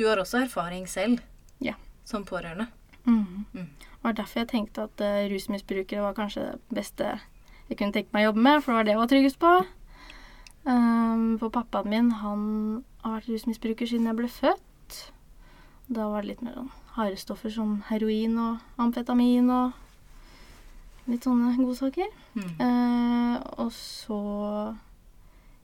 Du 0.00 0.06
har 0.08 0.16
også 0.24 0.40
erfaring 0.46 0.88
selv 0.88 1.20
Ja. 1.60 1.74
som 2.08 2.24
pårørende. 2.24 2.70
Mm. 3.04 3.44
Det 3.52 4.02
var 4.02 4.16
derfor 4.16 4.42
jeg 4.42 4.48
tenkte 4.52 4.86
at 4.88 5.04
uh, 5.04 5.26
rusmisbrukere 5.32 6.04
var 6.04 6.16
kanskje 6.16 6.46
det 6.52 6.80
beste 6.80 7.12
jeg 7.70 7.78
kunne 7.78 7.94
tenke 7.94 8.10
meg 8.12 8.24
å 8.24 8.30
jobbe 8.30 8.42
med, 8.42 8.62
for 8.64 8.72
det 8.72 8.76
var 8.76 8.86
det 8.86 8.92
jeg 8.92 9.00
var 9.00 9.10
tryggest 9.10 9.38
på. 9.40 9.50
Um, 10.64 11.38
for 11.40 11.52
pappaen 11.54 11.88
min, 11.88 12.10
han 12.20 12.40
har 13.04 13.20
vært 13.20 13.30
rusmisbruker 13.30 13.88
siden 13.88 14.08
jeg 14.10 14.18
ble 14.18 14.30
født. 14.32 14.98
Da 15.90 16.08
var 16.10 16.22
det 16.22 16.32
litt 16.32 16.42
mer 16.44 16.58
sånn 16.58 16.72
harde 16.96 17.20
stoffer 17.20 17.52
som 17.54 17.78
heroin 17.88 18.34
og 18.42 18.82
amfetamin 18.82 19.48
og 19.54 19.78
litt 21.10 21.26
sånne 21.26 21.54
godsaker. 21.60 22.10
Mm. 22.34 22.50
Uh, 22.58 23.36
og 23.62 23.70
så 23.74 24.20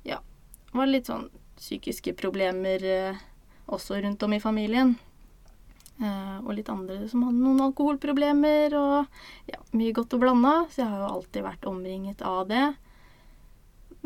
ja, 0.07 0.21
var 0.73 0.87
det 0.87 0.95
litt 0.95 1.11
sånn 1.11 1.29
psykiske 1.59 2.15
problemer 2.19 2.87
uh, 2.87 3.21
også 3.67 3.99
rundt 4.03 4.23
om 4.23 4.37
i 4.37 4.43
familien. 4.43 4.95
Eh, 5.97 6.39
og 6.45 6.53
litt 6.59 6.69
andre 6.69 7.07
som 7.09 7.23
hadde 7.25 7.41
noen 7.41 7.63
alkoholproblemer 7.71 8.75
og 8.77 9.21
ja, 9.49 9.61
mye 9.73 9.95
godt 9.97 10.17
og 10.17 10.25
blanda. 10.25 10.55
Så 10.71 10.83
jeg 10.83 10.91
har 10.93 11.05
jo 11.05 11.13
alltid 11.15 11.47
vært 11.47 11.69
omringet 11.71 12.25
av 12.27 12.43
det. 12.51 12.67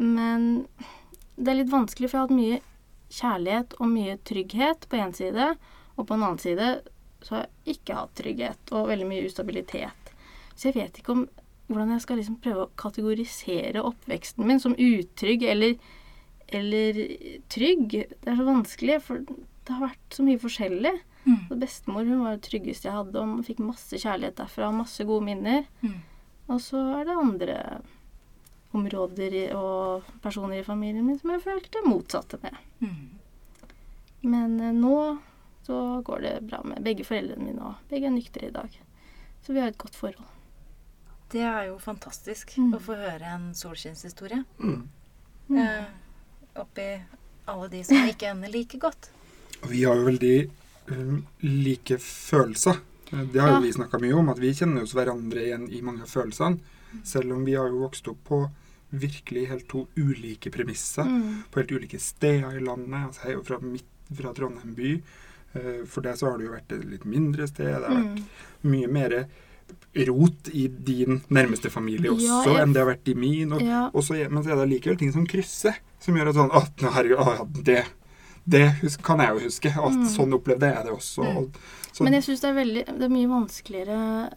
Men 0.01 0.47
det 1.37 1.51
er 1.51 1.61
litt 1.63 1.73
vanskelig, 1.73 2.11
for 2.11 2.17
jeg 2.17 2.23
har 2.23 2.31
hatt 2.31 2.39
mye 2.39 2.61
kjærlighet 3.11 3.77
og 3.81 3.91
mye 3.91 4.17
trygghet 4.29 4.87
på 4.87 5.01
én 5.01 5.13
side, 5.17 5.53
og 5.99 6.07
på 6.07 6.15
en 6.15 6.23
annen 6.23 6.41
side 6.41 6.71
så 7.27 7.35
har 7.35 7.43
jeg 7.43 7.77
ikke 7.77 7.97
hatt 7.99 8.15
trygghet 8.17 8.73
og 8.77 8.89
veldig 8.89 9.09
mye 9.11 9.27
ustabilitet. 9.27 10.13
Så 10.55 10.71
jeg 10.71 10.79
vet 10.79 11.01
ikke 11.01 11.17
om 11.17 11.27
hvordan 11.71 11.93
jeg 11.95 12.05
skal 12.05 12.19
liksom 12.21 12.39
prøve 12.43 12.65
å 12.65 12.73
kategorisere 12.81 13.83
oppveksten 13.87 14.47
min 14.47 14.63
som 14.63 14.75
utrygg 14.75 15.45
eller, 15.47 15.77
eller 16.49 16.99
trygg. 17.53 17.99
Det 18.11 18.31
er 18.31 18.39
så 18.39 18.47
vanskelig, 18.47 18.99
for 19.07 19.23
det 19.27 19.75
har 19.75 19.91
vært 19.91 20.17
så 20.17 20.27
mye 20.27 20.41
forskjellig. 20.41 20.95
Mm. 21.27 21.59
Bestemor 21.61 22.05
hun 22.09 22.23
var 22.25 22.37
det 22.39 22.47
tryggeste 22.49 22.89
jeg 22.89 22.97
hadde, 22.97 23.21
og 23.21 23.45
fikk 23.45 23.59
masse 23.65 23.99
kjærlighet 24.01 24.37
derfra. 24.41 24.71
Masse 24.73 25.05
gode 25.05 25.25
minner. 25.27 25.67
Mm. 25.83 25.99
Og 26.49 26.61
så 26.65 26.81
er 27.01 27.05
det 27.09 27.17
andre 27.21 27.57
områder 28.73 29.35
og 29.59 30.07
personer 30.23 30.61
i 30.61 30.67
familien 30.67 31.05
min 31.07 31.19
som 31.19 31.33
jeg 31.35 31.43
følte 31.43 31.83
motsatte 31.87 32.39
med. 32.43 32.57
Mm. 32.81 33.09
Men 34.31 34.61
eh, 34.61 34.73
nå 34.77 35.19
så 35.67 35.81
går 36.07 36.21
det 36.25 36.35
bra 36.49 36.63
med 36.67 36.83
begge 36.83 37.05
foreldrene 37.07 37.45
mine, 37.45 37.63
og 37.73 37.91
begge 37.91 38.09
er 38.09 38.15
nyktre 38.15 38.49
i 38.49 38.55
dag. 38.55 38.77
Så 39.45 39.53
vi 39.55 39.61
har 39.63 39.71
et 39.73 39.79
godt 39.81 39.97
forhold. 39.99 40.27
Det 41.31 41.43
er 41.47 41.69
jo 41.69 41.77
fantastisk 41.79 42.57
Mm. 42.59 42.73
å 42.75 42.81
få 42.83 42.97
høre 42.99 43.27
en 43.35 43.51
solskinnshistorie. 43.55 44.43
Mm. 44.59 44.89
Eh, 45.57 45.85
oppi 46.59 46.89
alle 47.47 47.69
de 47.71 47.83
som 47.85 48.09
ikke 48.09 48.31
ender 48.33 48.51
like 48.51 48.79
godt. 48.79 49.11
Vi 49.69 49.85
har 49.85 49.95
jo 49.97 50.05
veldig 50.09 50.51
like 51.43 51.99
følelser. 51.99 52.77
Eh, 53.13 53.25
Det 53.33 53.41
har 53.41 53.49
jo 53.49 53.55
Ja. 53.55 53.61
vi 53.61 53.73
snakka 53.73 53.99
mye 54.01 54.15
om, 54.15 54.29
at 54.29 54.39
vi 54.39 54.53
kjenner 54.55 54.83
oss 54.83 54.93
hverandre 54.95 55.41
igjen 55.43 55.69
i 55.73 55.81
mange 55.83 56.03
av 56.03 56.09
følelsene. 56.09 56.59
Selv 57.05 57.33
om 57.33 57.45
vi 57.45 57.55
har 57.55 57.69
jo 57.69 57.81
vokst 57.89 58.09
opp 58.09 58.19
på 58.25 58.51
virkelig 58.93 59.47
helt 59.49 59.69
to 59.69 59.87
ulike 59.97 60.51
premisser. 60.51 61.05
Mm. 61.05 61.45
På 61.51 61.61
helt 61.61 61.71
ulike 61.73 61.99
steder 62.01 62.57
i 62.57 62.61
landet. 62.65 63.07
Altså, 63.07 63.21
jeg 63.23 63.31
er 63.31 63.37
jo 63.37 63.43
fra, 63.43 63.59
midt, 63.61 63.85
fra 64.15 64.33
Trondheim 64.35 64.75
by. 64.75 65.03
Eh, 65.55 65.85
For 65.87 66.01
deg 66.01 66.15
så 66.17 66.31
har 66.31 66.39
det 66.39 66.47
jo 66.47 66.53
vært 66.53 66.73
et 66.73 66.85
litt 66.91 67.05
mindre 67.05 67.47
sted. 67.47 67.67
Det 67.67 67.75
har 67.89 67.91
vært 68.03 68.17
Mm. 68.17 68.25
mye 68.65 68.89
mer 68.89 69.27
rot 70.07 70.49
i 70.53 70.67
din 70.69 71.21
nærmeste 71.31 71.71
familie 71.71 72.11
også 72.11 72.21
Ja, 72.27 72.43
jeg- 72.45 72.63
enn 72.63 72.73
det 72.73 72.83
har 72.85 72.95
vært 72.95 73.09
i 73.09 73.15
min. 73.15 73.53
Og, 73.53 73.61
Ja. 73.63 73.87
og 73.95 74.03
så 74.03 74.29
men 74.31 74.43
så 74.43 74.51
er 74.53 74.67
det 74.67 74.81
likevel 74.83 74.99
ting 74.99 75.13
som 75.13 75.27
krysser, 75.27 75.77
som 76.01 76.15
gjør 76.15 76.29
at 76.29 76.35
sånn 76.35 76.51
Å, 76.51 76.69
nå, 76.79 76.91
herregud, 76.93 77.19
å, 77.19 77.37
ja, 77.39 77.45
det, 77.63 77.87
det 78.49 78.73
kan 79.03 79.19
jeg 79.19 79.29
jo 79.35 79.41
huske. 79.49 79.69
At 79.71 79.93
Mm. 79.93 80.07
sånn 80.07 80.33
opplevde 80.35 80.73
jeg 80.75 80.85
det 80.85 80.93
også. 80.93 81.23
Mm. 81.25 81.51
Så, 81.93 82.05
Men 82.05 82.13
jeg 82.15 82.23
syns 82.23 82.41
det 82.41 82.87
Det 82.87 83.03
er 83.03 83.09
mye 83.09 83.29
vanskeligere 83.29 84.33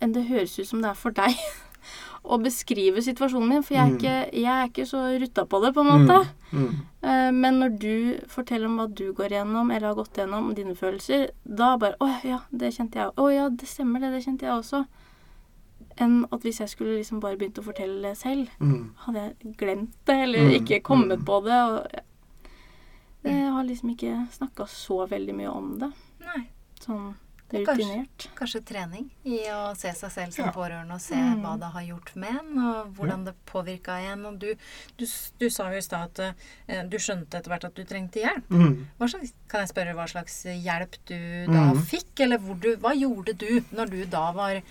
enn 0.00 0.12
det 0.12 0.26
høres 0.28 0.58
ut 0.58 0.66
som 0.66 0.82
det 0.82 0.90
er 0.90 0.94
for 0.94 1.10
deg 1.10 1.34
å 2.26 2.36
beskrive 2.42 2.98
situasjonen 3.00 3.48
min, 3.48 3.62
for 3.62 3.74
jeg 3.74 3.82
er 3.86 3.90
Mm. 3.90 3.96
ikke, 3.98 4.32
jeg 4.34 4.44
er 4.44 4.66
ikke 4.68 4.86
så 4.86 5.20
rutta 5.20 5.44
på 5.46 5.62
det, 5.62 5.72
på 5.74 5.80
en 5.80 5.86
måte. 6.06 6.28
mm, 6.52 6.58
mm, 6.68 6.74
Eh, 7.06 7.30
Men 7.30 7.60
når 7.60 7.78
du 7.78 8.18
forteller 8.26 8.66
om 8.66 8.76
hva 8.78 8.92
du 8.92 9.12
går 9.12 9.28
gjennom, 9.30 9.70
eller 9.70 9.86
har 9.88 9.94
gått 9.94 10.12
gjennom, 10.14 10.52
dine 10.54 10.74
følelser, 10.74 11.30
da 11.46 11.76
bare 11.76 11.94
Å 12.00 12.24
ja, 12.24 12.40
det 12.52 12.74
kjente 12.74 12.94
jeg 12.96 13.06
òg. 13.06 13.14
Å 13.16 13.34
ja, 13.34 13.48
det 13.48 13.66
stemmer 13.68 14.00
det. 14.00 14.10
Det 14.12 14.24
kjente 14.26 14.42
jeg 14.42 14.50
også. 14.58 14.86
enn 15.98 16.26
at 16.30 16.40
hvis 16.42 16.58
jeg 16.60 16.68
skulle 16.68 16.98
liksom 16.98 17.20
bare 17.20 17.36
begynt 17.38 17.56
å 17.58 17.62
fortelle 17.64 18.02
det 18.02 18.16
selv, 18.18 18.48
Mm. 18.60 18.90
hadde 19.06 19.14
jeg 19.40 19.56
glemt 19.56 19.92
det, 20.04 20.14
eller 20.24 20.38
Mm, 20.40 20.60
ikke 20.66 20.82
kommet 20.82 21.18
mm. 21.20 21.24
på 21.24 21.44
det. 21.44 21.52
Og 21.52 21.86
jeg 23.32 23.52
har 23.52 23.64
liksom 23.64 23.90
ikke 23.96 24.16
snakka 24.38 24.66
så 24.70 25.06
veldig 25.10 25.34
mye 25.34 25.52
om 25.52 25.78
det. 25.78 25.92
Nei. 26.26 26.42
Sånn 26.80 27.14
Det 27.48 27.60
er 27.60 27.66
rutinert. 27.68 28.24
Kanskje 28.34 28.60
trening 28.66 29.04
i 29.22 29.36
å 29.54 29.70
se 29.78 29.92
seg 29.94 30.10
selv 30.10 30.32
som 30.34 30.46
Ja. 30.46 30.52
pårørende 30.52 30.94
og 30.94 31.00
se 31.00 31.14
Mm. 31.14 31.42
hva 31.44 31.52
det 31.60 31.68
har 31.72 31.82
gjort 31.82 32.16
med 32.16 32.28
en, 32.40 32.58
og 32.58 32.94
hvordan 32.96 33.24
det 33.24 33.34
påvirka 33.46 34.00
en. 34.12 34.24
Og 34.26 34.38
du, 34.40 34.48
du, 34.98 35.06
du 35.38 35.48
sa 35.48 35.70
jo 35.70 35.78
i 35.78 35.80
stad 35.80 36.10
at 36.10 36.34
eh, 36.66 36.82
du 36.82 36.96
skjønte 36.98 37.38
etter 37.38 37.48
hvert 37.52 37.64
at 37.64 37.74
du 37.76 37.84
trengte 37.84 38.18
hjelp. 38.18 38.50
Mm. 38.50 38.86
Slags, 38.98 39.32
kan 39.48 39.60
jeg 39.62 39.68
spørre 39.70 39.94
hva 39.94 40.08
slags 40.10 40.42
hjelp 40.42 40.98
du 41.06 41.14
da 41.46 41.70
mm. 41.70 41.82
fikk? 41.86 42.18
Eller 42.26 42.38
hvor 42.38 42.58
du, 42.58 42.74
hva 42.82 42.92
gjorde 42.98 43.36
du 43.38 43.62
når 43.70 43.90
du 43.90 44.04
da 44.06 44.32
var 44.32 44.62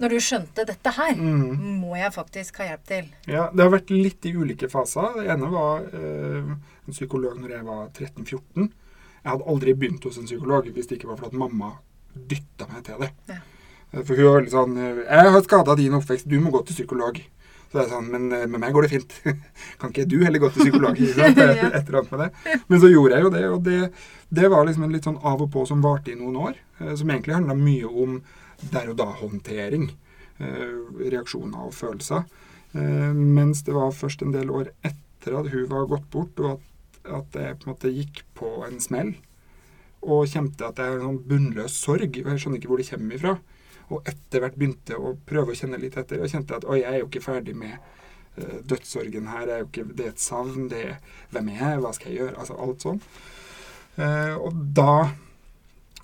Når 0.00 0.10
du 0.10 0.16
skjønte 0.22 0.64
dette 0.66 0.90
her? 0.94 1.14
Mm. 1.14 1.80
Må 1.80 1.96
jeg 1.98 2.12
faktisk 2.14 2.58
ha 2.58 2.68
hjelp 2.68 2.84
til? 2.86 3.06
Ja, 3.26 3.48
det 3.50 3.64
har 3.64 3.70
vært 3.72 3.90
litt 3.90 4.26
i 4.26 4.30
ulike 4.34 4.68
faser. 4.70 5.22
Det 5.22 5.30
ene 5.34 5.48
var 5.50 5.86
eh, 5.90 6.52
en 6.88 6.96
psykolog 6.96 7.38
når 7.40 7.54
jeg 7.56 7.64
var 7.68 7.88
13-14. 7.92 8.68
Jeg 9.18 9.30
hadde 9.32 9.48
aldri 9.52 9.74
begynt 9.76 10.04
hos 10.08 10.18
en 10.18 10.28
psykolog 10.28 10.68
hvis 10.72 10.88
det 10.88 10.98
ikke 10.98 11.08
var 11.12 11.18
for 11.20 11.28
at 11.30 11.36
mamma 11.38 11.72
dytta 12.16 12.66
meg 12.72 12.84
til 12.86 13.02
det. 13.04 13.10
Ja. 13.28 13.40
Eh, 13.92 14.02
For 14.04 14.14
hun 14.16 14.24
var 14.28 14.38
veldig 14.40 14.52
sånn 14.54 14.76
eh, 14.78 15.02
'Jeg 15.04 15.32
har 15.34 15.42
skada 15.42 15.74
din 15.76 15.94
oppvekst, 15.98 16.28
du 16.28 16.40
må 16.40 16.50
gå 16.50 16.64
til 16.66 16.76
psykolog'. 16.78 17.20
Så 17.70 17.82
jeg 17.82 17.88
sa 17.90 17.98
sånn, 17.98 18.10
Men 18.10 18.32
eh, 18.32 18.46
med 18.46 18.60
meg 18.60 18.72
går 18.72 18.82
det 18.88 18.90
fint. 18.90 19.12
kan 19.78 19.90
ikke 19.92 20.08
du 20.08 20.18
heller 20.24 20.38
gå 20.40 20.48
til 20.52 20.62
psykolog? 20.64 20.96
Et 21.00 21.18
eller 21.18 21.98
annet 22.00 22.10
med 22.10 22.20
det. 22.20 22.60
Men 22.68 22.80
så 22.80 22.88
gjorde 22.88 23.14
jeg 23.14 23.22
jo 23.22 23.30
det, 23.30 23.44
og 23.52 23.62
det, 23.64 23.92
det 24.32 24.48
var 24.50 24.64
liksom 24.64 24.84
en 24.84 24.92
litt 24.92 25.04
sånn 25.04 25.20
av 25.22 25.42
og 25.42 25.50
på 25.52 25.66
som 25.68 25.82
varte 25.84 26.12
i 26.12 26.14
noen 26.16 26.36
år. 26.36 26.54
Som 26.96 27.10
egentlig 27.10 27.34
handla 27.36 27.54
mye 27.54 27.84
om 27.84 28.22
der 28.72 28.88
og 28.88 28.96
da-håndtering. 28.96 29.90
eh, 30.40 31.10
Reaksjoner 31.12 31.66
og 31.66 31.74
følelser. 31.74 32.24
Mens 33.14 33.62
det 33.64 33.72
var 33.74 33.90
først 33.96 34.22
en 34.22 34.32
del 34.32 34.50
år 34.50 34.68
etter 34.84 35.38
at 35.38 35.46
hun 35.52 35.66
var 35.68 35.86
gått 35.88 36.10
bort, 36.10 36.38
og 36.40 36.50
at, 36.52 36.60
at 37.12 37.38
jeg 37.38 37.58
på 37.58 37.68
en 37.68 37.74
måte 37.74 37.92
gikk 37.94 38.22
på 38.38 38.50
en 38.66 38.80
smell. 38.82 39.14
Og 40.06 40.28
kjente 40.30 40.66
at 40.66 40.78
jeg 40.78 40.92
har 40.92 40.98
en 41.00 41.06
sånn 41.08 41.22
bunnløs 41.30 41.78
sorg, 41.82 42.20
og 42.22 42.32
jeg 42.32 42.42
skjønner 42.42 42.60
ikke 42.60 42.70
hvor 42.70 42.82
det 42.82 42.88
kommer 42.90 43.18
ifra. 43.18 43.36
Og 43.88 44.10
etter 44.10 44.44
hvert 44.44 44.58
begynte 44.60 44.98
å 45.00 45.14
prøve 45.28 45.54
å 45.54 45.58
kjenne 45.58 45.80
litt 45.80 45.96
etter, 45.98 46.20
og 46.22 46.30
kjente 46.30 46.58
at 46.58 46.66
oi, 46.68 46.82
jeg 46.82 46.92
er 46.92 47.00
jo 47.02 47.08
ikke 47.08 47.24
ferdig 47.24 47.56
med 47.58 47.74
eh, 47.78 48.58
dødssorgen 48.68 49.30
her. 49.32 49.48
Er 49.48 49.64
jo 49.64 49.70
ikke, 49.70 49.86
det 49.90 50.06
er 50.06 50.14
et 50.14 50.22
savn. 50.22 50.68
Det 50.70 50.84
er 50.84 51.16
hvem 51.34 51.50
er 51.54 51.64
jeg, 51.64 51.82
hva 51.84 51.94
skal 51.96 52.12
jeg 52.12 52.20
gjøre? 52.22 52.36
Altså 52.42 52.60
alt 52.66 52.86
sånn. 52.86 53.02
Eh, 53.98 54.34
og 54.38 54.62
da 54.76 54.92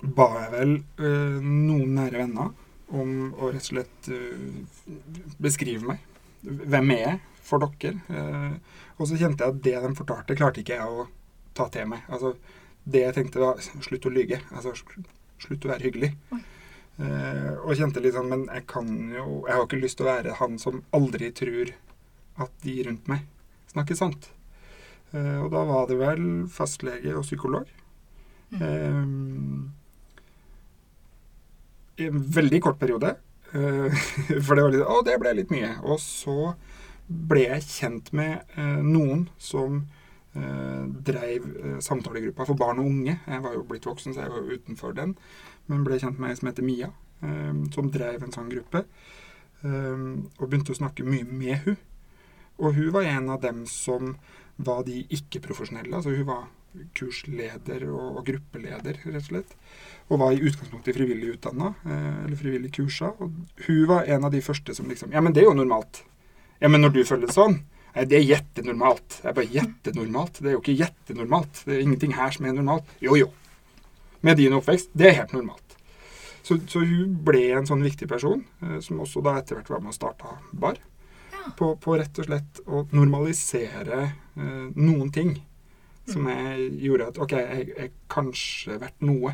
ba 0.01 0.27
jeg 0.41 0.51
vel 0.53 0.73
eh, 0.99 1.37
noen 1.41 1.95
nære 1.95 2.25
venner 2.25 2.51
om 2.95 3.31
å 3.39 3.49
rett 3.53 3.63
og 3.63 3.69
slett 3.69 4.09
eh, 4.13 4.91
beskrive 5.41 5.93
meg. 5.93 6.03
Hvem 6.45 6.91
er 6.95 7.01
jeg 7.01 7.19
for 7.45 7.61
dere? 7.61 7.99
Eh, 8.09 8.81
og 8.95 9.09
så 9.09 9.19
kjente 9.19 9.43
jeg 9.43 9.53
at 9.55 9.63
det 9.65 9.75
de 9.83 9.95
fortalte, 9.97 10.37
klarte 10.37 10.61
ikke 10.63 10.79
jeg 10.79 10.85
å 10.85 11.07
ta 11.57 11.67
til 11.73 11.89
meg. 11.91 12.05
Altså, 12.09 12.35
det 12.85 13.01
jeg 13.01 13.17
tenkte 13.17 13.41
var 13.41 13.61
slutt 13.61 14.07
å 14.07 14.13
lyge. 14.13 14.41
Altså, 14.53 14.75
slutt 15.41 15.65
å 15.65 15.71
være 15.73 15.87
hyggelig. 15.87 16.11
Oi. 16.35 16.41
Eh, 16.95 17.51
og 17.59 17.75
kjente 17.75 17.99
litt 17.99 18.15
sånn 18.15 18.29
Men 18.31 18.45
jeg 18.47 18.63
kan 18.71 18.85
jo 19.11 19.41
Jeg 19.43 19.51
har 19.51 19.65
ikke 19.65 19.79
lyst 19.81 19.97
til 19.99 20.05
å 20.05 20.13
være 20.13 20.37
han 20.39 20.53
som 20.61 20.77
aldri 20.95 21.27
tror 21.35 21.73
at 22.39 22.53
de 22.63 22.75
rundt 22.87 23.09
meg 23.11 23.25
snakker 23.73 23.97
sant. 23.99 24.29
Eh, 25.11 25.39
og 25.43 25.49
da 25.53 25.63
var 25.67 25.89
det 25.89 25.97
vel 25.99 26.25
fastlege 26.51 27.13
og 27.15 27.25
psykolog. 27.27 27.67
Eh, 28.55 29.01
I 31.99 32.07
en 32.09 32.23
veldig 32.39 32.61
kort 32.63 32.79
periode. 32.79 33.15
Eh, 33.55 33.91
for 34.45 34.55
det 34.55 34.63
var 34.63 34.73
litt 34.73 34.83
Å, 34.83 35.01
det 35.05 35.19
ble 35.21 35.35
litt 35.37 35.53
mye. 35.53 35.75
Og 35.87 35.99
så 36.03 36.53
ble 37.05 37.45
jeg 37.45 37.67
kjent 37.69 38.11
med 38.17 38.57
eh, 38.57 38.81
noen 38.83 39.27
som 39.37 39.83
eh, 40.35 40.83
dreiv 41.09 41.47
samtalegruppa 41.85 42.47
for 42.49 42.59
barn 42.59 42.81
og 42.83 42.91
unge. 42.91 43.17
Jeg 43.23 43.43
var 43.45 43.55
jo 43.55 43.65
blitt 43.69 43.87
voksen, 43.87 44.15
så 44.15 44.25
jeg 44.25 44.33
var 44.33 44.43
jo 44.43 44.59
utenfor 44.59 44.95
den. 44.97 45.15
Men 45.71 45.85
ble 45.87 45.99
kjent 46.01 46.19
med 46.19 46.33
ei 46.33 46.39
som 46.39 46.51
heter 46.51 46.65
Mia, 46.65 46.91
som 47.73 47.87
dreiv 47.89 48.21
en 48.21 48.33
sånn 48.35 48.51
gruppe. 48.51 48.83
Og 49.65 50.43
begynte 50.43 50.75
å 50.75 50.77
snakke 50.77 51.07
mye 51.07 51.25
med 51.25 51.63
hun. 51.63 51.79
Og 52.61 52.75
hun 52.77 52.91
var 52.93 53.07
en 53.09 53.31
av 53.33 53.39
dem 53.41 53.63
som 53.65 54.13
var 54.61 54.83
de 54.85 54.99
ikke-profesjonelle. 55.09 55.89
Altså 55.89 56.13
hun 56.13 56.27
var 56.27 56.43
kursleder 56.97 57.85
og, 57.89 58.19
og 58.19 58.25
gruppeleder, 58.27 58.99
rett 59.05 59.21
og 59.21 59.29
slett. 59.29 59.55
Og 60.09 60.21
var 60.21 60.35
i 60.35 60.41
utgangspunktet 60.45 60.97
frivillig 60.97 61.35
utdanna, 61.35 61.73
eh, 61.85 62.25
eller 62.25 62.39
frivillig 62.39 62.73
kursa. 62.75 63.13
Og 63.19 63.31
hun 63.67 63.85
var 63.89 64.09
en 64.09 64.27
av 64.27 64.33
de 64.35 64.43
første 64.45 64.75
som 64.77 64.89
liksom 64.91 65.15
Ja, 65.15 65.23
men 65.25 65.33
det 65.33 65.43
er 65.43 65.49
jo 65.49 65.57
normalt. 65.57 66.03
Ja, 66.59 66.69
men 66.69 66.81
når 66.81 66.95
du 66.95 67.01
føler 67.05 67.27
det 67.27 67.37
sånn 67.37 67.63
Nei, 67.95 68.03
det 68.11 68.17
er 68.17 68.25
gjettenormalt. 68.27 69.21
Det 69.21 69.29
er 69.29 69.35
bare 69.37 69.51
gjettenormalt. 69.53 70.39
Det 70.41 70.49
er 70.49 70.55
jo 70.57 70.59
ikke 70.59 70.73
gjettenormalt. 70.81 71.61
Det 71.63 71.77
er 71.77 71.83
ingenting 71.85 72.15
her 72.17 72.33
som 72.35 72.47
er 72.47 72.57
normalt. 72.57 72.89
Jo, 72.99 73.15
jo. 73.15 73.29
Med 74.19 74.35
din 74.35 74.55
oppvekst, 74.57 74.89
det 74.91 75.07
er 75.07 75.15
helt 75.21 75.31
normalt. 75.31 75.77
Så, 76.43 76.57
så 76.67 76.83
hun 76.83 77.15
ble 77.25 77.45
en 77.55 77.65
sånn 77.65 77.85
viktig 77.85 78.09
person, 78.11 78.43
eh, 78.61 78.81
som 78.83 78.99
også 79.01 79.23
da 79.25 79.37
etter 79.39 79.57
hvert 79.57 79.71
var 79.71 79.85
med 79.85 79.93
å 79.93 79.95
starte 79.95 80.35
bar. 80.51 80.81
På, 81.57 81.71
på 81.79 81.95
rett 81.95 82.19
og 82.19 82.27
slett 82.27 82.61
å 82.65 82.83
normalisere 82.91 84.01
eh, 84.03 84.67
noen 84.75 85.11
ting 85.15 85.37
som 86.09 86.27
jeg 86.29 86.69
gjorde 86.83 87.09
at 87.11 87.19
OK, 87.25 87.33
jeg 87.33 87.67
er 87.81 87.91
kanskje 88.11 88.77
verdt 88.81 89.05
noe. 89.05 89.33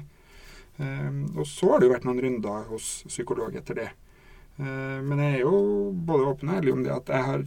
Um, 0.82 1.26
og 1.36 1.46
så 1.50 1.74
har 1.74 1.82
det 1.82 1.90
jo 1.90 1.94
vært 1.94 2.08
noen 2.08 2.22
runder 2.24 2.66
hos 2.72 2.88
psykolog 3.10 3.56
etter 3.60 3.78
det. 3.78 3.90
Uh, 4.58 5.00
men 5.04 5.20
jeg 5.22 5.42
er 5.42 5.44
jo 5.44 5.92
både 5.94 6.32
åpen 6.32 6.52
og 6.52 6.58
ærlig 6.62 6.74
om 6.74 6.82
det 6.86 6.96
at 6.96 7.12
jeg 7.12 7.28
har 7.28 7.46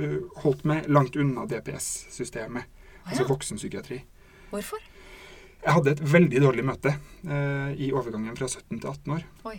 uh, 0.00 0.18
holdt 0.42 0.66
meg 0.68 0.90
langt 0.90 1.18
unna 1.20 1.46
DPS-systemet, 1.50 2.66
Å 3.06 3.12
altså 3.12 3.28
voksenpsykiatri. 3.28 4.00
Hvorfor? 4.50 4.82
Jeg 5.66 5.74
hadde 5.74 5.92
et 5.96 6.04
veldig 6.12 6.42
dårlig 6.42 6.64
møte 6.66 6.92
uh, 6.96 7.70
i 7.74 7.90
overgangen 7.94 8.36
fra 8.38 8.48
17 8.48 8.78
til 8.78 8.90
18 8.90 9.16
år. 9.16 9.24
Oi. 9.50 9.56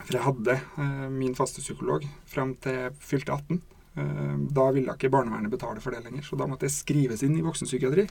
For 0.00 0.16
jeg 0.16 0.24
hadde 0.24 0.56
uh, 0.78 1.08
min 1.12 1.36
faste 1.36 1.62
psykolog 1.64 2.06
fram 2.28 2.54
til 2.64 2.76
jeg 2.76 2.96
fylte 3.04 3.36
18. 3.36 3.60
Uh, 3.98 4.36
da 4.56 4.70
ville 4.72 4.94
ikke 4.96 5.10
barnevernet 5.12 5.52
betale 5.52 5.82
for 5.84 5.92
det 5.92 6.04
lenger, 6.06 6.24
så 6.24 6.38
da 6.40 6.48
måtte 6.48 6.68
jeg 6.68 6.76
skrives 6.78 7.24
inn 7.26 7.36
i 7.36 7.44
voksenpsykiatri. 7.44 8.06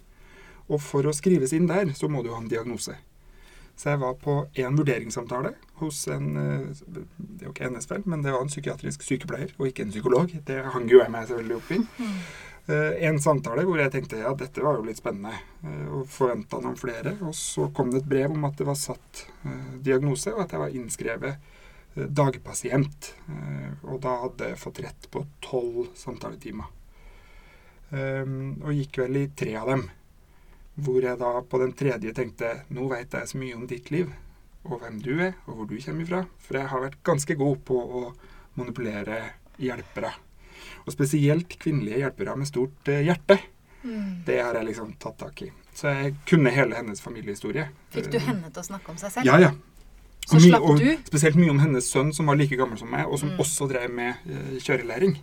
Og 0.69 0.82
for 0.82 1.05
å 1.10 1.13
skrives 1.15 1.53
inn 1.58 1.69
der, 1.69 1.93
så 1.97 2.10
må 2.12 2.21
du 2.23 2.29
ha 2.34 2.39
en 2.41 2.49
diagnose. 2.51 2.95
Så 3.79 3.93
jeg 3.93 4.01
var 4.01 4.17
på 4.19 4.34
en 4.60 4.75
vurderingssamtale 4.75 5.53
hos 5.79 6.01
en 6.12 6.25
eh, 6.36 6.84
Det 6.91 7.45
er 7.45 7.47
jo 7.47 7.53
ikke 7.53 7.69
NSFL, 7.71 8.03
men 8.12 8.25
det 8.25 8.34
var 8.36 8.43
en 8.43 8.51
psykiatrisk 8.51 9.05
sykepleier, 9.08 9.53
og 9.58 9.69
ikke 9.69 9.86
en 9.88 9.93
psykolog. 9.93 10.34
Det 10.45 10.62
hang 10.73 10.89
jo 10.91 10.99
jeg 10.99 11.13
meg 11.13 11.27
selvfølgelig 11.29 11.60
opp 11.62 11.71
i. 11.77 11.82
Mm. 12.03 12.21
En 12.69 13.17
samtale 13.17 13.63
hvor 13.65 13.79
jeg 13.82 13.89
tenkte 13.95 14.19
ja, 14.19 14.29
dette 14.38 14.62
var 14.62 14.75
jo 14.77 14.84
litt 14.86 14.99
spennende, 14.99 15.32
eh, 15.65 15.86
og 15.89 16.03
forventa 16.12 16.60
noen 16.62 16.77
flere. 16.77 17.15
Og 17.25 17.34
så 17.34 17.69
kom 17.73 17.89
det 17.89 18.03
et 18.03 18.10
brev 18.12 18.36
om 18.36 18.45
at 18.45 18.60
det 18.60 18.67
var 18.67 18.77
satt 18.77 19.23
eh, 19.47 19.71
diagnose, 19.88 20.36
og 20.36 20.43
at 20.43 20.53
jeg 20.53 20.62
var 20.62 20.75
innskrevet 20.77 21.32
eh, 21.95 22.03
dagpasient. 22.19 23.13
Eh, 23.32 23.71
Og 23.89 24.03
da 24.03 24.19
hadde 24.25 24.51
jeg 24.51 24.62
fått 24.62 24.84
rett 24.86 25.10
på 25.10 25.23
tolv 25.41 25.88
samtaletimer. 25.97 26.75
Og 27.89 28.69
gikk 28.75 28.99
vel 29.01 29.15
i 29.17 29.23
tre 29.34 29.55
av 29.58 29.71
dem. 29.71 29.88
Hvor 30.80 31.02
jeg 31.04 31.18
da 31.20 31.30
på 31.42 31.60
den 31.62 31.74
tredje 31.74 32.13
tenkte 32.15 32.54
nå 32.76 32.88
veit 32.92 33.12
jeg 33.13 33.28
så 33.32 33.38
mye 33.42 33.56
om 33.58 33.68
ditt 33.68 33.89
liv, 33.92 34.12
og 34.65 34.80
hvem 34.82 35.00
du 35.04 35.13
er, 35.20 35.34
og 35.48 35.56
hvor 35.56 35.68
du 35.70 35.78
kommer 35.82 36.04
ifra. 36.06 36.24
For 36.46 36.60
jeg 36.60 36.68
har 36.72 36.84
vært 36.84 37.00
ganske 37.08 37.36
god 37.39 37.62
på 37.68 37.78
å 37.80 38.04
manipulere 38.60 39.22
hjelpere. 39.60 40.12
Og 40.86 40.94
spesielt 40.94 41.56
kvinnelige 41.60 42.02
hjelpere 42.04 42.36
med 42.39 42.48
stort 42.50 42.88
eh, 42.92 43.02
hjerte. 43.08 43.39
Mm. 43.84 44.24
Det 44.28 44.39
har 44.42 44.56
jeg 44.60 44.70
liksom 44.72 44.94
tatt 45.00 45.18
tak 45.22 45.42
i. 45.46 45.50
Så 45.76 45.88
jeg 45.96 46.15
kunne 46.28 46.52
hele 46.52 46.76
hennes 46.76 47.00
familiehistorie. 47.02 47.70
Fikk 47.94 48.10
du 48.12 48.20
henne 48.20 48.50
til 48.52 48.62
å 48.63 48.68
snakke 48.68 48.92
om 48.92 48.98
seg 49.00 49.13
selv? 49.13 49.30
Ja, 49.30 49.38
ja. 49.39 49.52
Så 50.30 50.36
Og 50.38 50.44
mye- 50.44 50.60
og? 50.62 50.82
Spesielt 51.08 51.36
mye 51.39 51.50
om 51.54 51.60
hennes 51.63 51.88
sønn, 51.89 52.12
som 52.13 52.28
var 52.30 52.36
like 52.38 52.58
gammel 52.60 52.78
som 52.78 52.92
meg, 52.92 53.08
og 53.08 53.18
som 53.20 53.30
Mm. 53.32 53.39
også 53.39 53.68
drev 53.72 53.89
med 53.92 54.15
eh, 54.30 54.60
kjørelæring. 54.60 55.15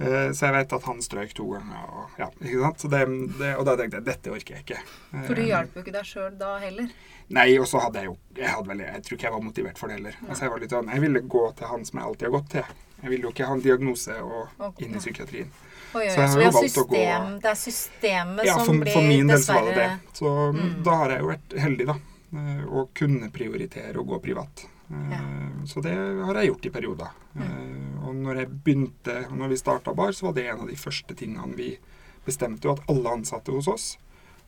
Eh, 0.00 0.30
så 0.32 0.46
jeg 0.48 0.54
vet 0.54 0.72
at 0.72 0.84
han 0.88 1.00
strøyk 1.04 1.32
to 1.36 1.44
ganger. 1.52 1.88
Og, 1.92 2.10
ja, 2.18 2.28
ikke 2.40 2.60
sant? 2.64 2.80
Så 2.80 2.88
det, 2.88 3.00
det, 3.38 3.50
og 3.60 3.66
da 3.68 3.74
tenkte 3.76 3.98
jeg 4.00 4.06
dette 4.06 4.30
orker 4.32 4.54
jeg 4.56 4.64
ikke. 4.64 4.78
Eh, 5.12 5.24
For 5.26 5.34
du 5.36 5.42
hjalp 5.44 5.74
jo 5.76 5.82
ikke 5.84 5.92
deg 5.98 6.06
sjøl 6.08 6.38
da 6.40 6.54
heller. 6.62 6.88
Nei, 7.30 7.48
og 7.60 7.66
så 7.70 7.78
hadde 7.84 8.00
jeg 8.00 8.08
jo 8.08 8.16
jeg, 8.34 8.48
hadde 8.50 8.68
vel, 8.72 8.80
jeg 8.80 9.02
tror 9.06 9.16
ikke 9.18 9.26
jeg 9.28 9.34
var 9.36 9.42
motivert 9.44 9.78
for 9.78 9.86
det 9.92 9.98
heller. 10.00 10.16
Altså, 10.28 10.42
jeg 10.46 10.50
var 10.54 10.62
litt 10.64 10.72
sånn, 10.74 10.88
jeg 10.90 11.00
ville 11.04 11.20
gå 11.36 11.42
til 11.60 11.66
han 11.70 11.84
som 11.84 11.98
jeg 12.00 12.06
alltid 12.08 12.26
har 12.26 12.32
gått 12.40 12.48
til. 12.56 12.72
Jeg 13.02 13.10
ville 13.12 13.22
jo 13.28 13.30
ikke 13.34 13.46
ha 13.50 13.52
en 13.58 13.62
diagnose 13.64 14.16
og 14.24 14.48
okay. 14.58 14.86
inn 14.88 14.96
i 14.96 15.02
psykiatrien. 15.04 15.52
Oi, 15.90 16.00
oi, 16.02 16.08
Så 16.10 16.20
jeg 16.20 16.28
har 16.30 16.40
jo 16.40 16.48
er, 16.48 16.56
system, 16.64 16.82
å 16.82 16.88
gå- 16.90 17.40
det 17.44 17.50
er 17.50 17.60
systemet 17.60 18.44
Ja, 18.46 18.56
som 18.64 18.80
blir 18.80 18.92
for 18.94 19.02
min 19.02 19.26
del 19.30 19.38
så 19.42 19.54
var 19.56 19.64
det 19.68 19.76
dessverre 19.76 20.00
det. 20.00 20.16
Så 20.18 20.34
Mm. 20.52 20.82
da 20.84 20.96
har 21.00 21.10
jeg 21.10 21.20
jo 21.20 21.30
vært 21.30 21.56
heldig, 21.66 21.86
da. 21.86 21.94
eh, 22.40 22.64
Å 22.66 22.88
kunne 22.94 23.30
prioritere 23.30 23.94
å 23.96 24.04
gå 24.06 24.20
privat. 24.22 24.66
Eh, 24.90 25.10
Ja. 25.14 25.20
Så 25.66 25.80
det 25.84 25.92
har 26.24 26.34
jeg 26.40 26.48
gjort 26.50 26.66
i 26.66 26.70
perioder. 26.70 27.08
Mm. 27.34 28.04
Og 28.08 28.14
når 28.16 28.36
jeg 28.40 28.48
begynte, 28.64 29.16
og 29.30 29.36
når 29.38 29.48
vi 29.52 29.56
starta 29.60 29.92
bar, 29.94 30.12
så 30.16 30.26
var 30.26 30.32
det 30.32 30.46
en 30.48 30.60
av 30.60 30.68
de 30.68 30.76
første 30.76 31.14
tingene 31.14 31.54
vi 31.56 31.78
bestemte 32.24 32.64
jo 32.68 32.72
at 32.72 32.82
alle 32.88 33.10
ansatte 33.12 33.52
hos 33.52 33.68
oss, 33.68 33.98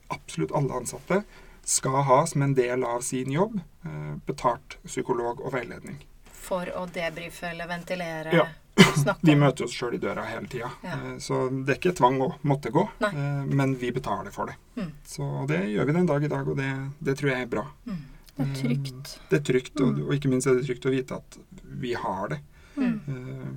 absolutt 0.09 0.53
alle 0.57 0.73
ansatte, 0.75 1.23
skal 1.65 2.03
ha 2.09 2.25
som 2.27 2.43
en 2.43 2.55
del 2.55 2.83
av 2.85 3.01
sin 3.07 3.31
jobb 3.31 3.61
eh, 3.85 4.15
betalt 4.27 4.79
psykolog 4.87 5.41
og 5.41 5.53
veiledning. 5.55 6.01
For 6.43 6.67
å 6.75 6.87
debrife 6.91 7.47
eller 7.53 7.69
ventilere? 7.71 8.33
Ja. 8.35 8.49
Snakke 8.97 9.21
Vi 9.29 9.35
møter 9.37 9.65
oss 9.69 9.75
sjøl 9.77 9.95
i 9.95 10.01
døra 10.01 10.25
hele 10.27 10.49
tida. 10.51 10.71
Ja. 10.83 10.97
Eh, 10.97 11.19
Så 11.23 11.45
det 11.53 11.77
er 11.77 11.79
ikke 11.79 11.95
tvang 12.01 12.19
å 12.25 12.33
måtte 12.43 12.73
gå, 12.73 12.83
Nei. 13.05 13.13
eh, 13.13 13.45
men 13.53 13.77
vi 13.79 13.93
betaler 13.93 14.33
for 14.35 14.47
det. 14.51 14.57
Mm. 14.81 14.91
Så 15.07 15.29
det 15.47 15.61
gjør 15.71 15.87
vi 15.87 15.93
den 16.01 16.07
dag 16.09 16.25
i 16.25 16.29
dag, 16.33 16.49
og 16.49 16.57
det, 16.57 16.71
det 16.99 17.19
tror 17.21 17.31
jeg 17.31 17.43
er 17.47 17.53
bra. 17.53 17.67
Mm. 17.87 18.01
Det 18.37 18.47
er 18.47 18.55
trygt. 18.63 19.19
Det 19.31 19.39
er 19.41 19.45
trygt, 19.53 19.81
og, 19.81 19.93
Mm. 19.97 20.07
og 20.07 20.13
ikke 20.17 20.31
minst 20.31 20.47
er 20.47 20.55
det 20.55 20.65
trygt 20.67 20.87
å 20.89 20.91
vite 20.91 21.13
at 21.17 21.39
vi 21.65 21.93
har 21.95 22.29
det. 22.29 22.41
Mm. 22.77 23.01
Eh, 23.09 23.49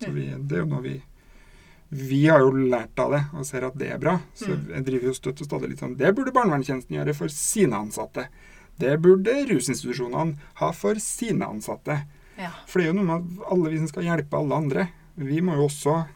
Så 0.00 0.12
vi, 0.14 0.26
det 0.30 0.52
er 0.56 0.60
jo 0.62 0.66
noe 0.66 0.82
vi 0.82 1.02
Vi 1.90 2.26
har 2.28 2.40
jo 2.40 2.50
lært 2.52 2.98
av 2.98 3.10
det 3.12 3.20
og 3.32 3.46
ser 3.46 3.64
at 3.64 3.76
det 3.78 3.90
er 3.90 3.98
bra. 3.98 4.20
Så 4.34 4.48
Mm. 4.48 4.68
jeg 4.74 4.84
driver 4.84 5.06
jo 5.08 5.12
støtt 5.14 5.40
og 5.40 5.46
stadig 5.48 5.68
litt 5.70 5.78
sånn 5.80 5.96
Det 5.96 6.14
burde 6.14 6.32
barnevernstjenesten 6.32 6.96
gjøre 6.96 7.14
for 7.16 7.28
sine 7.28 7.72
ansatte. 7.76 8.28
Det 8.78 9.00
burde 9.00 9.46
rusinstitusjonene 9.48 10.36
ha 10.54 10.70
for 10.72 10.94
sine 10.96 11.46
ansatte. 11.48 12.04
Ja. 12.38 12.50
For 12.66 12.78
det 12.78 12.88
er 12.88 12.92
jo 12.92 13.02
noe 13.02 13.04
med 13.04 13.40
at 13.40 13.50
alle 13.52 13.70
vi 13.70 13.78
som 13.78 13.88
skal 13.88 14.02
hjelpe 14.04 14.34
alle 14.38 14.54
andre, 14.54 14.88
vi 15.16 15.40
må 15.40 15.56
jo 15.56 15.64
også 15.66 16.06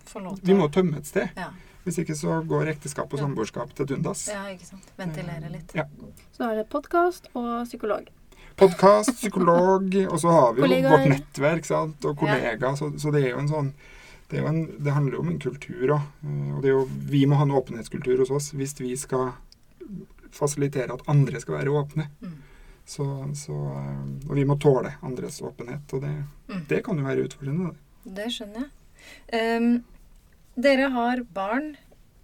Vi 0.44 0.52
må 0.54 0.70
tømme 0.70 0.96
et 0.98 1.06
sted. 1.06 1.30
ja. 1.36 1.48
Hvis 1.84 1.98
ikke 1.98 2.14
så 2.14 2.40
går 2.46 2.68
ekteskap 2.76 3.12
og 3.12 3.18
Ja. 3.18 3.24
samboerskap 3.26 3.72
til 3.74 3.86
dundas. 3.86 4.28
ja, 4.28 4.44
ikke 4.52 4.66
sant. 4.66 4.92
Ventilere 4.98 5.50
litt. 5.50 5.72
Ja. 5.74 5.84
Så 6.32 6.44
er 6.50 6.54
det 6.60 6.68
podkast 6.70 7.26
og 7.34 7.64
psykolog. 7.66 8.06
Podkast, 8.56 9.16
psykolog, 9.16 9.88
og 10.12 10.18
så 10.20 10.30
har 10.30 10.52
vi 10.54 10.60
jo 10.62 10.66
Kollegaer. 10.68 10.90
vårt 10.90 11.08
nettverk 11.08 11.64
sant? 11.64 12.04
og 12.04 12.16
kollegaer. 12.18 12.76
Så, 12.76 12.92
så 13.00 13.10
det 13.12 13.24
er 13.24 13.30
jo 13.32 13.38
en 13.38 13.48
sånn 13.48 13.72
det, 14.30 14.38
er 14.38 14.42
jo 14.44 14.48
en, 14.48 14.60
det 14.80 14.92
handler 14.94 15.12
jo 15.18 15.20
om 15.20 15.28
en 15.28 15.38
kultur 15.42 15.90
òg. 15.92 16.04
Og 16.56 16.62
det 16.62 16.70
er 16.70 16.76
jo, 16.76 16.84
vi 17.10 17.26
må 17.26 17.36
ha 17.36 17.42
en 17.44 17.50
åpenhetskultur 17.52 18.18
hos 18.22 18.30
oss 18.30 18.52
hvis 18.56 18.72
vi 18.80 18.94
skal 18.96 19.32
fasilitere 20.32 20.92
at 20.94 21.02
andre 21.12 21.40
skal 21.42 21.58
være 21.58 21.74
åpne. 21.76 22.06
Mm. 22.22 22.38
Så, 22.88 23.04
så, 23.38 23.52
eh, 23.52 24.28
og 24.30 24.34
vi 24.38 24.44
må 24.48 24.56
tåle 24.60 24.94
andres 25.04 25.40
åpenhet. 25.44 25.92
Og 25.92 26.00
det, 26.02 26.14
Mm. 26.48 26.64
det 26.68 26.82
kan 26.84 26.96
jo 26.98 27.04
være 27.04 27.24
utfordrende. 27.28 27.74
det. 28.04 28.14
Det 28.14 28.26
skjønner 28.32 28.64
jeg. 28.64 29.60
Um, 29.60 29.84
dere 30.54 30.90
har 30.92 31.24
barn 31.32 31.74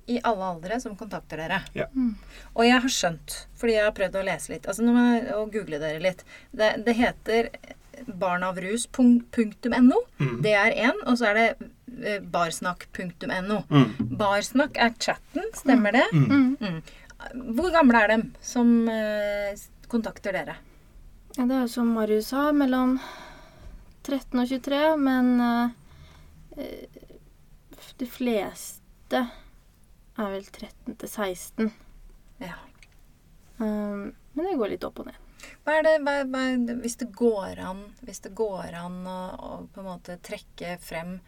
i 0.09 0.21
alle 0.25 0.45
aldre 0.45 0.79
som 0.81 0.97
kontakter 0.97 1.41
dere. 1.43 1.61
Ja. 1.77 1.87
Mm. 1.93 2.15
Og 2.55 2.63
jeg 2.65 2.81
har 2.81 2.93
skjønt, 2.93 3.35
fordi 3.61 3.75
jeg 3.77 3.85
har 3.85 3.97
prøvd 3.97 4.17
å 4.17 4.25
lese 4.25 4.55
litt, 4.55 4.69
altså 4.69 4.85
nå 4.87 4.95
må 4.97 5.03
jeg 5.05 5.43
google 5.53 5.81
dere 5.83 6.01
litt. 6.01 6.25
Det, 6.51 6.71
det 6.87 6.95
heter 6.97 7.51
barnavrus.no. 8.07 9.99
Mm. 10.19 10.39
Det 10.45 10.55
er 10.55 10.77
én, 10.87 11.03
og 11.05 11.19
så 11.21 11.29
er 11.31 11.39
det 11.39 11.49
eh, 12.01 12.23
barsnakk.no. 12.25 13.61
Mm. 13.69 14.15
Barsnakk 14.21 14.81
er 14.81 14.95
chatten, 14.97 15.51
stemmer 15.57 15.99
det? 15.99 16.07
Mm. 16.15 16.29
Mm. 16.33 16.57
Mm. 16.63 17.53
Hvor 17.59 17.73
gamle 17.75 18.05
er 18.05 18.15
de 18.15 18.19
som 18.45 18.71
eh, 18.89 19.59
kontakter 19.93 20.37
dere? 20.37 20.57
Ja, 21.37 21.45
det 21.45 21.55
er 21.55 21.67
jo 21.67 21.73
som 21.75 21.91
Marius 21.95 22.33
sa, 22.33 22.49
mellom 22.57 22.97
13 24.09 24.41
og 24.41 24.49
23, 24.49 24.81
men 25.05 25.35
eh, 25.45 26.98
de 27.99 28.07
fleste 28.07 29.23
er 30.19 30.33
vel 30.35 30.45
13 30.47 30.97
til 30.99 31.09
16. 31.09 31.71
Ja. 32.43 32.57
Um, 33.59 34.15
men 34.35 34.47
det 34.47 34.57
går 34.59 34.75
litt 34.75 34.87
opp 34.87 35.03
og 35.03 35.11
ned. 35.11 35.19
Hva 35.67 35.77
er 35.79 35.85
det, 35.87 35.95
hva, 36.03 36.17
hva, 36.27 36.43
hvis 36.83 36.99
det 36.99 37.11
går 37.15 37.61
an, 37.63 37.85
det 38.03 38.33
går 38.39 38.75
an 38.79 38.99
å, 39.07 39.19
å 39.39 39.51
på 39.71 39.83
en 39.83 39.87
måte 39.87 40.17
trekke 40.27 40.75
frem 40.83 41.19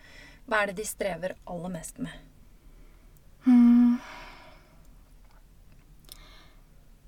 Hva 0.51 0.63
er 0.65 0.71
det 0.71 0.81
de 0.81 0.87
strever 0.89 1.37
aller 1.51 1.73
mest 1.77 2.01
med? 2.03 2.17
Mm. 3.47 4.01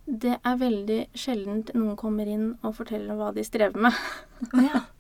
Det 0.07 0.37
er 0.39 0.61
veldig 0.61 1.01
sjeldent 1.15 1.73
noen 1.75 1.99
kommer 1.99 2.29
inn 2.29 2.53
og 2.63 2.77
forteller 2.79 3.19
hva 3.19 3.31
de 3.35 3.45
strever 3.47 3.89
med. 3.89 4.03
Oh, 4.53 4.65
ja. 4.65 4.83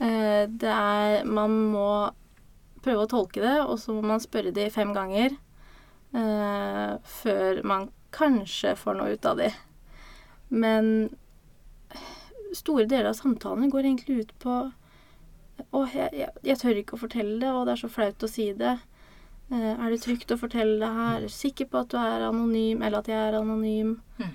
Eh, 0.00 0.46
Det 0.48 0.70
er 0.72 1.26
Man 1.28 1.52
må 1.74 2.08
prøve 2.84 3.04
å 3.04 3.10
tolke 3.10 3.42
det, 3.42 3.56
og 3.62 3.78
så 3.82 3.94
må 3.96 4.04
man 4.12 4.22
spørre 4.22 4.52
de 4.56 4.66
fem 4.72 4.92
ganger 4.96 5.34
eh, 6.16 6.92
før 7.20 7.62
man 7.66 7.88
kanskje 8.14 8.74
får 8.78 8.98
noe 8.98 9.14
ut 9.14 9.26
av 9.28 9.40
de. 9.40 9.50
Men 10.50 11.10
store 12.56 12.88
deler 12.90 13.12
av 13.12 13.18
samtalene 13.18 13.70
går 13.70 13.86
egentlig 13.86 14.24
ut 14.24 14.36
på 14.42 14.60
Å, 15.60 15.80
jeg, 15.92 16.08
jeg, 16.16 16.32
jeg 16.46 16.56
tør 16.56 16.78
ikke 16.80 16.96
å 16.96 17.02
fortelle 17.02 17.36
det, 17.42 17.50
og 17.52 17.66
det 17.68 17.74
er 17.74 17.80
så 17.82 17.90
flaut 17.92 18.24
å 18.24 18.28
si 18.30 18.46
det. 18.56 18.78
Eh, 19.52 19.72
er 19.74 19.92
det 19.92 19.98
trygt 20.00 20.32
å 20.32 20.38
fortelle 20.40 20.78
det 20.80 20.88
her? 20.96 21.18
Er 21.18 21.26
du 21.26 21.34
sikker 21.34 21.68
på 21.68 21.82
at 21.82 21.90
du 21.92 21.98
er 22.00 22.24
anonym, 22.30 22.80
eller 22.80 23.02
at 23.02 23.10
jeg 23.12 23.20
er 23.20 23.36
anonym? 23.36 23.98
Mm. 24.16 24.32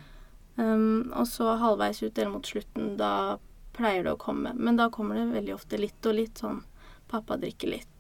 Um, 0.56 1.00
og 1.18 1.26
så 1.28 1.56
halvveis 1.60 2.04
ut 2.04 2.14
eller 2.14 2.32
mot 2.32 2.48
slutten, 2.48 2.94
da 3.00 3.40
pleier 3.76 4.06
det 4.06 4.14
å 4.14 4.22
komme. 4.22 4.54
Men 4.56 4.78
da 4.80 4.92
kommer 4.94 5.18
det 5.18 5.26
veldig 5.34 5.56
ofte 5.58 5.80
litt 5.82 6.08
og 6.08 6.18
litt 6.22 6.44
sånn 6.44 6.62
Pappa 7.10 7.36
drikker 7.38 7.70
litt. 7.70 7.95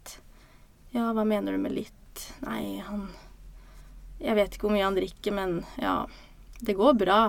Ja, 0.95 1.10
hva 1.12 1.25
mener 1.27 1.51
du 1.51 1.60
med 1.60 1.75
litt? 1.75 2.27
Nei, 2.45 2.79
han 2.79 3.10
Jeg 4.21 4.38
vet 4.38 4.53
ikke 4.55 4.69
hvor 4.69 4.75
mye 4.77 4.86
han 4.86 4.95
drikker, 4.95 5.34
men 5.36 5.58
ja, 5.81 6.05
det 6.63 6.77
går 6.79 6.93
bra. 6.95 7.19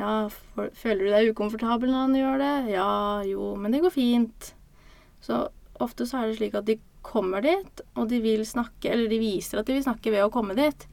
Ja, 0.00 0.14
for, 0.32 0.72
føler 0.74 1.06
du 1.06 1.12
deg 1.12 1.30
ukomfortabel 1.30 1.92
når 1.92 2.00
han 2.08 2.16
gjør 2.18 2.40
det? 2.42 2.54
Ja, 2.72 2.92
jo, 3.28 3.52
men 3.60 3.70
det 3.70 3.82
går 3.84 3.94
fint. 3.94 4.54
Så 5.22 5.44
ofte 5.78 6.08
så 6.08 6.22
er 6.22 6.30
det 6.30 6.40
slik 6.40 6.56
at 6.58 6.66
de 6.66 6.80
kommer 7.06 7.44
dit, 7.44 7.82
og 7.94 8.08
de 8.10 8.18
vil 8.24 8.42
snakke, 8.46 8.90
eller 8.90 9.06
de 9.12 9.20
viser 9.22 9.60
at 9.60 9.68
de 9.68 9.76
vil 9.76 9.84
snakke 9.84 10.10
ved 10.12 10.24
å 10.24 10.32
komme 10.34 10.56
dit. 10.58 10.86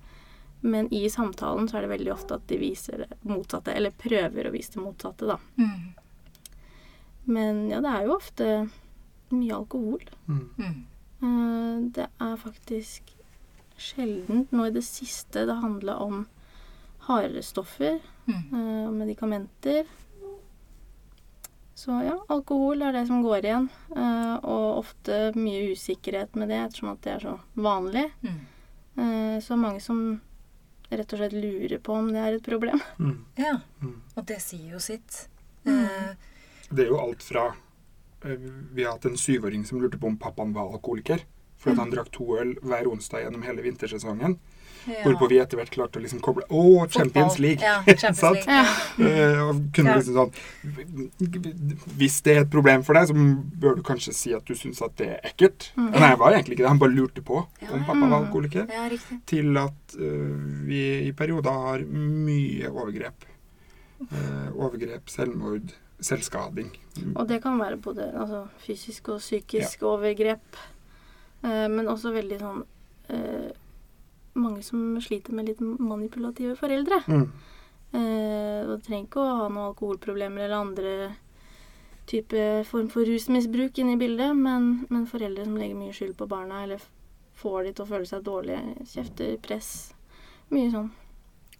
Men 0.61 0.91
i 0.93 1.07
samtalen 1.09 1.65
så 1.69 1.79
er 1.79 1.87
det 1.87 1.93
veldig 1.95 2.13
ofte 2.13 2.37
at 2.37 2.45
de 2.51 2.59
viser 2.61 3.05
det 3.05 3.17
motsatte, 3.25 3.73
eller 3.73 3.97
prøver 3.97 4.47
å 4.49 4.53
vise 4.53 4.75
det 4.75 4.83
motsatte, 4.83 5.33
da. 5.33 5.39
Mm. 5.57 6.53
Men 7.33 7.65
ja, 7.71 7.81
det 7.83 7.95
er 7.95 8.05
jo 8.05 8.15
ofte 8.19 8.51
mye 9.33 9.57
alkohol. 9.57 10.05
Mm. 10.29 10.85
Eh, 11.21 11.79
Det 11.91 12.07
er 12.21 12.35
faktisk 12.37 13.13
sjeldent 13.77 14.51
nå 14.51 14.65
i 14.67 14.71
det 14.73 14.83
siste 14.83 15.45
det 15.45 15.55
handla 15.61 15.97
om 16.01 16.27
hardere 17.07 17.43
stoffer 17.43 17.99
Mm. 18.27 18.53
eh, 18.53 18.91
medikamenter. 18.91 19.85
Så 21.77 21.93
ja, 22.03 22.15
alkohol 22.33 22.81
er 22.81 22.91
det 22.95 23.05
som 23.07 23.21
går 23.23 23.45
igjen. 23.45 23.69
eh, 23.95 24.35
Og 24.43 24.79
ofte 24.83 25.31
mye 25.35 25.71
usikkerhet 25.73 26.35
med 26.35 26.49
det, 26.49 26.57
ettersom 26.65 26.89
at 26.91 27.01
det 27.01 27.13
er 27.13 27.19
så 27.19 27.39
vanlig. 27.55 28.11
Mm. 28.23 28.39
Eh, 28.97 29.39
Så 29.41 29.55
mange 29.57 29.79
som 29.81 30.19
rett 30.89 31.13
og 31.13 31.19
slett 31.19 31.33
lurer 31.33 31.79
på 31.79 31.93
om 31.93 32.07
det 32.11 32.17
er 32.23 32.33
et 32.35 32.43
problem. 32.43 32.81
Mm. 32.99 33.25
Ja. 33.37 33.59
Mm. 33.81 34.01
Og 34.15 34.25
det 34.25 34.41
sier 34.41 34.71
jo 34.71 34.79
sitt. 34.79 35.27
Mm. 35.65 35.83
Eh, 35.85 36.15
Det 36.73 36.85
er 36.85 36.89
jo 36.89 36.99
alt 36.99 37.21
fra 37.23 37.55
Vi 38.21 38.83
har 38.83 38.93
hatt 38.97 39.05
en 39.05 39.17
syvåring 39.17 39.65
som 39.65 39.81
lurte 39.81 39.97
på 40.01 40.07
om 40.07 40.17
pappaen 40.17 40.53
var 40.53 40.71
alkoholiker. 40.73 41.19
For 41.57 41.71
at 41.73 41.79
han 41.81 41.89
drakk 41.89 42.11
to 42.13 42.25
øl 42.37 42.53
hver 42.61 42.85
onsdag 42.85 43.23
gjennom 43.25 43.41
hele 43.41 43.63
vintersesongen. 43.65 44.37
ja. 44.87 45.01
Hvorpå 45.03 45.27
vi 45.27 45.39
etter 45.41 45.57
hvert 45.57 45.71
klarte 45.73 45.97
å 45.99 46.01
liksom 46.03 46.19
koble 46.23 46.45
Å, 46.53 46.85
Champions 46.93 47.39
League! 47.41 47.59
Ja, 47.65 47.81
Champions 48.01 48.21
League. 48.21 48.45
Ja. 48.47 48.61
uh, 49.01 49.49
og 49.49 49.63
kunne 49.75 49.89
Ja. 49.89 49.95
liksom 49.97 50.15
sånn 50.15 50.31
Hvis 51.97 52.21
det 52.23 52.35
er 52.35 52.41
et 52.45 52.51
problem 52.53 52.83
for 52.85 52.93
deg, 52.95 53.09
så 53.09 53.15
bør 53.63 53.75
du 53.79 53.81
kanskje 53.85 54.13
si 54.15 54.33
at 54.37 54.45
du 54.47 54.53
syns 54.55 54.79
at 54.85 54.93
det 55.01 55.09
er 55.15 55.25
ekkelt. 55.31 55.71
Mm. 55.75 55.89
Nei, 55.97 56.11
det 56.13 56.19
var 56.21 56.37
egentlig 56.37 56.55
ikke 56.57 56.63
det. 56.67 56.69
Han 56.71 56.79
bare 56.85 56.95
lurte 56.95 57.25
på 57.25 57.41
om 57.41 57.83
pappa 57.89 58.05
var 58.05 58.19
alkoholiker. 58.21 58.69
ja. 58.69 58.85
Til 59.27 59.57
at 59.65 59.97
uh, 59.97 60.37
vi 60.69 60.83
i 61.09 61.11
perioder 61.17 61.51
har 61.67 61.83
mye 61.89 62.69
overgrep. 62.69 63.25
Uh, 64.13 64.53
overgrep, 64.53 65.09
selvmord, 65.09 65.73
selvskading. 66.03 66.71
Og 67.15 67.27
det 67.29 67.41
kan 67.43 67.59
være 67.59 67.77
både 67.81 68.11
altså, 68.13 68.45
fysisk 68.61 69.09
og 69.13 69.21
psykisk 69.21 69.83
overgrep. 69.87 70.57
Eh, 71.43 71.67
men 71.69 71.87
også 71.87 72.13
veldig 72.15 72.39
sånn 72.41 72.63
eh, 73.13 73.49
Mange 74.37 74.63
som 74.65 74.97
sliter 75.01 75.33
med 75.33 75.47
litt 75.49 75.61
manipulative 75.61 76.53
foreldre. 76.59 76.99
Mm. 77.09 77.23
Eh, 77.97 78.67
og 78.69 78.83
trenger 78.85 79.07
ikke 79.07 79.23
å 79.23 79.37
ha 79.39 79.47
noen 79.47 79.71
alkoholproblemer 79.71 80.45
eller 80.45 80.59
andre 80.59 80.91
type 82.07 82.43
form 82.69 82.91
for 82.93 83.07
rusmisbruk 83.09 83.81
inne 83.81 83.95
i 83.95 83.99
bildet, 83.99 84.35
men, 84.37 84.85
men 84.93 85.07
foreldre 85.09 85.47
som 85.47 85.57
legger 85.57 85.79
mye 85.79 85.95
skyld 85.95 86.13
på 86.19 86.29
barna, 86.29 86.61
eller 86.67 86.83
får 87.37 87.65
de 87.65 87.73
til 87.73 87.83
å 87.83 87.89
føle 87.89 88.09
seg 88.09 88.23
dårlige, 88.27 88.61
kjefter, 88.93 89.33
press. 89.43 89.71
Mye 90.53 90.69
sånn. 90.71 90.91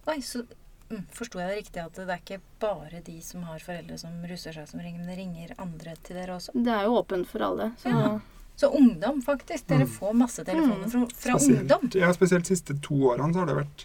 Oi, 0.08 0.20
så 0.24 0.44
mm, 0.90 1.04
Forsto 1.12 1.40
jeg 1.40 1.48
det 1.50 1.58
riktig 1.58 1.82
at 1.84 1.94
det 2.00 2.08
er 2.08 2.22
ikke 2.22 2.40
bare 2.60 3.02
de 3.04 3.20
som 3.24 3.42
har 3.48 3.62
foreldre 3.64 3.98
som 3.98 4.16
ruser 4.28 4.56
seg, 4.56 4.68
som 4.70 4.80
ringer, 4.80 4.98
men 5.02 5.12
det 5.12 5.18
ringer 5.20 5.54
andre 5.58 5.94
til 6.02 6.16
dere 6.16 6.38
også? 6.38 6.54
Det 6.54 6.74
er 6.74 6.88
jo 6.88 6.98
åpent 7.02 7.28
for 7.28 7.46
alle. 7.50 7.72
Så 7.82 7.94
Ja. 7.94 8.18
Så 8.58 8.66
ungdom, 8.74 9.20
faktisk. 9.22 9.68
Dere 9.68 9.84
Mm. 9.84 9.90
får 9.92 10.12
masse 10.18 10.44
telefoner 10.44 10.88
fra, 10.90 11.06
fra 11.14 11.38
Spesielt- 11.38 11.60
ungdom. 11.60 11.90
Ja, 11.94 12.12
spesielt 12.12 12.44
de 12.44 12.56
siste 12.56 12.74
to 12.82 12.94
årene 12.94 13.32
så 13.32 13.38
har 13.38 13.46
det 13.46 13.54
vært 13.54 13.84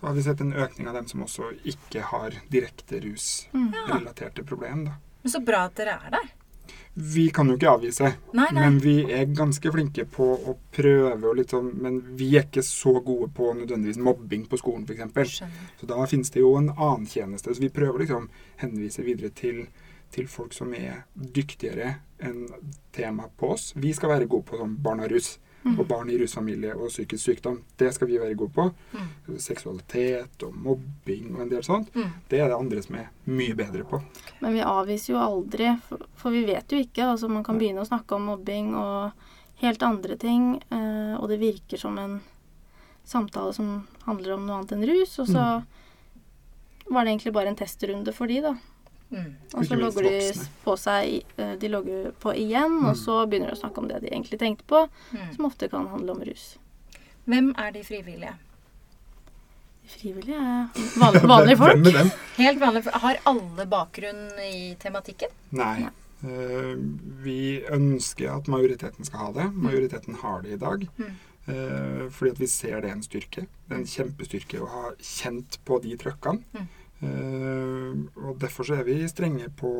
så 0.00 0.06
har 0.06 0.14
vi 0.14 0.22
sett 0.22 0.40
en 0.40 0.52
økning 0.52 0.88
av 0.88 0.94
dem 0.94 1.06
som 1.08 1.22
også 1.22 1.46
ikke 1.64 2.02
har 2.02 2.34
direkte 2.52 3.00
mm. 3.00 3.04
rusrelaterte 3.06 4.42
mm. 4.42 4.46
problemer. 4.46 4.92
Men 5.22 5.32
så 5.32 5.40
bra 5.44 5.64
at 5.64 5.74
dere 5.74 5.94
er 5.96 6.10
der. 6.10 6.26
Vi 6.94 7.24
kan 7.34 7.48
jo 7.50 7.56
ikke 7.58 7.72
avvise, 7.72 8.12
Nei, 8.38 8.46
nei. 8.54 8.60
men 8.62 8.76
vi 8.78 9.00
er 9.10 9.24
ganske 9.34 9.70
flinke 9.74 10.04
på 10.06 10.28
å 10.34 10.52
prøve 10.70 11.32
og 11.32 11.40
sånn 11.50 11.72
Men 11.82 11.96
vi 12.14 12.28
er 12.38 12.46
ikke 12.46 12.62
så 12.62 12.92
gode 13.02 13.32
på 13.34 13.48
nødvendigvis 13.58 13.98
mobbing 13.98 14.44
på 14.46 14.60
skolen, 14.60 14.86
f.eks. 14.86 15.40
Så 15.80 15.88
da 15.90 16.06
finnes 16.06 16.30
det 16.30 16.44
jo 16.44 16.52
en 16.60 16.70
annen 16.76 17.08
tjeneste. 17.10 17.54
Så 17.54 17.64
vi 17.64 17.72
prøver 17.74 18.04
liksom 18.04 18.28
henvise 18.62 19.02
videre 19.02 19.34
til 19.34 19.66
til 20.14 20.28
folk 20.30 20.54
som 20.54 20.70
er 20.78 21.04
dyktigere 21.14 21.96
enn 22.22 22.44
tema 22.94 23.26
på 23.38 23.50
oss. 23.56 23.72
Vi 23.74 23.92
skal 23.96 24.12
være 24.14 24.28
gode 24.30 24.46
på 24.50 24.60
sånn 24.60 24.76
barn 24.82 25.02
og 25.02 25.10
rus. 25.10 25.38
Mm. 25.64 25.78
Og 25.80 25.86
barn 25.88 26.10
i 26.12 26.18
rusfamilie 26.20 26.74
og 26.76 26.90
psykisk 26.90 27.22
sykdom. 27.22 27.62
Det 27.80 27.88
skal 27.96 28.10
vi 28.10 28.18
være 28.20 28.36
gode 28.36 28.52
på. 28.52 28.66
Mm. 28.92 29.38
Seksualitet 29.40 30.42
og 30.44 30.56
mobbing 30.60 31.30
og 31.34 31.46
en 31.46 31.52
del 31.54 31.64
sånt. 31.64 31.88
Mm. 31.96 32.10
Det 32.28 32.40
er 32.40 32.50
det 32.52 32.58
andre 32.58 32.82
som 32.84 32.98
er 33.00 33.08
mye 33.32 33.56
bedre 33.56 33.86
på. 33.88 34.02
Men 34.44 34.58
vi 34.58 34.60
avviser 34.60 35.14
jo 35.14 35.22
aldri, 35.22 35.70
for, 35.88 36.04
for 36.20 36.36
vi 36.36 36.44
vet 36.44 36.68
jo 36.68 36.82
ikke. 36.84 37.06
Altså 37.14 37.32
man 37.32 37.46
kan 37.46 37.56
begynne 37.60 37.80
å 37.80 37.88
snakke 37.88 38.18
om 38.18 38.28
mobbing 38.28 38.74
og 38.76 39.24
helt 39.64 39.82
andre 39.86 40.18
ting, 40.20 40.58
eh, 40.68 41.14
og 41.16 41.28
det 41.30 41.40
virker 41.40 41.80
som 41.80 41.96
en 41.98 42.18
samtale 43.04 43.52
som 43.56 43.86
handler 44.04 44.34
om 44.34 44.44
noe 44.44 44.60
annet 44.60 44.76
enn 44.76 44.86
rus, 44.88 45.18
og 45.22 45.28
så 45.28 45.44
var 46.86 47.04
det 47.04 47.12
egentlig 47.12 47.32
bare 47.36 47.52
en 47.52 47.58
testrunde 47.58 48.12
for 48.16 48.28
de, 48.28 48.40
da. 48.44 48.54
Mm. 49.10 49.34
Og 49.54 49.66
så 49.68 49.76
logger 49.78 50.02
de 50.08 50.46
på 50.64 50.74
seg 50.80 51.22
eh, 51.38 51.52
De 51.60 51.68
logger 51.68 52.12
på 52.18 52.32
igjen, 52.34 52.80
Mm. 52.80 52.88
og 52.90 52.96
så 52.96 53.18
begynner 53.28 53.52
de 53.52 53.56
å 53.58 53.60
snakke 53.60 53.78
om 53.78 53.88
det 53.88 54.00
de 54.02 54.08
egentlig 54.10 54.38
tenkte 54.40 54.64
på, 54.66 54.88
Mm. 55.12 55.34
som 55.36 55.44
ofte 55.46 55.68
kan 55.68 55.86
handle 55.88 56.12
om 56.16 56.22
rus. 56.24 56.56
Hvem 57.26 57.52
er 57.58 57.70
de 57.72 57.82
frivillige? 57.84 58.34
De 59.84 59.88
frivillige 59.98 60.38
er 60.40 60.68
vanlige, 60.98 61.28
vanlige 61.34 61.56
folk. 61.60 61.76
Hvem 61.76 61.86
er 61.92 61.98
dem? 61.98 62.10
Helt 62.38 62.60
vanlig. 62.60 62.84
Har 63.04 63.20
alle 63.26 63.66
bakgrunn 63.66 64.24
i 64.40 64.74
tematikken? 64.80 65.28
Nei. 65.52 65.88
Eh, 66.24 66.74
vi 67.24 67.60
ønsker 67.68 68.30
at 68.38 68.48
majoriteten 68.48 69.04
skal 69.04 69.26
ha 69.26 69.32
det. 69.32 69.46
Majoriteten 69.54 70.14
har 70.22 70.42
det 70.42 70.56
i 70.56 70.60
dag. 70.62 70.88
Mm. 70.98 71.14
Uh, 71.44 72.08
fordi 72.08 72.30
at 72.32 72.38
vi 72.40 72.46
ser 72.48 72.80
det 72.80 72.88
er 72.88 72.94
en 72.94 73.02
styrke. 73.04 73.42
Det 73.68 73.74
er 73.74 73.80
en 73.82 73.84
kjempestyrke 73.84 74.62
å 74.64 74.68
ha 74.72 74.84
kjent 74.96 75.58
på 75.68 75.76
de 75.84 75.92
trøkkene. 76.00 76.40
Mm. 76.56 76.68
Eh, 77.02 78.24
og 78.24 78.38
derfor 78.40 78.64
så 78.68 78.78
er 78.78 78.84
vi 78.86 79.00
strenge 79.10 79.48
på 79.58 79.70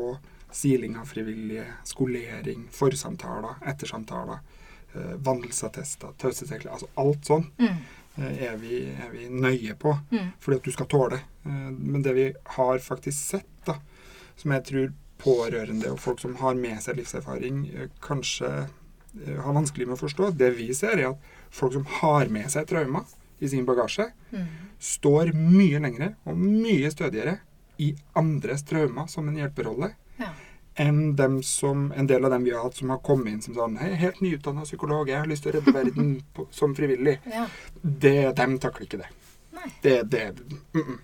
siling 0.55 0.95
av 0.97 1.05
frivillige, 1.09 1.65
skolering, 1.83 2.67
forsamtaler, 2.71 3.57
ettersamtaler, 3.67 4.39
uh, 4.95 5.15
vandelsattester, 5.19 6.13
taushetsregler, 6.21 6.71
Altså 6.71 6.87
alt 7.01 7.25
sånn 7.27 7.49
Mm. 7.59 7.81
eh, 8.17 8.43
er, 8.47 8.55
vi, 8.61 8.77
er 8.93 9.09
vi 9.11 9.25
nøye 9.29 9.75
på. 9.75 9.91
Mm. 10.11 10.29
Fordi 10.39 10.57
at 10.57 10.63
du 10.63 10.71
skal 10.71 10.87
tåle. 10.87 11.19
Eh, 11.45 11.71
Men 11.71 12.01
det 12.03 12.13
vi 12.15 12.33
har 12.55 12.79
faktisk 12.79 13.17
sett, 13.33 13.49
da, 13.65 13.75
som 14.37 14.51
jeg 14.51 14.63
tror 14.69 14.93
pårørende 15.19 15.91
og 15.91 15.99
folk 15.99 16.19
som 16.23 16.35
har 16.39 16.55
med 16.55 16.79
seg 16.83 16.95
livserfaring, 17.01 17.65
eh, 17.75 17.87
kanskje 18.01 18.47
eh, 19.25 19.35
har 19.41 19.53
vanskelig 19.53 19.87
med 19.87 19.97
å 19.97 20.03
forstå, 20.07 20.31
det 20.37 20.53
vi 20.55 20.73
ser, 20.73 20.99
er 20.99 21.09
at 21.09 21.17
folk 21.51 21.73
som 21.73 21.85
har 21.99 22.27
med 22.31 22.49
seg 22.51 22.67
traumer 22.67 23.03
i 23.39 23.49
sin 23.49 23.65
bagasje, 23.65 24.11
Mm. 24.31 24.45
står 24.79 25.33
mye 25.33 25.79
lengre 25.79 26.15
og 26.25 26.37
mye 26.37 26.89
stødigere 26.91 27.39
i 27.79 27.93
andres 28.15 28.63
traumer 28.63 29.07
som 29.09 29.27
en 29.27 29.35
hjelperolle 29.35 29.93
Ja. 30.19 30.29
enn 30.77 31.15
dem 31.15 31.41
som, 31.43 31.91
en 31.95 32.07
del 32.07 32.23
av 32.25 32.31
dem 32.31 32.43
vi 32.43 32.51
har 32.51 32.63
hatt 32.63 32.75
som 32.75 32.89
har 32.89 32.97
kommet 32.99 33.27
inn 33.33 33.41
som 33.41 33.53
sånn 33.55 33.77
Hei, 33.79 33.93
helt 33.95 34.21
nyutdanna 34.21 34.63
psykolog, 34.63 35.07
jeg 35.07 35.17
har 35.19 35.27
lyst 35.27 35.43
til 35.43 35.51
å 35.53 35.55
redde 35.59 35.73
verden 35.73 36.21
på, 36.33 36.47
som 36.51 36.75
frivillig. 36.75 37.19
ja. 37.31 37.47
Det, 37.81 38.35
dem 38.35 38.57
takler 38.59 38.85
ikke 38.87 38.97
det. 39.03 39.07
Nei. 39.53 39.71
Det, 39.81 40.09
det, 40.09 40.23
mm 40.73 40.83
-mm. 40.83 40.97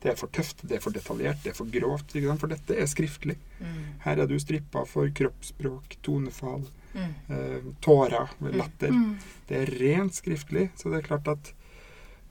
det 0.00 0.10
er 0.12 0.16
for 0.16 0.26
tøft, 0.28 0.66
det 0.68 0.76
er 0.76 0.80
for 0.80 0.90
detaljert, 0.90 1.42
det 1.44 1.50
er 1.50 1.54
for 1.54 1.66
grovt. 1.66 2.12
For 2.40 2.46
dette 2.48 2.70
er 2.76 2.86
skriftlig. 2.86 3.36
Mm. 3.60 3.84
Her 4.00 4.18
er 4.18 4.26
du 4.26 4.38
strippa 4.38 4.84
for 4.86 5.08
kroppsspråk, 5.08 5.96
tonefall, 6.02 6.64
Mm. 6.94 7.14
eh, 7.30 7.60
tårer, 7.80 8.28
latter. 8.40 8.90
Mm. 8.90 9.16
Det 9.48 9.56
er 9.56 9.78
rent 9.78 10.12
skriftlig, 10.14 10.70
så 10.76 10.90
det 10.90 10.98
er 10.98 11.06
klart 11.08 11.28
at 11.28 11.52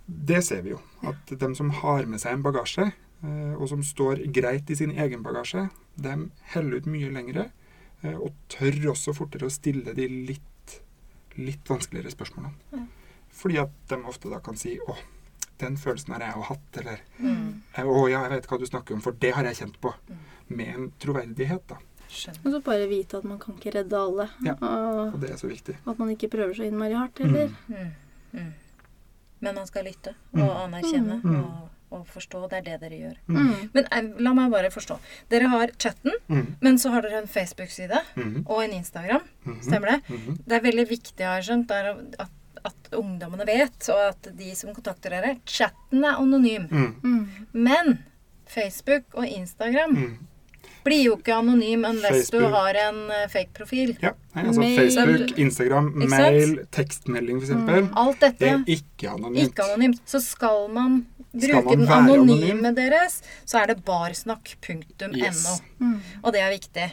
Det 0.08 0.42
ser 0.44 0.62
vi 0.62 0.70
jo. 0.74 0.80
At 1.08 1.26
dem 1.40 1.56
som 1.56 1.70
har 1.70 2.06
med 2.06 2.20
seg 2.20 2.34
en 2.34 2.44
bagasje, 2.44 2.92
eh, 3.24 3.54
og 3.56 3.68
som 3.70 3.84
står 3.84 4.26
greit 4.34 4.70
i 4.70 4.76
sin 4.76 4.92
egen 4.92 5.24
bagasje, 5.24 5.70
de 6.02 6.16
heller 6.54 6.78
ut 6.78 6.86
mye 6.86 7.12
lengre, 7.14 7.52
eh, 8.04 8.16
og 8.16 8.34
tør 8.50 8.92
også 8.92 9.14
fortere 9.16 9.46
å 9.48 9.52
stille 9.52 9.94
de 9.96 10.08
litt, 10.08 10.82
litt 11.38 11.64
vanskeligere 11.70 12.12
spørsmålene. 12.12 12.54
Ja. 12.74 12.86
Fordi 13.32 13.58
at 13.62 13.72
de 13.88 13.96
ofte 14.04 14.30
da 14.30 14.40
kan 14.40 14.56
si 14.58 14.78
'Å, 14.78 14.96
den 15.60 15.78
følelsen 15.78 16.12
har 16.14 16.20
jeg 16.20 16.34
jo 16.36 16.42
hatt', 16.42 16.78
eller 16.82 17.00
Mm. 17.20 17.62
«Eh, 17.78 17.84
'Å 17.86 18.10
ja, 18.10 18.22
jeg 18.28 18.32
vet 18.32 18.48
hva 18.48 18.60
du 18.60 18.66
snakker 18.66 18.94
om, 18.96 19.02
for 19.02 19.12
det 19.14 19.34
har 19.34 19.44
jeg 19.44 19.56
kjent 19.56 19.80
på'. 19.82 19.94
Mm. 20.10 20.18
Med 20.50 20.68
en 20.76 20.92
troverdighet, 21.00 21.68
da. 21.68 21.78
Skjønner. 22.10 22.46
Og 22.46 22.52
så 22.52 22.64
bare 22.64 22.90
vite 22.90 23.18
at 23.18 23.24
man 23.24 23.40
kan 23.40 23.56
ikke 23.56 23.72
redde 23.74 23.94
alle. 23.94 24.30
Ja. 24.44 24.54
Og 24.62 25.14
Og 25.14 25.20
det 25.22 25.30
er 25.32 25.38
så 25.38 25.48
viktig. 25.48 25.78
at 25.88 25.98
man 26.00 26.10
ikke 26.10 26.30
prøver 26.30 26.54
så 26.54 26.64
innmari 26.68 26.94
hardt 26.94 27.18
heller. 27.20 27.50
Mm. 27.70 28.54
Mm. 29.42 29.46
Men 29.48 29.56
man 29.56 29.68
skal 29.68 29.84
lytte 29.86 30.14
Mm. 30.34 30.42
og 30.44 30.56
anerkjenne 30.68 31.22
Mm. 31.24 31.44
og, 31.44 31.70
og 31.92 32.06
forstå. 32.08 32.48
Det 32.50 32.58
er 32.60 32.62
det 32.62 32.80
dere 32.82 33.00
gjør. 33.00 33.16
Mm. 33.28 33.70
Men 33.74 33.88
eh, 33.92 34.12
la 34.22 34.34
meg 34.34 34.52
bare 34.52 34.70
forstå. 34.72 35.00
Dere 35.30 35.48
har 35.50 35.72
chatten, 35.80 36.14
Mm. 36.30 36.56
men 36.62 36.78
så 36.78 36.92
har 36.92 37.02
dere 37.02 37.22
en 37.22 37.28
Facebook-side 37.28 38.00
og 38.46 38.64
en 38.64 38.72
Instagram. 38.78 39.22
Stemmer 39.62 39.98
det? 39.98 40.20
Det 40.48 40.54
er 40.56 40.62
veldig 40.72 40.88
viktig, 40.90 41.26
har 41.26 41.42
jeg 41.42 41.50
skjønt, 41.50 41.72
at, 41.72 42.30
at 42.66 42.92
ungdommene 42.94 43.46
vet, 43.48 43.90
og 43.90 44.10
at 44.10 44.38
de 44.38 44.54
som 44.56 44.74
kontakter 44.76 45.10
dere 45.10 45.36
Chatten 45.46 46.04
er 46.06 46.16
anonym. 46.22 46.68
Mm. 46.70 46.96
Mm. 47.04 47.48
Men 47.54 48.00
Facebook 48.46 49.04
og 49.14 49.26
Instagram 49.28 49.96
Mm. 49.96 50.18
Blir 50.84 51.04
jo 51.06 51.16
ikke 51.18 51.36
anonym 51.38 51.86
unless 51.86 52.30
du 52.34 52.40
har 52.54 52.74
en 52.88 53.02
eh, 53.12 53.28
fake 53.32 53.54
profil. 53.54 53.96
Ja. 54.02 54.14
Nei, 54.36 54.46
altså 54.48 54.62
Mail. 54.64 54.78
Facebook, 54.80 55.38
Instagram, 55.44 55.88
Exakt. 56.02 56.22
mail, 56.22 56.54
tekstmelding 56.72 57.42
f.eks. 57.42 57.50
Mm. 57.52 57.90
Alt 58.00 58.20
Det 58.22 58.30
dette 58.40 58.48
er 58.54 58.62
ikke 58.78 59.10
anonymt. 59.12 59.50
ikke 59.50 59.66
anonymt. 59.68 60.02
Så 60.08 60.22
skal 60.24 60.70
man 60.72 61.02
Skal 61.36 61.62
bruke 61.64 61.76
man 61.78 61.80
den 61.80 61.92
anonyme 61.92 62.52
anonym? 62.60 62.76
deres, 62.76 63.22
så 63.46 63.60
er 63.62 63.68
det 63.74 63.84
barsnakk.no. 63.88 65.12
Yes. 65.18 65.62
Mm. 65.80 66.00
Og 66.24 66.34
det 66.34 66.42
er 66.42 66.52
viktig. 66.54 66.88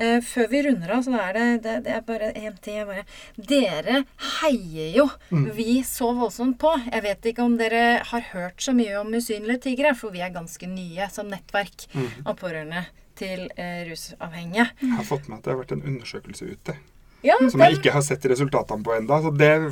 Uh, 0.00 0.18
før 0.24 0.48
vi 0.48 0.62
runder 0.64 0.92
av, 0.96 1.02
så 1.04 1.12
er 1.20 1.32
det, 1.36 1.46
det, 1.66 1.74
det 1.84 1.92
er 1.98 2.04
bare 2.08 2.30
én 2.36 2.56
ting. 2.64 2.78
jeg 2.80 2.86
Bare, 2.88 3.04
dere 3.36 4.04
heier 4.40 4.96
jo 4.96 5.08
Mm. 5.30 5.50
vi 5.56 5.82
så 5.84 6.08
voldsomt 6.16 6.56
på. 6.58 6.72
Jeg 6.92 7.02
vet 7.04 7.26
ikke 7.32 7.42
om 7.44 7.56
dere 7.58 8.00
har 8.04 8.20
hørt 8.32 8.60
så 8.64 8.72
mye 8.72 8.96
om 9.00 9.12
usynlige 9.12 9.60
tigre, 9.60 9.94
for 9.94 10.10
vi 10.10 10.20
er 10.24 10.30
ganske 10.32 10.66
nye 10.66 11.08
som 11.12 11.28
nettverk 11.28 11.86
Mm. 11.94 12.08
av 12.26 12.36
pårørende 12.40 12.86
til 13.18 13.48
eh, 13.56 13.82
rusavhengige. 13.88 14.68
Jeg 14.84 14.94
har 15.00 15.04
fått 15.08 15.28
med 15.28 15.40
at 15.40 15.44
det 15.48 15.52
har 15.54 15.60
vært 15.64 15.74
en 15.76 15.82
undersøkelse 15.90 16.48
ute 16.54 16.76
Ja, 17.26 17.34
som 17.50 17.58
jeg 17.64 17.80
ikke 17.80 17.90
har 17.90 18.02
sett 18.06 18.22
resultatene 18.30 18.84
på 18.86 18.92
ennå. 18.94 19.16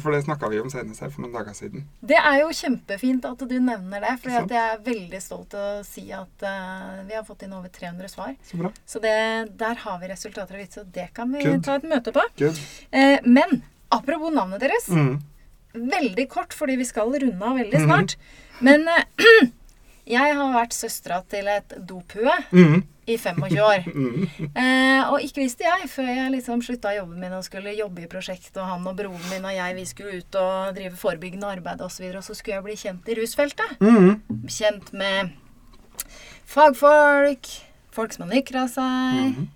For 0.03 0.11
det 0.11 0.25
snakka 0.27 0.49
vi 0.51 0.59
om 0.59 0.71
senest 0.73 0.99
her 1.05 1.13
for 1.15 1.23
noen 1.23 1.37
dager 1.37 1.55
siden. 1.55 1.85
det 2.03 2.19
er 2.19 2.41
jo 2.41 2.49
kjempefint 2.51 3.25
at 3.29 3.39
du 3.47 3.55
nevner 3.63 4.03
det, 4.03 4.17
for 4.19 4.33
jeg 4.35 4.51
er 4.51 4.81
veldig 4.83 5.21
stolt 5.23 5.53
til 5.55 5.61
å 5.63 5.85
si 5.87 6.09
at 6.11 6.43
uh, 6.43 7.05
vi 7.07 7.15
har 7.15 7.23
fått 7.29 7.45
inn 7.47 7.55
over 7.55 7.71
300 7.71 8.11
svar. 8.11 8.33
Så 8.43 8.59
bra. 8.59 8.73
Så 8.85 8.99
det, 9.05 9.15
der 9.63 9.79
har 9.85 10.01
vi 10.03 10.09
resultater 10.11 10.59
å 10.59 10.59
vise, 10.59 10.81
så 10.81 10.85
det 10.99 11.07
kan 11.15 11.31
vi 11.31 11.45
Good. 11.47 11.63
ta 11.69 11.77
et 11.79 11.87
møte 11.87 12.11
på. 12.17 12.27
Eh, 12.91 13.21
men 13.23 13.63
apropos 13.95 14.35
navnet 14.35 14.61
deres. 14.67 14.89
Mm. 14.91 15.21
Veldig 15.95 16.27
kort, 16.33 16.51
fordi 16.57 16.77
vi 16.83 16.85
skal 16.89 17.15
runde 17.15 17.47
av 17.47 17.57
veldig 17.63 17.79
Mhm. 17.79 17.87
snart. 17.87 18.17
Men 18.61 18.89
uh, 18.91 19.05
jeg 20.17 20.35
har 20.35 20.53
vært 20.59 20.75
søstera 20.75 21.23
til 21.31 21.47
et 21.47 21.79
dophue 21.87 22.35
Mm. 22.51 22.83
I 23.07 23.17
25 23.19 23.61
år. 23.63 23.85
Mm. 23.97 24.27
Eh, 24.57 25.03
og 25.13 25.21
ikke 25.23 25.41
visste 25.45 25.65
jeg, 25.65 25.89
før 25.89 26.09
jeg 26.11 26.31
liksom 26.35 26.63
slutta 26.63 26.93
jobben 26.97 27.21
min 27.23 27.33
og 27.37 27.45
skulle 27.47 27.73
jobbe 27.77 28.03
i 28.05 28.09
prosjekt, 28.11 28.51
og 28.59 28.67
han 28.67 28.87
og 28.91 28.97
broren 28.99 29.23
min 29.31 29.45
og 29.47 29.55
jeg 29.55 29.77
vi 29.77 29.85
skulle 29.87 30.19
ut 30.21 30.39
og 30.41 30.75
drive 30.77 30.97
forebyggende 30.99 31.47
arbeid 31.57 31.81
osv., 31.81 31.85
og, 31.87 31.91
så 31.97 32.03
videre, 32.03 32.19
og 32.19 32.25
så 32.27 32.35
skulle 32.35 32.57
jeg 32.59 32.67
bli 32.67 32.77
kjent 32.83 33.09
i 33.13 33.17
rusfeltet. 33.21 33.77
Mm. 33.81 34.47
Kjent 34.51 34.93
med 34.93 35.33
fagfolk, 36.47 37.51
folk 37.95 38.15
som 38.15 38.27
har 38.27 38.35
nykra 38.37 38.67
seg, 38.71 39.37
mm. 39.37 39.47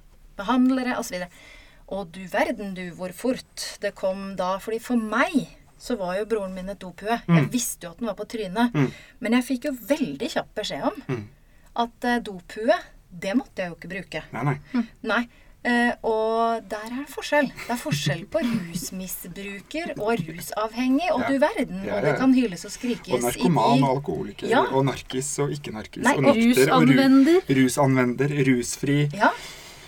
behandlere 0.40 0.98
osv. 1.00 1.24
Og 1.90 2.10
du 2.14 2.22
verden 2.30 2.74
du 2.76 2.84
hvor 2.96 3.12
fort 3.16 3.66
det 3.82 3.94
kom 3.98 4.34
da. 4.38 4.56
fordi 4.62 4.78
for 4.82 4.96
meg 5.00 5.48
så 5.80 5.96
var 5.96 6.18
jo 6.18 6.26
broren 6.28 6.52
min 6.54 6.68
et 6.68 6.78
dophue. 6.80 7.08
Jeg 7.16 7.26
Mm. 7.26 7.50
visste 7.50 7.86
jo 7.86 7.90
at 7.92 7.98
den 7.98 8.06
var 8.06 8.14
på 8.14 8.28
trynet. 8.28 8.74
Mm. 8.74 8.90
Men 9.20 9.32
jeg 9.32 9.44
fikk 9.44 9.64
jo 9.64 9.72
veldig 9.72 10.28
kjapp 10.30 10.54
beskjed 10.54 10.82
om 10.84 11.02
Mm. 11.08 11.28
at 11.76 12.04
eh, 12.04 12.18
dophue, 12.20 12.76
det 13.12 13.36
måtte 13.36 13.62
jeg 13.64 13.70
jo 13.70 13.76
ikke 13.76 13.88
bruke. 13.94 14.22
Nei, 14.32 14.44
nei. 14.44 14.84
Nei. 15.02 15.22
Uh, 15.60 15.92
og 16.08 16.62
der 16.70 16.86
er 16.88 17.02
det 17.02 17.10
forskjell. 17.12 17.50
Det 17.52 17.70
er 17.74 17.76
forskjell 17.76 18.22
på 18.32 18.40
rusmisbruker 18.40 19.90
og 20.00 20.22
rusavhengig, 20.24 21.10
og 21.12 21.20
Ja. 21.20 21.28
du 21.28 21.38
verden. 21.38 21.82
Ja, 21.84 21.96
Og 21.96 22.02
det 22.02 22.16
kan 22.18 22.32
hyles 22.34 22.64
og 22.64 22.70
skrikes 22.72 23.12
Og 23.12 23.20
narkoman 23.20 23.82
og 23.84 23.96
alkoholiker 23.96 24.48
Ja. 24.48 24.62
og 24.72 24.84
narkis 24.86 25.38
og 25.38 25.50
ikke-narkis. 25.50 26.06
Og 26.16 26.22
nakter 26.22 26.72
og 26.72 26.88
ru 26.88 27.64
Rusanvender. 27.64 28.28
rusfri. 28.48 29.08
Ja. 29.12 29.28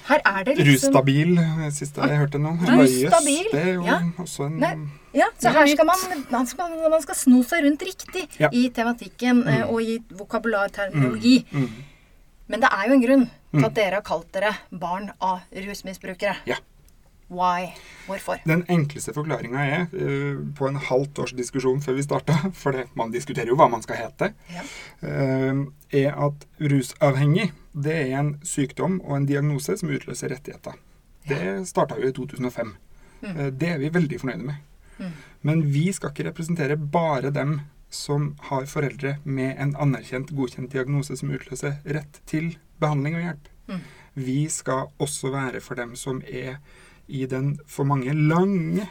Her 0.08 0.20
er 0.26 0.44
det 0.44 0.58
liksom 0.58 0.92
Russtabil, 0.92 1.38
siste 1.72 2.00
jeg 2.02 2.18
hørte 2.18 2.38
noe. 2.38 2.58
Russtabil, 2.58 3.44
Det 3.52 3.62
er 3.62 3.72
jo 3.74 3.84
ja. 3.86 4.00
også 4.18 4.46
en 4.46 4.58
Nei. 4.58 4.76
Ja, 5.14 5.24
så 5.38 5.48
er 5.48 5.52
her 5.52 5.66
skal 5.68 5.86
man, 5.86 5.96
man, 6.30 6.46
skal, 6.46 6.90
man 6.90 7.02
skal 7.02 7.14
sno 7.14 7.42
seg 7.42 7.64
rundt 7.64 7.80
riktig 7.82 8.28
Ja. 8.40 8.48
i 8.52 8.68
tematikken 8.68 9.46
eh, 9.46 9.62
Mm. 9.64 9.70
og 9.70 9.80
i 9.82 9.98
vokabularterminologi. 10.10 11.46
Mm. 11.52 11.68
Men 12.52 12.60
det 12.62 12.68
er 12.72 12.88
jo 12.90 12.98
en 12.98 13.06
grunn 13.06 13.24
til 13.30 13.60
Mm. 13.60 13.64
at 13.66 13.74
dere 13.76 13.98
har 13.98 14.04
kalt 14.04 14.28
dere 14.32 14.50
barn 14.70 15.10
av 15.20 15.40
rusmisbrukere. 15.52 16.36
Ja. 16.48 16.56
Why? 17.32 17.70
Hvorfor? 18.06 18.40
Den 18.44 18.62
enkleste 18.68 19.12
forklaringa 19.16 19.60
er, 19.64 19.82
uh, 19.92 20.40
på 20.56 20.68
en 20.68 20.76
halvt 20.76 21.18
års 21.24 21.32
diskusjon 21.36 21.80
før 21.84 21.96
vi 21.96 22.02
starta, 22.04 22.36
for 22.62 22.72
det, 22.76 22.86
man 22.96 23.10
diskuterer 23.12 23.48
jo 23.48 23.56
hva 23.56 23.70
man 23.72 23.82
skal 23.84 23.96
hete, 23.96 24.32
Ja. 24.52 24.64
uh, 25.02 25.62
er 25.92 26.12
at 26.28 26.46
rusavhengig 26.60 27.50
det 27.72 27.94
er 28.12 28.18
en 28.20 28.34
sykdom 28.44 29.00
og 29.04 29.16
en 29.16 29.26
diagnose 29.26 29.78
som 29.80 29.88
utløser 29.92 30.28
rettigheter. 30.34 30.76
Det 31.28 31.66
starta 31.68 31.96
jo 32.00 32.08
i 32.08 32.12
2005. 32.12 32.74
Mm. 33.22 33.36
Uh, 33.36 33.50
Det 33.50 33.68
er 33.68 33.78
vi 33.78 33.88
veldig 33.94 34.20
fornøyde 34.20 34.44
med. 34.44 34.56
Mm. 34.98 35.12
Men 35.42 35.62
vi 35.72 35.86
skal 35.92 36.10
ikke 36.12 36.28
representere 36.30 36.76
bare 36.76 37.30
dem 37.32 37.60
som 37.92 38.32
har 38.48 38.68
foreldre 38.70 39.18
med 39.24 39.56
en 39.60 39.74
anerkjent, 39.76 40.32
godkjent 40.32 40.72
diagnose 40.72 41.16
som 41.18 41.32
utløser 41.34 41.78
rett 41.84 42.20
til 42.28 42.54
behandling 42.80 43.18
og 43.18 43.26
hjelp. 43.26 43.50
Mm. 43.68 43.82
Vi 44.26 44.38
skal 44.52 44.88
også 45.02 45.32
være 45.32 45.60
for 45.64 45.78
dem 45.78 45.94
som 45.96 46.22
er 46.26 46.58
i 47.12 47.26
den 47.28 47.54
for 47.68 47.88
mange 47.88 48.14
lange, 48.16 48.88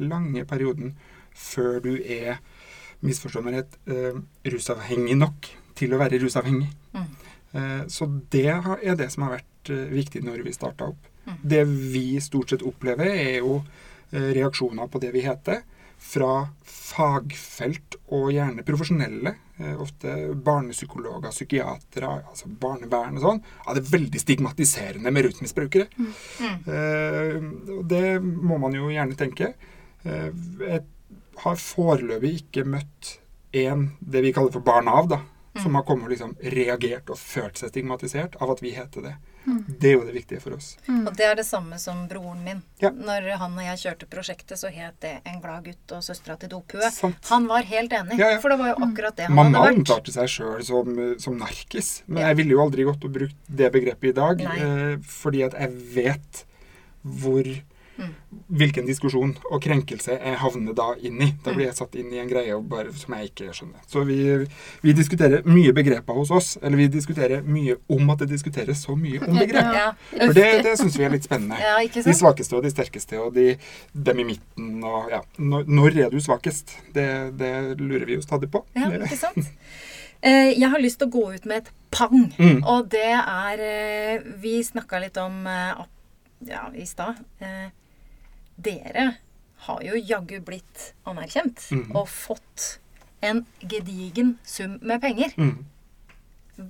lange 0.00 0.44
perioden 0.48 0.94
før 1.36 1.80
du 1.84 1.94
er, 1.96 2.40
misforstå 3.00 3.42
meg 3.44 3.56
rett, 3.56 3.78
eh, 3.88 4.20
rusavhengig 4.52 5.16
nok 5.16 5.48
til 5.78 5.94
å 5.94 6.00
være 6.00 6.20
rusavhengig. 6.20 6.68
Mm. 6.92 7.10
Eh, 7.52 7.84
så 7.88 8.08
det 8.30 8.48
er 8.52 8.98
det 8.98 9.08
som 9.12 9.24
har 9.26 9.38
vært 9.38 9.72
eh, 9.72 9.88
viktig 9.96 10.22
når 10.26 10.44
vi 10.46 10.54
starta 10.54 10.90
opp. 10.92 11.08
Mm. 11.24 11.38
Det 11.54 11.64
vi 11.68 12.06
stort 12.20 12.52
sett 12.52 12.64
opplever, 12.66 13.08
er 13.08 13.40
jo 13.40 13.60
eh, 14.12 14.30
reaksjoner 14.36 14.90
på 14.90 15.00
det 15.02 15.14
vi 15.16 15.24
heter, 15.24 15.62
fra 16.00 16.48
fagfelt 16.66 17.96
og 18.10 18.30
gjerne 18.34 18.64
profesjonelle. 18.66 19.34
eh, 19.60 19.74
Ofte 19.80 20.34
barnepsykologer, 20.34 21.30
psykiatere, 21.30 22.12
altså 22.30 22.48
barnevern 22.48 23.18
og 23.20 23.26
sånn. 23.26 23.42
er 23.68 23.78
det 23.78 23.90
veldig 23.92 24.20
stigmatiserende 24.22 25.12
med 25.12 25.28
rusmisbrukere. 25.28 25.86
Mm. 25.98 26.14
Eh, 26.66 27.82
det 27.84 28.20
må 28.22 28.58
man 28.58 28.74
jo 28.74 28.90
gjerne 28.90 29.18
tenke. 29.18 29.54
Eh, 30.02 30.30
jeg 30.64 30.84
har 31.44 31.56
foreløpig 31.56 32.34
ikke 32.40 32.64
møtt 32.68 33.18
en, 33.52 33.92
det 34.00 34.22
vi 34.22 34.32
kaller 34.32 34.52
for 34.54 34.64
barn 34.66 34.88
av, 34.88 35.08
da, 35.10 35.20
som 35.58 35.74
har 35.74 35.82
kommet 35.82 36.04
og 36.04 36.10
liksom 36.10 36.36
reagert 36.54 37.10
og 37.10 37.18
følt 37.18 37.58
seg 37.58 37.70
stigmatisert 37.72 38.36
av 38.40 38.50
at 38.52 38.60
vi 38.62 38.70
heter 38.70 39.02
det. 39.02 39.14
Det 39.80 39.88
er 39.88 39.94
jo 39.96 40.04
det 40.04 40.12
viktige 40.14 40.40
for 40.40 40.52
oss. 40.54 40.76
Og 40.86 41.16
det 41.16 41.24
er 41.26 41.34
det 41.34 41.46
samme 41.46 41.78
som 41.80 42.06
broren 42.08 42.44
min. 42.44 42.62
Ja. 42.78 42.90
Når 42.90 43.30
han 43.40 43.56
og 43.58 43.64
jeg 43.64 43.78
kjørte 43.82 44.06
prosjektet, 44.06 44.58
så 44.60 44.70
het 44.70 45.00
det 45.00 45.20
'En 45.26 45.40
glad 45.40 45.64
gutt 45.64 45.92
og 45.96 46.02
søstera 46.04 46.38
til 46.38 46.50
dopue'. 46.50 47.14
Han 47.30 47.46
var 47.48 47.62
helt 47.62 47.90
enig, 47.90 48.18
Ja, 48.18 48.30
ja. 48.32 48.38
for 48.40 48.50
det 48.50 48.58
var 48.58 48.68
jo 48.68 48.84
akkurat 48.84 49.16
det 49.16 49.26
han 49.26 49.34
Mamma 49.34 49.58
hadde 49.58 49.70
vært. 49.70 49.78
omtalte 49.78 50.12
seg 50.12 50.28
sjøl 50.28 50.62
som, 50.62 51.18
som 51.18 51.38
narkis, 51.38 52.02
men 52.06 52.18
Ja. 52.22 52.28
jeg 52.28 52.36
ville 52.36 52.50
jo 52.50 52.60
aldri 52.60 52.84
gått 52.84 53.04
og 53.04 53.12
brukt 53.12 53.34
det 53.48 53.72
begrepet 53.72 54.08
i 54.10 54.12
dag, 54.12 54.40
eh, 54.40 54.96
fordi 55.02 55.42
at 55.46 55.52
jeg 55.54 55.70
vet 55.94 56.44
hvor 57.04 57.42
Mm. 57.44 57.62
Hvilken 58.60 58.86
diskusjon 58.86 59.32
og 59.50 59.60
krenkelse 59.62 60.14
jeg 60.16 60.38
havner 60.42 60.74
da 60.76 60.88
inn 61.06 61.20
i. 61.22 61.28
Da 61.44 61.52
blir 61.54 61.66
jeg 61.68 61.76
satt 61.78 61.94
inn 61.98 62.12
i 62.14 62.20
en 62.22 62.28
greie 62.30 62.54
og 62.56 62.64
bare, 62.70 62.92
som 62.96 63.14
jeg 63.18 63.30
ikke 63.30 63.52
skjønner. 63.56 63.82
Så 63.90 64.02
vi, 64.08 64.18
vi 64.84 64.94
diskuterer 64.96 65.46
mye 65.46 65.74
begreper 65.76 66.16
hos 66.18 66.30
oss. 66.34 66.50
Eller 66.62 66.82
vi 66.82 66.88
diskuterer 66.94 67.42
mye 67.46 67.76
om 67.90 68.10
at 68.14 68.24
det 68.24 68.30
diskuteres 68.32 68.82
så 68.86 68.96
mye 68.98 69.20
om 69.26 69.38
begrep. 69.38 69.70
Ja, 69.76 69.86
For 70.14 70.34
det, 70.36 70.48
det 70.66 70.76
syns 70.80 70.98
vi 70.98 71.06
er 71.06 71.14
litt 71.14 71.26
spennende. 71.28 71.58
ja 71.60 71.76
De 71.80 72.16
svakeste 72.16 72.58
og 72.58 72.66
de 72.66 72.72
sterkeste 72.74 73.20
og 73.22 73.34
de, 73.38 73.54
dem 73.94 74.24
i 74.24 74.28
midten 74.32 74.82
og 74.86 75.10
ja. 75.12 75.22
Når, 75.38 75.66
når 75.70 76.00
er 76.06 76.10
du 76.14 76.18
svakest? 76.22 76.76
Det, 76.94 77.06
det 77.38 77.54
lurer 77.80 78.06
vi 78.08 78.18
jo 78.18 78.24
stadig 78.26 78.50
på. 78.52 78.64
Ja, 78.78 78.90
ikke 78.98 79.18
sant? 79.18 79.50
Eh, 80.22 80.52
Jeg 80.58 80.68
har 80.68 80.82
lyst 80.82 80.98
til 81.00 81.08
å 81.08 81.14
gå 81.14 81.22
ut 81.32 81.46
med 81.48 81.62
et 81.62 81.70
pang. 81.94 82.26
Mm. 82.36 82.60
Og 82.68 82.90
det 82.92 83.08
er 83.16 83.62
eh, 83.64 84.26
Vi 84.42 84.58
snakka 84.64 85.00
litt 85.00 85.16
om 85.20 85.46
eh, 85.48 85.84
ja, 86.50 86.66
i 86.76 86.84
stad. 86.88 87.20
Dere 88.60 89.06
har 89.66 89.82
jo 89.84 89.96
jaggu 89.96 90.40
blitt 90.44 90.92
anerkjent 91.08 91.66
mm. 91.70 91.90
og 91.94 92.08
fått 92.08 92.80
en 93.20 93.44
gedigen 93.60 94.36
sum 94.44 94.78
med 94.80 95.00
penger. 95.02 95.34
Mm. 95.36 95.66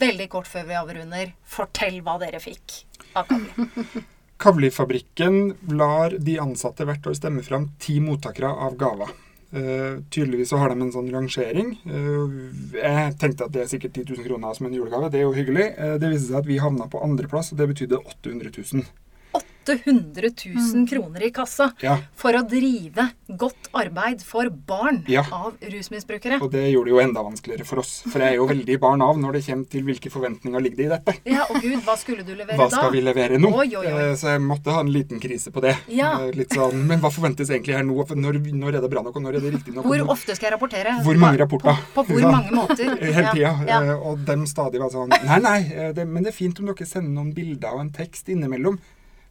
Veldig 0.01 0.29
kort 0.31 0.51
før 0.51 0.67
vi 0.69 0.79
avrunder, 0.79 1.35
fortell 1.47 2.01
hva 2.07 2.17
dere 2.23 2.43
fikk 2.43 2.83
av 3.19 3.31
Kavli. 3.31 3.67
Kavlifabrikken 4.41 5.41
lar 5.77 6.15
de 6.17 6.39
ansatte 6.41 6.87
hvert 6.89 7.07
år 7.07 7.17
stemme 7.19 7.43
fram 7.45 7.69
ti 7.83 7.99
mottakere 8.01 8.49
av 8.49 8.79
gaver. 8.81 9.11
Uh, 9.51 9.99
tydeligvis 10.15 10.53
så 10.53 10.61
har 10.63 10.71
de 10.71 10.79
en 10.79 10.93
sånn 10.95 11.11
rangering. 11.13 11.75
Uh, 11.85 12.39
jeg 12.73 13.17
tenkte 13.21 13.49
at 13.49 13.53
det 13.53 13.65
er 13.65 13.71
sikkert 13.73 13.99
10 13.99 14.15
000 14.15 14.27
kroner 14.29 14.55
som 14.57 14.69
en 14.69 14.77
julegave. 14.79 15.11
Det 15.11 15.21
er 15.21 15.27
jo 15.27 15.35
hyggelig. 15.37 15.67
Uh, 15.75 15.97
det 16.01 16.13
viste 16.15 16.31
seg 16.31 16.39
at 16.41 16.49
vi 16.49 16.61
havna 16.63 16.87
på 16.89 17.03
andreplass, 17.05 17.51
og 17.53 17.61
det 17.61 17.69
betydde 17.73 17.99
800 17.99 18.55
000. 18.55 18.87
800 19.67 20.31
000 20.75 20.87
kroner 20.89 21.23
i 21.27 21.31
kassa 21.31 21.71
Ja, 21.83 21.99
for 22.17 22.33
å 22.35 22.43
drive 22.49 23.11
godt 23.29 23.69
arbeid 23.77 24.23
for 24.27 24.49
barn 24.51 25.05
Ja. 25.09 25.23
av 25.33 25.55
rusmisbrukere. 25.61 26.41
og 26.43 26.51
det 26.51 26.65
gjorde 26.73 26.91
det 26.91 26.95
jo 26.95 27.01
enda 27.03 27.23
vanskeligere 27.23 27.65
for 27.67 27.79
oss. 27.83 28.03
For 28.11 28.19
jeg 28.21 28.33
er 28.33 28.37
jo 28.41 28.47
veldig 28.49 28.79
barn 28.81 29.03
av 29.03 29.17
når 29.21 29.33
det 29.39 29.43
kommer 29.47 29.69
til 29.71 29.83
hvilke 29.87 30.11
forventninger 30.11 30.61
ligger 30.65 30.77
det 30.77 30.87
i 30.87 30.93
dette. 30.97 31.15
Ja, 31.31 31.45
og 31.51 31.61
gud, 31.63 31.79
hva 31.85 31.97
skulle 32.01 32.25
du 32.27 32.35
levere 32.35 32.57
Hva 32.57 32.69
da? 32.71 32.77
skal 32.81 32.93
vi 32.93 33.01
levere 33.05 33.39
nå? 33.39 33.53
Oi, 33.55 33.69
oi, 33.77 33.87
oi. 33.87 34.03
Eh, 34.11 34.15
Så 34.21 34.33
jeg 34.33 34.41
måtte 34.43 34.73
ha 34.75 34.81
en 34.81 34.91
liten 34.93 35.21
krise 35.21 35.51
på 35.53 35.61
det. 35.63 35.77
Ja. 35.89 36.13
Eh, 36.27 36.33
Litt 36.41 36.51
sånn, 36.57 36.87
Men 36.87 37.01
hva 37.01 37.11
forventes 37.13 37.51
egentlig 37.51 37.75
her 37.77 37.85
nå? 37.85 37.95
Når, 38.11 38.41
når 38.55 38.75
er 38.77 38.81
det 38.81 38.91
bra 38.91 39.03
nok, 39.03 39.17
og 39.17 39.23
når 39.23 39.37
er 39.37 39.41
det 39.41 39.53
riktig 39.55 39.75
nok? 39.75 39.85
Hvor 39.85 40.09
ofte 40.17 40.35
skal 40.35 40.51
jeg 40.51 40.59
rapportere? 40.59 40.97
Hvor 41.05 41.17
mange 41.21 41.39
rapporter? 41.39 41.77
På, 41.95 42.03
på 42.05 42.19
hvor 42.19 42.31
mange 42.33 42.51
måter? 42.51 42.97
Hele 43.01 43.33
tida. 43.35 43.55
Eh, 43.69 43.95
Og 44.11 44.25
dem 44.27 44.47
stadig 44.47 44.81
var 44.81 44.91
sånn 44.91 45.11
Nei, 45.11 45.39
nei, 45.39 45.93
det, 45.95 46.07
men 46.09 46.23
det 46.25 46.33
er 46.33 46.37
fint 46.37 46.59
om 46.61 46.67
dere 46.67 46.87
sender 46.87 47.11
noen 47.13 47.35
bilder 47.35 47.75
og 47.77 47.81
en 47.85 47.91
tekst 47.95 48.29
innimellom. 48.33 48.79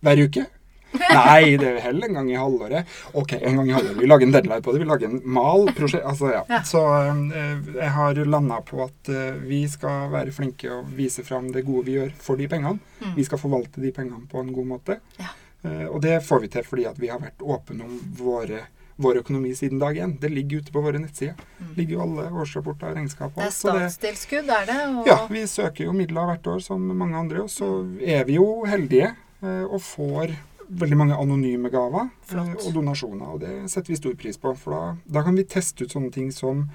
Hver 0.06 0.24
uke? 0.28 0.46
Nei, 0.90 1.58
det 1.60 1.68
er 1.68 1.84
heller 1.84 2.08
en 2.08 2.18
gang 2.18 2.30
i 2.32 2.38
halvåret. 2.40 2.94
Ok, 3.18 3.36
en 3.38 3.60
gang 3.60 3.68
i 3.70 3.74
halvåret. 3.76 4.00
Vi 4.00 4.08
lager 4.10 4.26
en 4.26 4.34
deadline 4.34 4.64
på 4.66 4.74
det. 4.74 4.80
Vi 4.82 4.88
lager 4.90 5.10
en 5.10 5.20
mal. 5.38 5.68
Prosjekt, 5.78 6.06
altså, 6.08 6.32
ja. 6.34 6.42
Ja. 6.50 6.62
Så 6.66 6.82
eh, 7.04 7.70
jeg 7.76 7.92
har 7.98 8.22
landa 8.26 8.62
på 8.66 8.82
at 8.86 9.12
eh, 9.14 9.38
vi 9.46 9.62
skal 9.70 10.10
være 10.14 10.34
flinke 10.36 10.72
og 10.74 10.90
vise 10.98 11.26
fram 11.28 11.52
det 11.54 11.66
gode 11.68 11.86
vi 11.90 12.00
gjør 12.00 12.16
for 12.24 12.42
de 12.42 12.50
pengene. 12.50 12.82
Mm. 13.04 13.14
Vi 13.20 13.28
skal 13.28 13.42
forvalte 13.42 13.84
de 13.84 13.94
pengene 13.96 14.26
på 14.32 14.42
en 14.42 14.52
god 14.56 14.74
måte. 14.74 15.00
Ja. 15.22 15.30
Eh, 15.62 15.86
og 15.86 16.02
det 16.06 16.20
får 16.26 16.44
vi 16.46 16.52
til 16.58 16.68
fordi 16.68 16.90
at 16.90 17.00
vi 17.00 17.14
har 17.14 17.22
vært 17.22 17.46
åpne 17.46 17.86
om 17.86 18.02
våre, 18.18 18.66
vår 18.98 19.22
økonomi 19.22 19.54
siden 19.56 19.82
dag 19.84 19.98
én. 20.02 20.18
Det 20.20 20.34
ligger 20.34 20.64
ute 20.64 20.74
på 20.74 20.84
våre 20.84 21.02
nettsider. 21.02 21.38
Mm. 21.60 21.72
ligger 21.78 22.00
jo 22.00 22.04
alle 22.08 22.28
årsrapporter 22.34 22.90
og 22.90 22.98
regnskap 22.98 23.36
og 23.36 23.44
Det 23.44 23.52
er 23.52 23.58
statstilskudd, 23.62 24.54
er 24.58 24.70
det? 24.72 24.82
Og, 24.90 25.08
ja, 25.12 25.22
vi 25.30 25.46
søker 25.46 25.86
jo 25.86 25.96
midler 25.96 26.34
hvert 26.34 26.54
år 26.56 26.62
som 26.66 26.82
mange 26.98 27.20
andre, 27.20 27.46
og 27.46 27.54
så 27.54 27.76
er 28.02 28.26
vi 28.26 28.42
jo 28.42 28.64
heldige 28.66 29.14
og 29.48 29.80
får 29.82 30.36
veldig 30.70 30.98
mange 31.00 31.16
anonyme 31.18 31.70
gaver 31.74 32.10
eh, 32.10 32.28
Flott. 32.30 32.66
og 32.68 32.74
donasjoner, 32.76 33.26
og 33.34 33.40
det 33.42 33.54
setter 33.72 33.90
vi 33.94 33.96
stor 33.98 34.14
pris 34.20 34.38
på. 34.38 34.52
For 34.58 34.72
da, 34.76 34.82
da 35.20 35.24
kan 35.26 35.36
vi 35.40 35.44
teste 35.50 35.84
ut 35.88 35.96
sånne 35.96 36.12
ting 36.14 36.30
som 36.36 36.66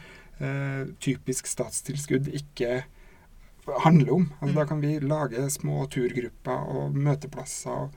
eh, 0.41 0.85
typisk 1.05 1.47
statstilskudd 1.47 2.27
ikke 2.35 2.85
handler 3.85 4.13
om. 4.13 4.25
Altså, 4.41 4.51
Mm. 4.53 4.55
Da 4.59 4.65
kan 4.67 4.81
vi 4.81 4.99
lage 5.01 5.51
små 5.51 5.87
turgrupper 5.89 6.69
og 6.69 6.95
møteplasser. 6.95 7.71
og 7.71 7.91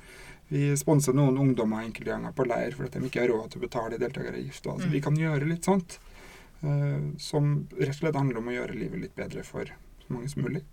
vi 0.49 0.69
sponser 0.79 1.11
noen 1.13 1.35
ungdommer 1.37 1.83
enkelte 1.83 2.07
ganger 2.13 2.31
på 2.31 2.45
leir 2.47 2.71
fordi 2.71 2.99
de 3.01 3.07
ikke 3.09 3.19
har 3.19 3.27
råd 3.33 3.49
til 3.51 3.59
å 3.59 3.65
betale 3.67 3.97
deltakeravgift. 3.99 4.63
Altså, 4.67 4.85
Mm. 4.87 4.91
Vi 4.91 5.01
kan 5.01 5.15
gjøre 5.15 5.47
litt 5.49 5.65
sånt 5.65 5.97
eh, 6.63 7.01
som 7.17 7.67
rett 7.77 7.89
og 7.89 7.95
slett 7.95 8.15
handler 8.15 8.37
om 8.37 8.47
å 8.47 8.51
gjøre 8.55 8.77
livet 8.79 9.01
litt 9.01 9.15
bedre 9.15 9.43
for 9.43 9.65
så 9.65 10.07
mange 10.13 10.29
som 10.29 10.43
mulig. 10.43 10.63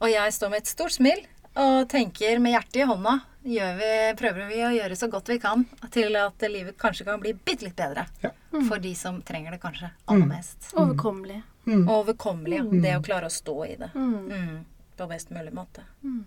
og 0.00 0.08
jeg 0.10 0.32
står 0.32 0.50
med 0.50 0.58
et 0.58 0.66
stort 0.66 0.92
smil 0.92 1.26
og 1.56 1.88
tenker 1.88 2.38
med 2.42 2.52
hjertet 2.56 2.80
i 2.82 2.86
hånda 2.88 3.20
gjør 3.44 3.74
vi, 3.78 3.90
prøver 4.18 4.46
vi 4.48 4.60
å 4.64 4.70
gjøre 4.74 4.96
så 4.96 5.08
godt 5.12 5.28
vi 5.28 5.36
kan 5.38 5.66
til 5.92 6.16
at 6.16 6.40
livet 6.48 6.78
kanskje 6.80 7.04
kan 7.04 7.20
bli 7.20 7.34
bitte 7.36 7.66
litt 7.68 7.76
bedre. 7.76 8.06
Ja. 8.24 8.30
For 8.68 8.78
de 8.80 8.94
som 8.96 9.20
trenger 9.22 9.52
det 9.54 9.60
kanskje 9.62 9.90
aller 10.06 10.24
Mm. 10.24 10.28
mest. 10.32 10.70
Overkommelig. 10.74 11.42
Mm. 11.66 11.86
Overkommelig. 11.88 12.56
ja. 12.56 12.62
Mm. 12.64 12.82
Det 12.82 12.94
å 12.96 13.02
klare 13.04 13.26
å 13.26 13.30
stå 13.30 13.56
i 13.66 13.76
det. 13.76 13.90
Mm. 13.94 14.28
Mm. 14.30 14.64
På 14.96 15.06
best 15.08 15.30
mulig 15.30 15.52
måte. 15.52 15.84
Mm. 16.02 16.24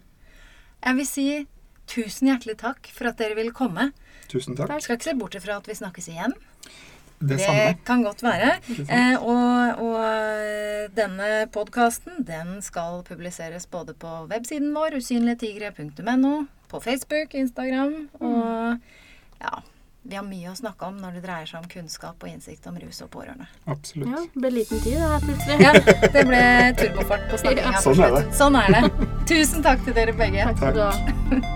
Jeg 0.85 0.95
vil 0.95 1.05
si 1.05 1.47
tusen 1.87 2.27
hjertelig 2.27 2.57
takk 2.57 2.87
for 2.93 3.07
at 3.07 3.17
dere 3.17 3.35
ville 3.35 3.51
komme. 3.51 3.91
Tusen 4.27 4.55
takk. 4.55 4.69
Jeg 4.69 4.81
skal 4.83 4.97
ikke 4.97 5.03
se 5.09 5.13
bort 5.15 5.35
ifra 5.35 5.57
at 5.57 5.65
vi 5.67 5.73
snakkes 5.73 6.07
igjen. 6.13 6.33
Det, 7.19 7.37
Det 7.37 7.77
kan 7.85 8.03
godt 8.05 8.21
være. 8.23 8.51
Eh, 8.85 9.15
og, 9.17 9.79
og 9.81 10.91
denne 10.97 11.47
podkasten 11.53 12.21
den 12.27 12.59
skal 12.61 13.01
publiseres 13.07 13.65
både 13.65 13.95
på 13.97 14.11
websiden 14.29 14.69
vår, 14.75 14.99
usynligtigre.no, 15.01 16.35
på 16.69 16.83
Facebook, 16.83 17.33
Instagram 17.33 18.07
og 18.21 18.77
ja, 19.41 19.59
vi 20.07 20.15
har 20.15 20.23
mye 20.23 20.51
å 20.51 20.55
snakke 20.55 20.87
om 20.87 21.01
når 21.01 21.17
det 21.17 21.23
dreier 21.25 21.49
seg 21.49 21.59
om 21.59 21.67
kunnskap 21.71 22.23
og 22.23 22.29
innsikt 22.31 22.69
om 22.69 22.77
rus 22.79 23.01
og 23.03 23.11
pårørende. 23.11 23.49
Absolutt. 23.67 24.07
Ja, 24.13 24.23
det 24.23 24.43
ble 24.45 24.53
liten 24.55 24.81
tid 24.85 24.95
det 24.95 25.11
her 25.11 25.25
plutselig. 25.25 25.59
Ja, 25.65 25.73
det 26.15 26.25
ble 26.29 26.41
turbofart 26.79 27.29
på 27.33 27.41
snakkinga. 27.43 27.75
Ja. 27.75 27.83
Sånn 27.83 28.07
er 28.07 28.15
slutt. 28.15 28.33
Sånn 28.39 28.59
er 28.63 28.73
det. 28.77 29.11
Tusen 29.27 29.67
takk 29.67 29.85
til 29.87 29.99
dere 29.99 30.15
begge. 30.15 30.47
Takk 30.47 30.63
skal 30.63 30.77
du 30.79 30.83
ha. 30.87 31.55